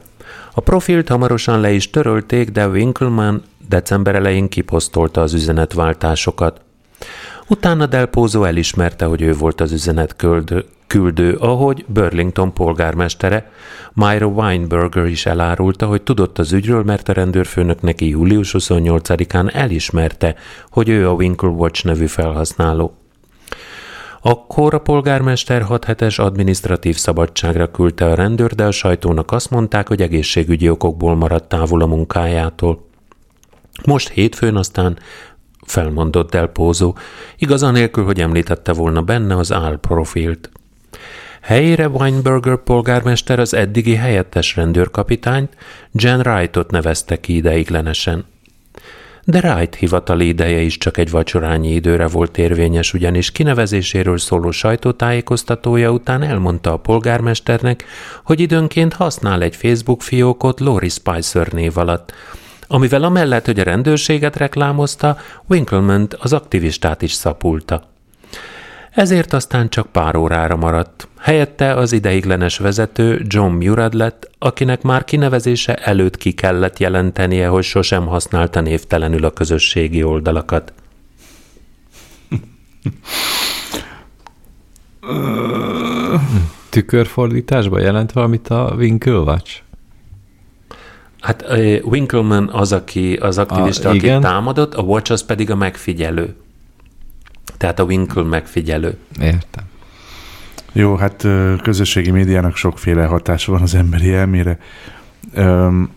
A 0.54 0.60
profilt 0.60 1.08
hamarosan 1.08 1.60
le 1.60 1.72
is 1.72 1.90
törölték, 1.90 2.50
de 2.50 2.68
Winkleman 2.68 3.42
december 3.68 4.14
elején 4.14 4.48
kiposztolta 4.48 5.20
az 5.20 5.32
üzenetváltásokat. 5.34 6.60
Utána 7.48 7.86
Del 7.86 8.06
Pozo 8.06 8.44
elismerte, 8.44 9.04
hogy 9.04 9.22
ő 9.22 9.32
volt 9.32 9.60
az 9.60 9.72
üzenet 9.72 10.16
küldő, 10.16 10.64
küldő, 10.86 11.34
ahogy 11.34 11.84
Burlington 11.88 12.52
polgármestere, 12.52 13.50
Myra 13.92 14.26
Weinberger 14.26 15.06
is 15.06 15.26
elárulta, 15.26 15.86
hogy 15.86 16.02
tudott 16.02 16.38
az 16.38 16.52
ügyről, 16.52 16.82
mert 16.82 17.08
a 17.08 17.12
rendőrfőnök 17.12 17.80
neki 17.80 18.08
július 18.08 18.54
28-án 18.58 19.54
elismerte, 19.54 20.34
hogy 20.70 20.88
ő 20.88 21.08
a 21.08 21.12
Winkle 21.12 21.48
Watch 21.48 21.84
nevű 21.84 22.06
felhasználó. 22.06 22.96
Akkor 24.20 24.74
a 24.74 24.78
polgármester 24.78 25.62
6 25.62 25.84
hetes 25.84 26.18
adminisztratív 26.18 26.96
szabadságra 26.96 27.70
küldte 27.70 28.04
a 28.04 28.14
rendőr, 28.14 28.54
de 28.54 28.64
a 28.64 28.70
sajtónak 28.70 29.32
azt 29.32 29.50
mondták, 29.50 29.88
hogy 29.88 30.02
egészségügyi 30.02 30.68
okokból 30.68 31.14
maradt 31.14 31.48
távol 31.48 31.82
a 31.82 31.86
munkájától. 31.86 32.86
Most 33.84 34.08
hétfőn 34.08 34.56
aztán 34.56 34.98
felmondott 35.62 36.30
Del 36.30 36.46
Pozo, 36.46 36.92
igaz 37.38 37.62
anélkül, 37.62 38.04
hogy 38.04 38.20
említette 38.20 38.72
volna 38.72 39.02
benne 39.02 39.36
az 39.36 39.52
álprofilt. 39.52 40.50
Helyére 41.40 41.88
Weinberger 41.88 42.56
polgármester 42.56 43.38
az 43.38 43.54
eddigi 43.54 43.94
helyettes 43.94 44.56
rendőrkapitányt, 44.56 45.56
Jen 45.92 46.20
Wrightot 46.20 46.70
nevezte 46.70 47.20
ki 47.20 47.34
ideiglenesen. 47.36 48.24
De 49.24 49.38
Wright 49.38 49.74
hivatali 49.74 50.26
ideje 50.26 50.60
is 50.60 50.78
csak 50.78 50.96
egy 50.96 51.10
vacsorányi 51.10 51.72
időre 51.72 52.06
volt 52.06 52.38
érvényes, 52.38 52.94
ugyanis 52.94 53.32
kinevezéséről 53.32 54.18
szóló 54.18 54.50
sajtótájékoztatója 54.50 55.90
után 55.90 56.22
elmondta 56.22 56.72
a 56.72 56.76
polgármesternek, 56.76 57.84
hogy 58.24 58.40
időnként 58.40 58.92
használ 58.92 59.42
egy 59.42 59.56
Facebook 59.56 60.02
fiókot 60.02 60.60
Lori 60.60 60.88
Spicer 60.88 61.48
név 61.48 61.78
alatt, 61.78 62.12
amivel 62.72 63.02
amellett, 63.02 63.46
hogy 63.46 63.58
a 63.58 63.62
rendőrséget 63.62 64.36
reklámozta, 64.36 65.16
Winkleman 65.48 66.08
az 66.18 66.32
aktivistát 66.32 67.02
is 67.02 67.12
szapulta. 67.12 67.90
Ezért 68.90 69.32
aztán 69.32 69.68
csak 69.68 69.86
pár 69.86 70.16
órára 70.16 70.56
maradt. 70.56 71.08
Helyette 71.18 71.74
az 71.74 71.92
ideiglenes 71.92 72.58
vezető 72.58 73.24
John 73.26 73.52
Murad 73.52 73.94
lett, 73.94 74.30
akinek 74.38 74.82
már 74.82 75.04
kinevezése 75.04 75.74
előtt 75.74 76.16
ki 76.16 76.32
kellett 76.32 76.78
jelentenie, 76.78 77.48
hogy 77.48 77.64
sosem 77.64 78.06
használta 78.06 78.60
névtelenül 78.60 79.24
a 79.24 79.30
közösségi 79.30 80.02
oldalakat. 80.02 80.72
Tükörfordításban 86.68 87.80
jelent 87.80 88.12
valamit 88.12 88.48
a 88.48 88.74
Winkle 88.76 89.18
Watch? 89.18 89.62
Hát 91.22 91.44
Winkleman 91.82 92.48
az, 92.48 92.72
aki 92.72 93.14
az 93.14 93.38
aktivista, 93.38 93.88
a, 93.88 93.90
aki 93.90 93.98
igen. 93.98 94.20
támadott, 94.20 94.74
a 94.74 94.82
Watch 94.82 95.12
az 95.12 95.24
pedig 95.24 95.50
a 95.50 95.56
megfigyelő. 95.56 96.34
Tehát 97.56 97.78
a 97.78 97.84
Winkle 97.84 98.22
megfigyelő. 98.22 98.96
Értem. 99.20 99.64
Jó, 100.72 100.94
hát 100.94 101.26
közösségi 101.62 102.10
médiának 102.10 102.56
sokféle 102.56 103.04
hatása 103.04 103.52
van 103.52 103.62
az 103.62 103.74
emberi 103.74 104.12
elmére. 104.12 104.58
Um, 105.36 105.90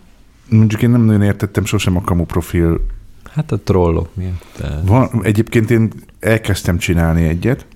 mondjuk 0.48 0.82
én 0.82 0.90
nem 0.90 1.00
nagyon 1.00 1.22
értettem 1.22 1.64
sosem 1.64 1.96
a 1.96 2.00
kamu 2.00 2.24
profil. 2.24 2.86
Hát 3.32 3.52
a 3.52 3.58
trollok 3.58 4.08
miatt. 4.14 4.62
Van, 4.84 5.20
egyébként 5.22 5.70
én 5.70 5.92
elkezdtem 6.20 6.78
csinálni 6.78 7.24
egyet. 7.24 7.66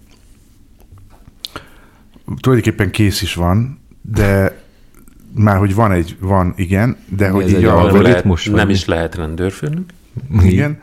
Tulajdonképpen 2.41 2.91
kész 2.91 3.23
is 3.23 3.35
van, 3.35 3.81
de 4.03 4.61
már 5.35 5.57
hogy 5.57 5.75
van 5.75 5.93
egy, 5.93 6.17
van, 6.21 6.53
igen, 6.57 6.97
de 7.17 7.27
Ez 7.27 7.33
hogy 7.33 7.49
így 7.49 7.65
a 7.65 7.79
algoritmus 7.79 8.47
lehet, 8.47 8.61
nem 8.61 8.71
is 8.71 8.85
lehet 8.85 9.15
rendőrfőnök. 9.15 9.85
Igen, 10.43 10.79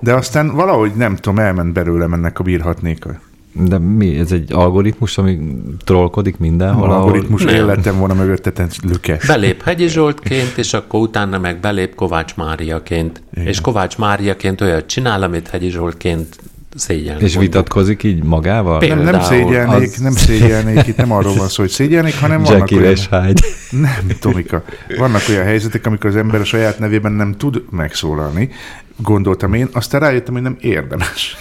de 0.00 0.14
aztán 0.14 0.54
valahogy 0.54 0.92
nem 0.96 1.16
tudom, 1.16 1.38
elment 1.38 1.72
belőlem 1.72 2.12
ennek 2.12 2.38
a 2.38 2.42
bírhatnéka. 2.42 3.20
De 3.52 3.78
mi? 3.78 4.18
Ez 4.18 4.32
egy 4.32 4.52
algoritmus, 4.52 5.18
ami 5.18 5.38
trollkodik 5.84 6.38
mindenhol? 6.38 6.90
Algoritmus 6.90 7.44
ahol... 7.44 7.56
életem 7.56 7.98
volna 7.98 8.14
mögötte, 8.14 8.66
lükes. 8.82 9.26
Belép 9.26 9.62
Hegyi 9.62 9.88
Zsoltként, 9.88 10.56
és 10.56 10.72
akkor 10.72 11.00
utána 11.00 11.38
meg 11.38 11.60
belép 11.60 11.94
Kovács 11.94 12.36
Máriaként. 12.36 13.22
Igen. 13.34 13.46
És 13.46 13.60
Kovács 13.60 13.98
Máriaként 13.98 14.60
olyat 14.60 14.86
csinál, 14.86 15.22
amit 15.22 15.48
Hegyi 15.48 15.68
Zsoltként 15.70 16.38
szégyelni. 16.74 17.24
És 17.24 17.36
vitatkozik 17.36 18.02
így 18.02 18.22
magával? 18.22 18.78
Nem, 18.86 18.98
nem 18.98 19.20
szégyelnék, 19.20 19.92
az... 19.92 19.96
nem 19.96 20.12
szégyelnék, 20.12 20.86
itt 20.86 20.96
nem 20.96 21.12
arról 21.12 21.34
van 21.34 21.48
szó, 21.48 21.62
hogy 21.62 21.70
szégyelnék, 21.70 22.20
hanem 22.20 22.42
vannak 22.42 22.70
Jackie 22.70 22.78
olyan... 22.78 23.24
Hyde. 23.24 23.40
Nem, 23.70 24.16
Tomika. 24.20 24.64
Vannak 24.98 25.22
olyan 25.28 25.44
helyzetek, 25.44 25.86
amikor 25.86 26.10
az 26.10 26.16
ember 26.16 26.40
a 26.40 26.44
saját 26.44 26.78
nevében 26.78 27.12
nem 27.12 27.36
tud 27.36 27.62
megszólalni, 27.70 28.50
gondoltam 28.96 29.54
én, 29.54 29.68
aztán 29.72 30.00
rájöttem, 30.00 30.34
hogy 30.34 30.42
nem 30.42 30.56
érdemes. 30.60 31.36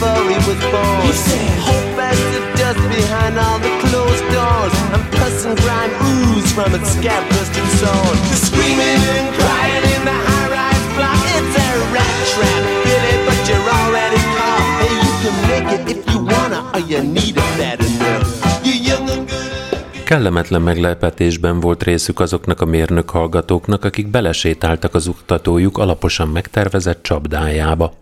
behind 0.00 1.27
scab-crusted 6.98 7.68
soul. 7.80 8.10
The 8.30 8.38
screaming 8.46 9.00
and 9.16 9.28
crying 9.38 9.84
in 9.94 10.02
the 10.10 10.18
high-rise 10.28 10.86
block, 10.96 11.20
it's 11.38 11.56
a 11.66 11.68
rat 11.94 12.16
trap, 12.32 12.62
Billy, 12.84 13.14
but 13.26 13.38
you're 13.48 13.68
already 13.80 14.22
caught. 14.36 14.66
Hey, 14.80 14.94
you 15.04 15.12
can 15.22 15.36
make 15.50 15.68
it 15.76 15.82
if 15.94 16.00
you 16.10 16.18
wanna, 16.32 16.60
or 16.74 16.82
you 16.90 17.00
need 17.16 17.36
it 17.44 17.50
bad 17.58 17.80
enough. 17.80 18.46
And. 18.64 19.28
Kellemetlen 20.04 20.62
meglepetésben 20.62 21.60
volt 21.60 21.82
részük 21.82 22.20
azoknak 22.20 22.60
a 22.60 22.64
mérnök 22.64 23.10
hallgatóknak, 23.10 23.84
akik 23.84 24.06
belesétáltak 24.06 24.94
az 24.94 25.08
oktatójuk 25.08 25.78
alaposan 25.78 26.28
megtervezett 26.28 27.02
csapdájába. 27.02 27.92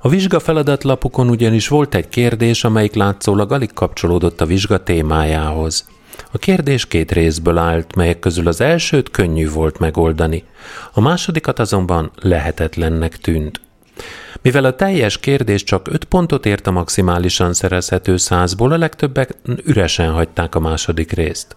A 0.00 0.08
vizsga 0.08 0.40
feladatlapukon 0.40 1.28
ugyanis 1.28 1.68
volt 1.68 1.94
egy 1.94 2.08
kérdés, 2.08 2.64
amelyik 2.64 2.94
látszólag 2.94 3.52
alig 3.52 3.72
kapcsolódott 3.72 4.40
a 4.40 4.46
vizsga 4.46 4.82
témájához. 4.82 5.84
A 6.32 6.38
kérdés 6.38 6.86
két 6.86 7.12
részből 7.12 7.58
állt, 7.58 7.94
melyek 7.94 8.18
közül 8.18 8.48
az 8.48 8.60
elsőt 8.60 9.10
könnyű 9.10 9.50
volt 9.50 9.78
megoldani, 9.78 10.44
a 10.92 11.00
másodikat 11.00 11.58
azonban 11.58 12.10
lehetetlennek 12.22 13.16
tűnt. 13.16 13.60
Mivel 14.42 14.64
a 14.64 14.76
teljes 14.76 15.18
kérdés 15.18 15.62
csak 15.62 15.88
5 15.88 16.04
pontot 16.04 16.46
ért 16.46 16.66
a 16.66 16.70
maximálisan 16.70 17.52
szerezhető 17.52 18.16
százból, 18.16 18.72
a 18.72 18.78
legtöbbek 18.78 19.34
üresen 19.64 20.10
hagyták 20.10 20.54
a 20.54 20.60
második 20.60 21.12
részt. 21.12 21.56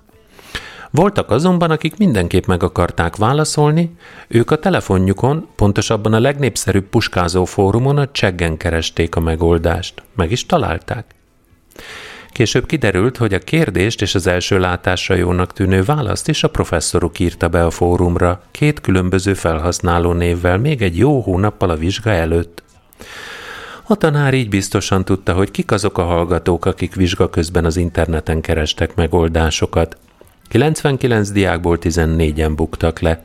Voltak 0.92 1.32
azonban, 1.32 1.72
akik 1.72 1.98
mindenképp 1.98 2.46
meg 2.46 2.64
akarták 2.64 3.16
válaszolni, 3.16 3.96
ők 4.28 4.52
a 4.52 4.60
telefonjukon, 4.60 5.48
pontosabban 5.56 6.14
a 6.14 6.20
legnépszerűbb 6.20 6.86
puskázó 6.86 7.46
fórumon 7.46 7.98
a 7.98 8.12
cseggen 8.12 8.58
keresték 8.58 9.16
a 9.16 9.20
megoldást. 9.20 10.04
Meg 10.16 10.32
is 10.32 10.46
találták. 10.46 11.06
Később 12.34 12.66
kiderült, 12.66 13.18
hogy 13.18 13.34
a 13.34 13.40
kérdést 13.40 14.02
és 14.02 14.16
az 14.16 14.28
első 14.28 14.60
látásra 14.60 15.16
jónak 15.16 15.54
tűnő 15.54 15.84
választ 15.84 16.28
is 16.28 16.44
a 16.44 16.50
professzoruk 16.50 17.20
írta 17.20 17.48
be 17.48 17.66
a 17.66 17.70
fórumra, 17.70 18.42
két 18.52 18.82
különböző 18.82 19.34
felhasználó 19.34 20.14
névvel 20.14 20.58
még 20.58 20.82
egy 20.82 20.98
jó 20.98 21.22
hónappal 21.22 21.70
a 21.70 21.76
vizsga 21.76 22.10
előtt. 22.10 22.64
A 23.84 23.96
tanár 23.96 24.34
így 24.34 24.50
biztosan 24.50 25.06
tudta, 25.06 25.34
hogy 25.34 25.52
kik 25.52 25.72
azok 25.72 25.98
a 25.98 26.04
hallgatók, 26.04 26.66
akik 26.66 26.96
vizsga 26.96 27.30
közben 27.30 27.66
az 27.66 27.78
interneten 27.78 28.42
kerestek 28.42 28.96
megoldásokat. 28.96 29.98
99 30.48 31.30
diákból 31.30 31.78
14-en 31.82 32.52
buktak 32.56 33.00
le. 33.00 33.24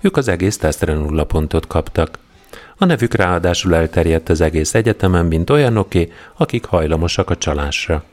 Ők 0.00 0.16
az 0.16 0.28
egész 0.28 0.58
tesztre 0.58 0.94
nulla 0.94 1.24
pontot 1.24 1.66
kaptak. 1.66 2.18
A 2.76 2.84
nevük 2.84 3.14
ráadásul 3.14 3.74
elterjedt 3.74 4.28
az 4.28 4.40
egész 4.40 4.74
egyetemen, 4.74 5.26
mint 5.26 5.50
olyanoké, 5.50 6.12
akik 6.36 6.64
hajlamosak 6.64 7.30
a 7.30 7.36
csalásra. 7.36 8.04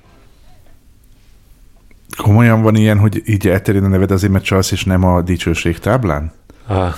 Komolyan 2.22 2.62
van 2.62 2.76
ilyen, 2.76 2.98
hogy 3.00 3.22
így 3.26 3.48
elterjed 3.48 3.84
a 3.84 3.88
neved 3.88 4.12
azért, 4.12 4.32
mert 4.32 4.44
csalsz, 4.44 4.72
és 4.72 4.84
nem 4.84 5.04
a 5.04 5.22
dicsőség 5.22 5.80
táblán? 5.80 6.32
Ah, 6.68 6.94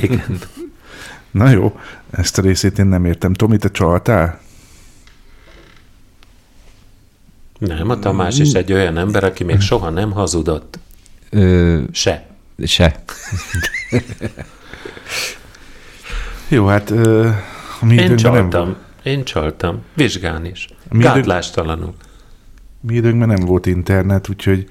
igen. 0.00 0.38
Na 1.30 1.48
jó, 1.50 1.78
ezt 2.10 2.38
a 2.38 2.42
részét 2.42 2.78
én 2.78 2.86
nem 2.86 3.04
értem. 3.04 3.32
Tomi, 3.32 3.56
te 3.56 3.70
csaltál? 3.70 4.40
Nem, 7.58 7.90
a 7.90 7.98
Tamás 7.98 8.38
is 8.38 8.52
egy 8.52 8.72
olyan 8.72 8.96
ember, 8.98 9.24
aki 9.24 9.44
még 9.44 9.60
soha 9.60 9.90
nem 9.90 10.10
hazudott. 10.12 10.78
Ö, 11.30 11.80
Se. 11.92 12.26
se. 12.64 13.02
Jó, 16.48 16.66
hát 16.66 16.90
ö, 16.90 17.28
a 17.80 17.84
mi 17.84 17.94
Én 17.94 18.06
nem 18.06 18.16
csaltam. 18.16 18.64
volt. 18.64 18.76
Én 19.02 19.24
csaltam. 19.24 19.82
Vizsgán 19.94 20.44
is. 20.44 20.68
Mi 20.90 21.02
Gátlástalanul. 21.02 21.94
Mi 22.86 22.94
időnkben 22.94 23.28
nem 23.28 23.46
volt 23.46 23.66
internet, 23.66 24.28
úgyhogy 24.28 24.68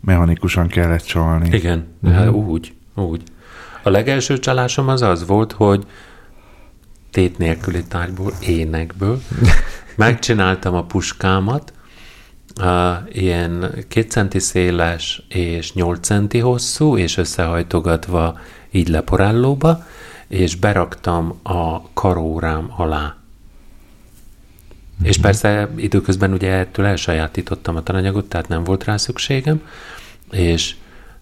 mechanikusan 0.00 0.66
kellett 0.66 1.04
csalni. 1.04 1.48
Igen, 1.56 1.86
hát 2.04 2.28
úgy, 2.28 2.72
úgy. 2.94 3.22
A 3.82 3.90
legelső 3.90 4.38
csalásom 4.38 4.88
az 4.88 5.02
az 5.02 5.26
volt, 5.26 5.52
hogy 5.52 5.86
tét 7.10 7.38
nélküli 7.38 7.84
tárgyból, 7.84 8.32
énekből 8.40 9.22
megcsináltam 9.96 10.74
a 10.74 10.84
puskámat, 10.84 11.72
uh, 12.60 12.66
ilyen 13.08 13.74
két 13.88 14.10
centi 14.10 14.38
széles 14.38 15.22
és 15.28 15.72
8 15.72 16.06
centi 16.06 16.38
hosszú, 16.38 16.96
és 16.96 17.16
összehajtogatva 17.16 18.38
így 18.70 18.88
leporellóba, 18.88 19.84
és 20.28 20.54
beraktam 20.54 21.40
a 21.42 21.92
karórám 21.92 22.72
alá. 22.76 23.19
És 25.02 25.18
persze 25.18 25.70
időközben 25.76 26.32
ugye 26.32 26.52
ettől 26.52 26.86
elsajátítottam 26.86 27.76
a 27.76 27.82
tananyagot, 27.82 28.28
tehát 28.28 28.48
nem 28.48 28.64
volt 28.64 28.84
rá 28.84 28.96
szükségem, 28.96 29.62
és, 30.30 30.74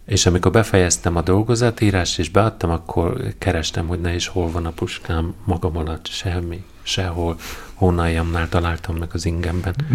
és 0.06 0.26
amikor 0.26 0.50
befejeztem 0.50 1.16
a 1.16 1.22
dolgozatírást, 1.22 2.18
és 2.18 2.30
beadtam, 2.30 2.70
akkor 2.70 3.22
kerestem, 3.38 3.86
hogy 3.86 4.00
ne 4.00 4.14
is 4.14 4.26
hol 4.26 4.50
van 4.50 4.66
a 4.66 4.70
puskám 4.70 5.34
magam 5.44 5.76
alatt, 5.76 6.06
semmi, 6.06 6.62
sehol. 6.82 7.36
Hónaljamnál 7.74 8.48
találtam 8.48 8.96
meg 8.96 9.08
az 9.12 9.26
ingemben. 9.26 9.74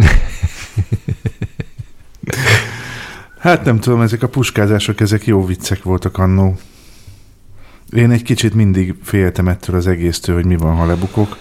Hát 3.43 3.65
nem 3.65 3.79
tudom, 3.79 4.01
ezek 4.01 4.23
a 4.23 4.27
puskázások, 4.27 4.99
ezek 4.99 5.25
jó 5.25 5.45
viccek 5.45 5.83
voltak 5.83 6.17
annó. 6.17 6.57
Én 7.89 8.11
egy 8.11 8.23
kicsit 8.23 8.53
mindig 8.53 8.95
féltem 9.01 9.47
ettől 9.47 9.75
az 9.75 9.87
egésztől, 9.87 10.35
hogy 10.35 10.45
mi 10.45 10.57
van, 10.57 10.75
ha 10.75 10.85
lebukok. 10.85 11.37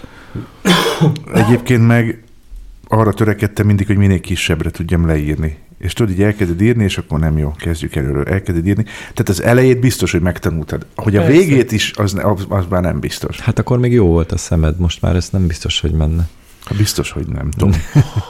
Egyébként 1.35 1.87
meg 1.87 2.23
arra 2.93 3.13
törekedtem 3.13 3.67
mindig, 3.67 3.87
hogy 3.87 3.97
minél 3.97 4.21
kisebbre 4.21 4.71
tudjam 4.71 5.07
leírni. 5.07 5.59
És 5.79 5.93
tudod, 5.93 6.13
így 6.13 6.23
elkezded 6.23 6.61
írni, 6.61 6.85
és 6.85 6.99
akkor 6.99 7.19
nem 7.19 7.39
jó, 7.39 7.53
kezdjük 7.57 7.97
előről, 7.97 8.25
elkezded 8.25 8.67
írni. 8.67 8.83
Tehát 8.85 9.29
az 9.29 9.43
elejét 9.43 9.81
biztos, 9.81 10.13
hogy 10.13 10.21
megtanultad. 10.21 10.87
Hogy 10.97 11.17
a 11.17 11.23
Persze. 11.23 11.37
végét 11.37 11.73
is, 11.73 11.93
az, 11.97 12.15
az, 12.23 12.47
az 12.49 12.65
már 12.69 12.83
nem 12.83 13.01
biztos. 13.01 13.41
Hát 13.41 13.59
akkor 13.59 13.79
még 13.79 13.93
jó 13.93 14.07
volt 14.07 14.33
a 14.33 14.37
szemed, 14.37 14.79
most 14.79 15.03
már 15.03 15.17
ez 15.17 15.29
nem 15.31 15.47
biztos, 15.47 15.81
hogy 15.81 15.93
menne. 15.93 16.29
Ha 16.65 16.75
biztos, 16.75 17.11
hogy 17.11 17.27
nem 17.27 17.51
tudom. 17.51 17.73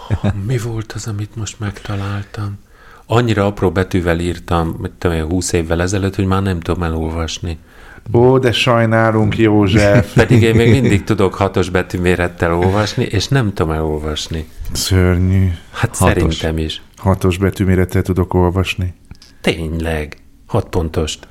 Mi 0.48 0.58
volt 0.58 0.92
az, 0.92 1.06
amit 1.06 1.36
most 1.36 1.60
megtaláltam? 1.60 2.58
Annyira 3.06 3.46
apró 3.46 3.70
betűvel 3.70 4.20
írtam, 4.20 4.76
mit 4.80 4.92
tudom, 4.98 5.16
én, 5.16 5.24
20 5.24 5.52
évvel 5.52 5.82
ezelőtt, 5.82 6.14
hogy 6.14 6.26
már 6.26 6.42
nem 6.42 6.60
tudom 6.60 6.82
elolvasni. 6.82 7.58
Ó, 8.12 8.38
de 8.38 8.52
sajnálunk, 8.52 9.38
József. 9.38 10.12
Pedig 10.14 10.42
én 10.42 10.54
még 10.54 10.70
mindig 10.70 11.04
tudok 11.04 11.34
hatos 11.34 11.70
betűmérettel 11.70 12.54
olvasni, 12.54 13.04
és 13.04 13.28
nem 13.28 13.52
tudom 13.52 13.72
elolvasni. 13.72 14.46
Szörnyű. 14.72 15.48
Hát 15.72 15.96
Hatos. 15.96 15.98
szerintem 15.98 16.58
is. 16.58 16.82
Hatos 16.96 17.38
betűmérettel 17.38 18.02
tudok 18.02 18.34
olvasni. 18.34 18.94
Tényleg. 19.40 20.16
Hat 20.46 20.68
pontost. 20.68 21.28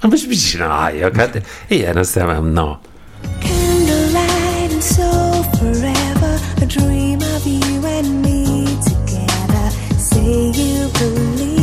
Hát 0.00 0.10
most 0.10 0.28
mit 0.28 0.48
csináljak? 0.50 1.16
Hát 1.16 1.42
ilyen 1.68 1.96
a 1.96 2.02
szemem, 2.02 2.44
na. 2.44 2.80
Candlelight 3.40 4.72
and 4.72 4.82
so 4.82 5.32
forever, 5.58 6.38
a 6.60 6.64
dream 6.64 7.18
of 7.18 7.46
you 7.46 7.84
and 7.84 8.20
me 8.20 8.62
together. 8.84 9.70
Say 9.98 10.50
you 10.52 10.88
believe 10.98 11.53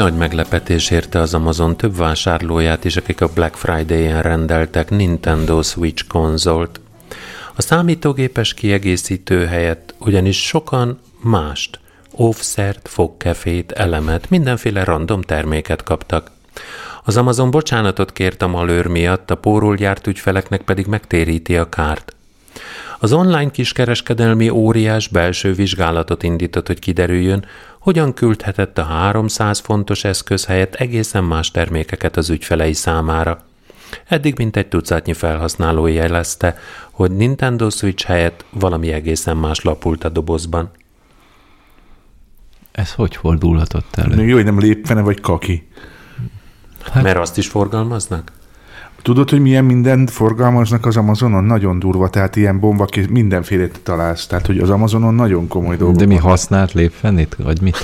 Nagy 0.00 0.16
meglepetés 0.16 0.90
érte 0.90 1.18
az 1.18 1.34
Amazon 1.34 1.76
több 1.76 1.96
vásárlóját 1.96 2.84
is, 2.84 2.96
akik 2.96 3.20
a 3.20 3.28
Black 3.34 3.54
Friday-en 3.54 4.22
rendeltek 4.22 4.90
Nintendo 4.90 5.62
Switch 5.62 6.06
konzolt. 6.06 6.80
A 7.56 7.62
számítógépes 7.62 8.54
kiegészítő 8.54 9.46
helyett 9.46 9.94
ugyanis 9.98 10.46
sokan 10.46 11.00
mást, 11.22 11.80
óvszert, 12.18 12.88
fogkefét, 12.88 13.72
elemet, 13.72 14.30
mindenféle 14.30 14.84
random 14.84 15.22
terméket 15.22 15.82
kaptak. 15.82 16.30
Az 17.04 17.16
Amazon 17.16 17.50
bocsánatot 17.50 18.12
kért 18.12 18.42
a 18.42 18.48
malőr 18.48 18.86
miatt, 18.86 19.30
a 19.30 19.34
pórul 19.34 19.76
gyárt 19.76 20.06
ügyfeleknek 20.06 20.62
pedig 20.62 20.86
megtéríti 20.86 21.56
a 21.56 21.68
kárt. 21.68 22.14
Az 23.02 23.12
online 23.12 23.50
kiskereskedelmi 23.50 24.48
óriás 24.48 25.08
belső 25.08 25.52
vizsgálatot 25.52 26.22
indított, 26.22 26.66
hogy 26.66 26.78
kiderüljön, 26.78 27.44
hogyan 27.78 28.14
küldhetett 28.14 28.78
a 28.78 28.82
300 28.82 29.58
fontos 29.58 30.04
eszköz 30.04 30.46
helyett 30.46 30.74
egészen 30.74 31.24
más 31.24 31.50
termékeket 31.50 32.16
az 32.16 32.30
ügyfelei 32.30 32.72
számára. 32.72 33.44
Eddig 34.06 34.34
mintegy 34.36 34.66
tucatnyi 34.66 35.12
felhasználó 35.12 35.86
jelezte, 35.86 36.58
hogy 36.90 37.10
Nintendo 37.10 37.70
Switch 37.70 38.04
helyett 38.04 38.44
valami 38.50 38.92
egészen 38.92 39.36
más 39.36 39.62
lapult 39.62 40.04
a 40.04 40.08
dobozban. 40.08 40.70
Ez 42.72 42.92
hogy 42.92 43.16
fordulhatott 43.16 43.96
elő? 43.96 44.14
Még 44.14 44.28
jó, 44.28 44.34
hogy 44.34 44.44
nem 44.44 44.58
lépfene 44.58 45.00
vagy 45.00 45.20
kaki. 45.20 45.68
Hát, 46.90 47.02
Mert 47.02 47.18
azt 47.18 47.38
is 47.38 47.48
forgalmaznak? 47.48 48.32
Tudod, 49.02 49.30
hogy 49.30 49.40
milyen 49.40 49.64
mindent 49.64 50.10
forgalmaznak 50.10 50.86
az 50.86 50.96
Amazonon? 50.96 51.44
Nagyon 51.44 51.78
durva, 51.78 52.08
tehát 52.10 52.36
ilyen 52.36 52.60
bomba, 52.60 52.86
mindenféle 53.10 53.68
találsz. 53.82 54.26
Tehát, 54.26 54.46
hogy 54.46 54.58
az 54.58 54.70
Amazonon 54.70 55.14
nagyon 55.14 55.48
komoly 55.48 55.76
dolgok. 55.76 55.96
De 55.96 56.06
mi 56.06 56.16
használt 56.16 56.72
lépfenét, 56.72 57.36
vagy 57.42 57.60
mit? 57.60 57.76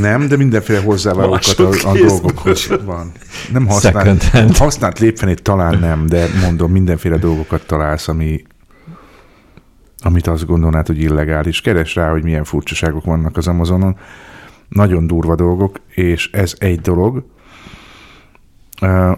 Nem, 0.00 0.28
de 0.28 0.36
mindenféle 0.36 0.80
hozzávalókat 0.80 1.58
a, 1.58 1.88
a 1.88 1.98
dolgokhoz 2.06 2.68
van. 2.84 3.12
Nem 3.52 3.66
használt, 3.66 4.22
használt 4.56 4.98
lépfenét 4.98 5.42
talán 5.42 5.78
nem, 5.78 6.06
de 6.06 6.26
mondom, 6.42 6.72
mindenféle 6.72 7.16
dolgokat 7.16 7.66
találsz, 7.66 8.08
ami, 8.08 8.44
amit 10.02 10.26
azt 10.26 10.46
gondolnád, 10.46 10.86
hogy 10.86 11.00
illegális. 11.00 11.60
Keres 11.60 11.94
rá, 11.94 12.10
hogy 12.10 12.22
milyen 12.22 12.44
furcsaságok 12.44 13.04
vannak 13.04 13.36
az 13.36 13.48
Amazonon. 13.48 13.96
Nagyon 14.68 15.06
durva 15.06 15.34
dolgok, 15.34 15.80
és 15.88 16.30
ez 16.32 16.54
egy 16.58 16.80
dolog. 16.80 17.24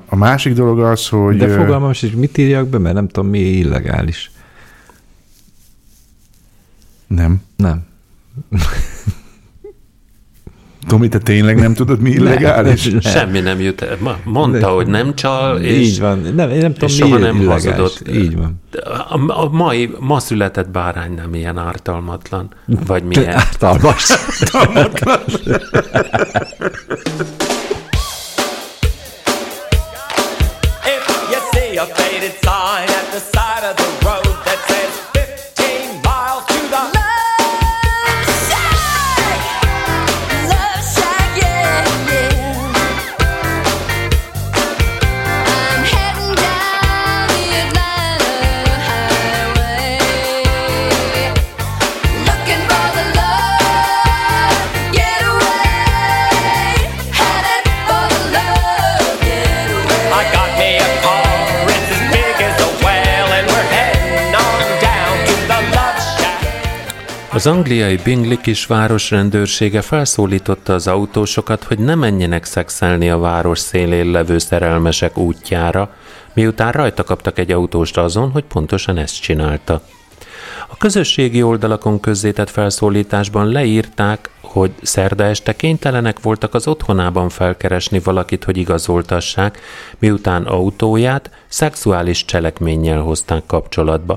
A 0.07 0.17
másik 0.17 0.53
dolog 0.53 0.81
az, 0.81 1.09
hogy... 1.09 1.37
De 1.37 1.49
fogalmam 1.49 1.91
is, 1.91 2.01
mit 2.01 2.39
írjak 2.39 2.69
be, 2.69 2.79
mert 2.79 2.95
nem 2.95 3.09
tudom, 3.09 3.31
mi 3.31 3.39
illegális. 3.39 4.31
Nem. 7.07 7.43
Nem. 7.57 7.85
Tomi, 10.87 11.09
te 11.09 11.19
tényleg 11.19 11.57
nem 11.57 11.75
tudod, 11.75 12.01
mi 12.01 12.11
illegális? 12.11 12.85
Nem, 12.85 12.99
nem. 13.03 13.13
Semmi 13.13 13.41
nem 13.41 13.61
jut 13.61 13.83
el. 13.83 14.21
Mondta, 14.25 14.69
hogy 14.69 14.87
nem 14.87 15.15
csal, 15.15 15.61
és, 15.61 15.87
Így 15.87 16.01
van. 16.01 16.19
Nem, 16.19 16.51
én 16.51 16.59
nem 16.59 16.73
tudom, 16.73 16.89
és 16.89 16.95
soha 16.95 17.19
nem 17.19 17.37
illegális. 17.37 17.65
hazudott. 17.65 18.09
Így 18.09 18.37
van. 18.37 18.61
A, 19.09 19.45
a 19.45 19.49
mai, 19.51 19.95
ma 20.01 20.21
született 20.21 20.71
bárány 20.71 21.15
nem 21.15 21.35
ilyen 21.35 21.59
ártalmatlan. 21.59 22.49
Vagy 22.67 23.03
milyen? 23.03 23.35
Ártalmas. 23.35 24.11
ártalmatlan. 24.11 25.21
Az 67.37 67.47
angliai 67.47 67.97
Bingley 68.05 68.41
kisváros 68.41 69.11
rendőrsége 69.11 69.81
felszólította 69.83 70.75
az 70.75 70.87
autósokat, 70.87 71.65
hogy 71.65 71.79
ne 71.79 71.95
menjenek 71.95 72.45
szexelni 72.45 73.11
a 73.11 73.19
város 73.19 73.59
szélén 73.59 74.11
levő 74.11 74.39
szerelmesek 74.39 75.19
útjára, 75.19 75.95
miután 76.35 76.73
rajta 76.73 77.05
kaptak 77.05 77.39
egy 77.39 77.53
autóst 77.53 77.97
azon, 77.97 78.31
hogy 78.31 78.45
pontosan 78.45 78.99
ezt 78.99 79.21
csinálta. 79.21 79.83
A 80.67 80.77
közösségi 80.77 81.43
oldalakon 81.43 82.01
közzétett 82.01 82.51
felszólításban 82.51 83.47
leírták, 83.49 84.31
hogy 84.41 84.71
szerda 84.83 85.25
este 85.25 85.57
kénytelenek 85.57 86.21
voltak 86.21 86.55
az 86.55 86.67
otthonában 86.67 87.29
felkeresni 87.29 87.99
valakit, 87.99 88.45
hogy 88.45 88.57
igazoltassák, 88.57 89.61
miután 89.99 90.43
autóját 90.43 91.31
szexuális 91.49 92.25
cselekménnyel 92.25 93.01
hozták 93.01 93.43
kapcsolatba. 93.47 94.17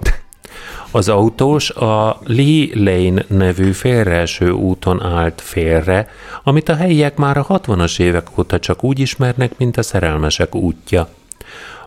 Az 0.92 1.10
autós 1.10 1.70
a 1.70 2.20
Lee 2.26 2.68
Lane 2.74 3.24
nevű 3.28 3.72
félreeső 3.72 4.50
úton 4.50 5.02
állt 5.02 5.42
félre, 5.42 6.10
amit 6.44 6.70
a 6.70 6.76
helyiek 6.76 7.18
már 7.18 7.38
a 7.38 7.46
60-as 7.46 8.00
évek 8.00 8.38
óta 8.38 8.60
csak 8.60 8.84
úgy 8.84 9.00
ismernek, 9.00 9.58
mint 9.58 9.78
a 9.78 9.82
szerelmesek 9.82 10.56
útja. 10.56 11.10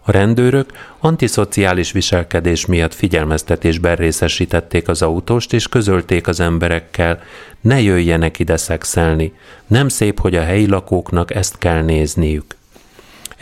A 0.02 0.10
rendőrök 0.10 0.70
antiszociális 0.98 1.92
viselkedés 1.92 2.66
miatt 2.66 2.94
figyelmeztetésben 2.94 3.96
részesítették 3.96 4.88
az 4.88 5.02
autóst, 5.02 5.52
és 5.52 5.68
közölték 5.68 6.26
az 6.28 6.40
emberekkel, 6.40 7.22
ne 7.60 7.80
jöjjenek 7.80 8.38
ide 8.38 8.56
szexelni, 8.56 9.32
nem 9.66 9.88
szép, 9.88 10.20
hogy 10.20 10.36
a 10.36 10.42
helyi 10.42 10.66
lakóknak 10.66 11.34
ezt 11.34 11.58
kell 11.58 11.82
nézniük. 11.82 12.56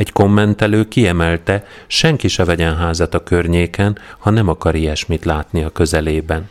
Egy 0.01 0.13
kommentelő 0.13 0.89
kiemelte, 0.89 1.65
senki 1.87 2.29
se 2.29 2.45
vegyen 2.45 2.77
házat 2.77 3.15
a 3.15 3.23
környéken, 3.23 3.99
ha 4.19 4.31
nem 4.31 4.49
akar 4.49 4.75
ilyesmit 4.75 5.25
látni 5.25 5.63
a 5.63 5.71
közelében. 5.71 6.49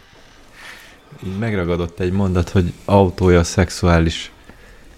Így 1.25 1.37
megragadott 1.39 1.99
egy 1.99 2.11
mondat, 2.11 2.49
hogy 2.49 2.73
autója 2.85 3.43
szexuális 3.43 4.31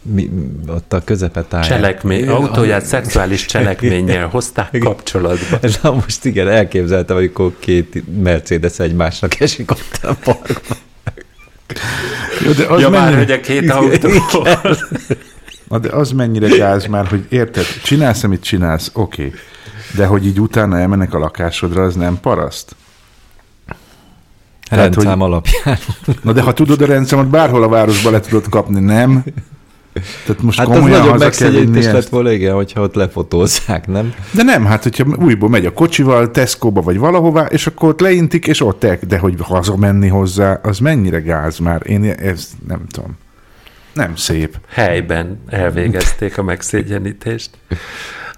mi, 0.02 0.30
ott 0.68 0.94
a 0.94 1.04
közepet 1.04 1.54
állja. 1.54 1.68
Cselekmény, 1.68 2.28
autóját 2.28 2.86
szexuális 2.86 3.46
cselekménnyel 3.46 4.28
hozták 4.28 4.78
kapcsolatba. 4.80 5.60
Na 5.82 5.92
most 5.92 6.26
igen, 6.26 6.48
elképzeltem, 6.48 7.16
amikor 7.16 7.56
két 7.60 8.22
Mercedes 8.22 8.80
egymásnak 8.80 9.40
esik 9.40 9.72
ott 9.72 10.00
a 10.02 10.14
parkban. 10.14 10.78
Jó, 12.46 12.52
de 12.52 12.66
az 12.66 12.82
ja, 12.82 12.90
már, 12.90 13.16
hogy 13.16 13.32
a 13.32 13.40
két 13.40 13.70
autó. 13.70 14.10
Na 15.72 15.80
de 15.80 15.90
az 15.90 16.12
mennyire 16.12 16.48
gáz 16.48 16.86
már, 16.86 17.08
hogy 17.08 17.26
érted, 17.30 17.66
csinálsz, 17.84 18.24
amit 18.24 18.44
csinálsz, 18.44 18.92
oké. 18.94 19.26
Okay. 19.26 19.40
De 19.96 20.06
hogy 20.06 20.26
így 20.26 20.40
utána 20.40 20.80
elmennek 20.80 21.14
a 21.14 21.20
lakásodra, 21.20 21.84
az 21.84 21.96
nem 21.96 22.20
paraszt? 22.22 22.76
Tehát, 24.70 24.96
Rendszám 24.96 25.20
hogy... 25.20 25.28
alapján. 25.28 25.78
Na 26.24 26.32
de 26.32 26.42
ha 26.42 26.54
tudod 26.54 26.82
a 26.82 26.86
rendszámot, 26.86 27.28
bárhol 27.28 27.64
a 27.64 27.68
városba 27.68 28.10
le 28.10 28.20
tudod 28.20 28.50
kapni, 28.50 28.80
nem? 28.80 29.24
Tehát 30.26 30.42
most 30.42 30.58
hát 30.58 30.68
az 30.68 30.84
nagyon 30.84 31.18
megszegyítés 31.18 31.86
lett 31.86 32.10
volna, 32.10 32.32
igen, 32.32 32.54
hogyha 32.54 32.82
ott 32.82 32.96
lefotózzák, 32.96 33.88
nem? 33.88 34.14
De 34.32 34.44
nem, 34.44 34.66
hát 34.66 34.84
hogyha 34.84 35.06
újból 35.16 35.50
megy 35.50 35.66
a 35.66 35.74
kocsival, 35.74 36.32
Tesco-ba 36.32 36.82
vagy 36.82 36.98
valahová, 36.98 37.46
és 37.46 37.68
akkor 37.68 37.90
ott 37.90 38.00
leintik, 38.00 38.48
és 38.48 38.62
ott 38.62 38.84
el, 38.84 39.00
de 39.08 39.18
hogy 39.18 39.36
hazamenni 39.40 40.08
hozzá, 40.08 40.60
az 40.64 40.80
mennyire 40.80 41.20
gáz 41.20 41.58
már? 41.58 41.82
Én 41.86 42.04
ezt 42.04 42.50
nem 42.68 42.82
tudom. 42.88 43.18
Nem 43.94 44.16
szép. 44.16 44.58
Helyben 44.70 45.40
elvégezték 45.50 46.38
a 46.38 46.44
megszégyenítést. 46.44 47.50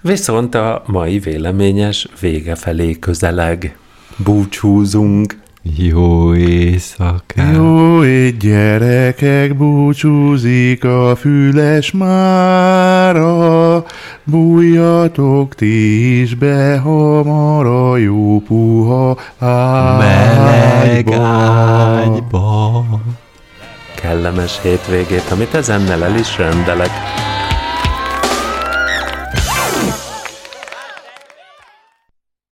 Viszont 0.02 0.54
a 0.54 0.82
mai 0.86 1.18
véleményes 1.18 2.08
vége 2.20 2.54
felé 2.54 2.98
közeleg. 2.98 3.76
Búcsúzunk. 4.16 5.42
Jó 5.76 6.34
éjszakát. 6.34 7.54
Jó 7.54 8.00
egy 8.00 8.36
gyerekek, 8.36 9.56
búcsúzik 9.56 10.84
a 10.84 11.16
füles 11.16 11.90
mára, 11.90 13.84
bújjatok 14.24 15.54
ti 15.54 16.20
is 16.20 16.34
be 16.34 16.78
hamar 16.78 17.66
a 17.66 17.96
jó 17.96 18.40
puha 18.40 19.18
ágyba. 19.38 19.96
Meleg 19.98 21.12
ágyba 21.12 22.84
kellemes 24.04 24.60
hétvégét, 24.62 25.30
amit 25.30 25.54
ezennel 25.54 26.04
el 26.04 26.14
is 26.14 26.36
rendelek. 26.36 26.90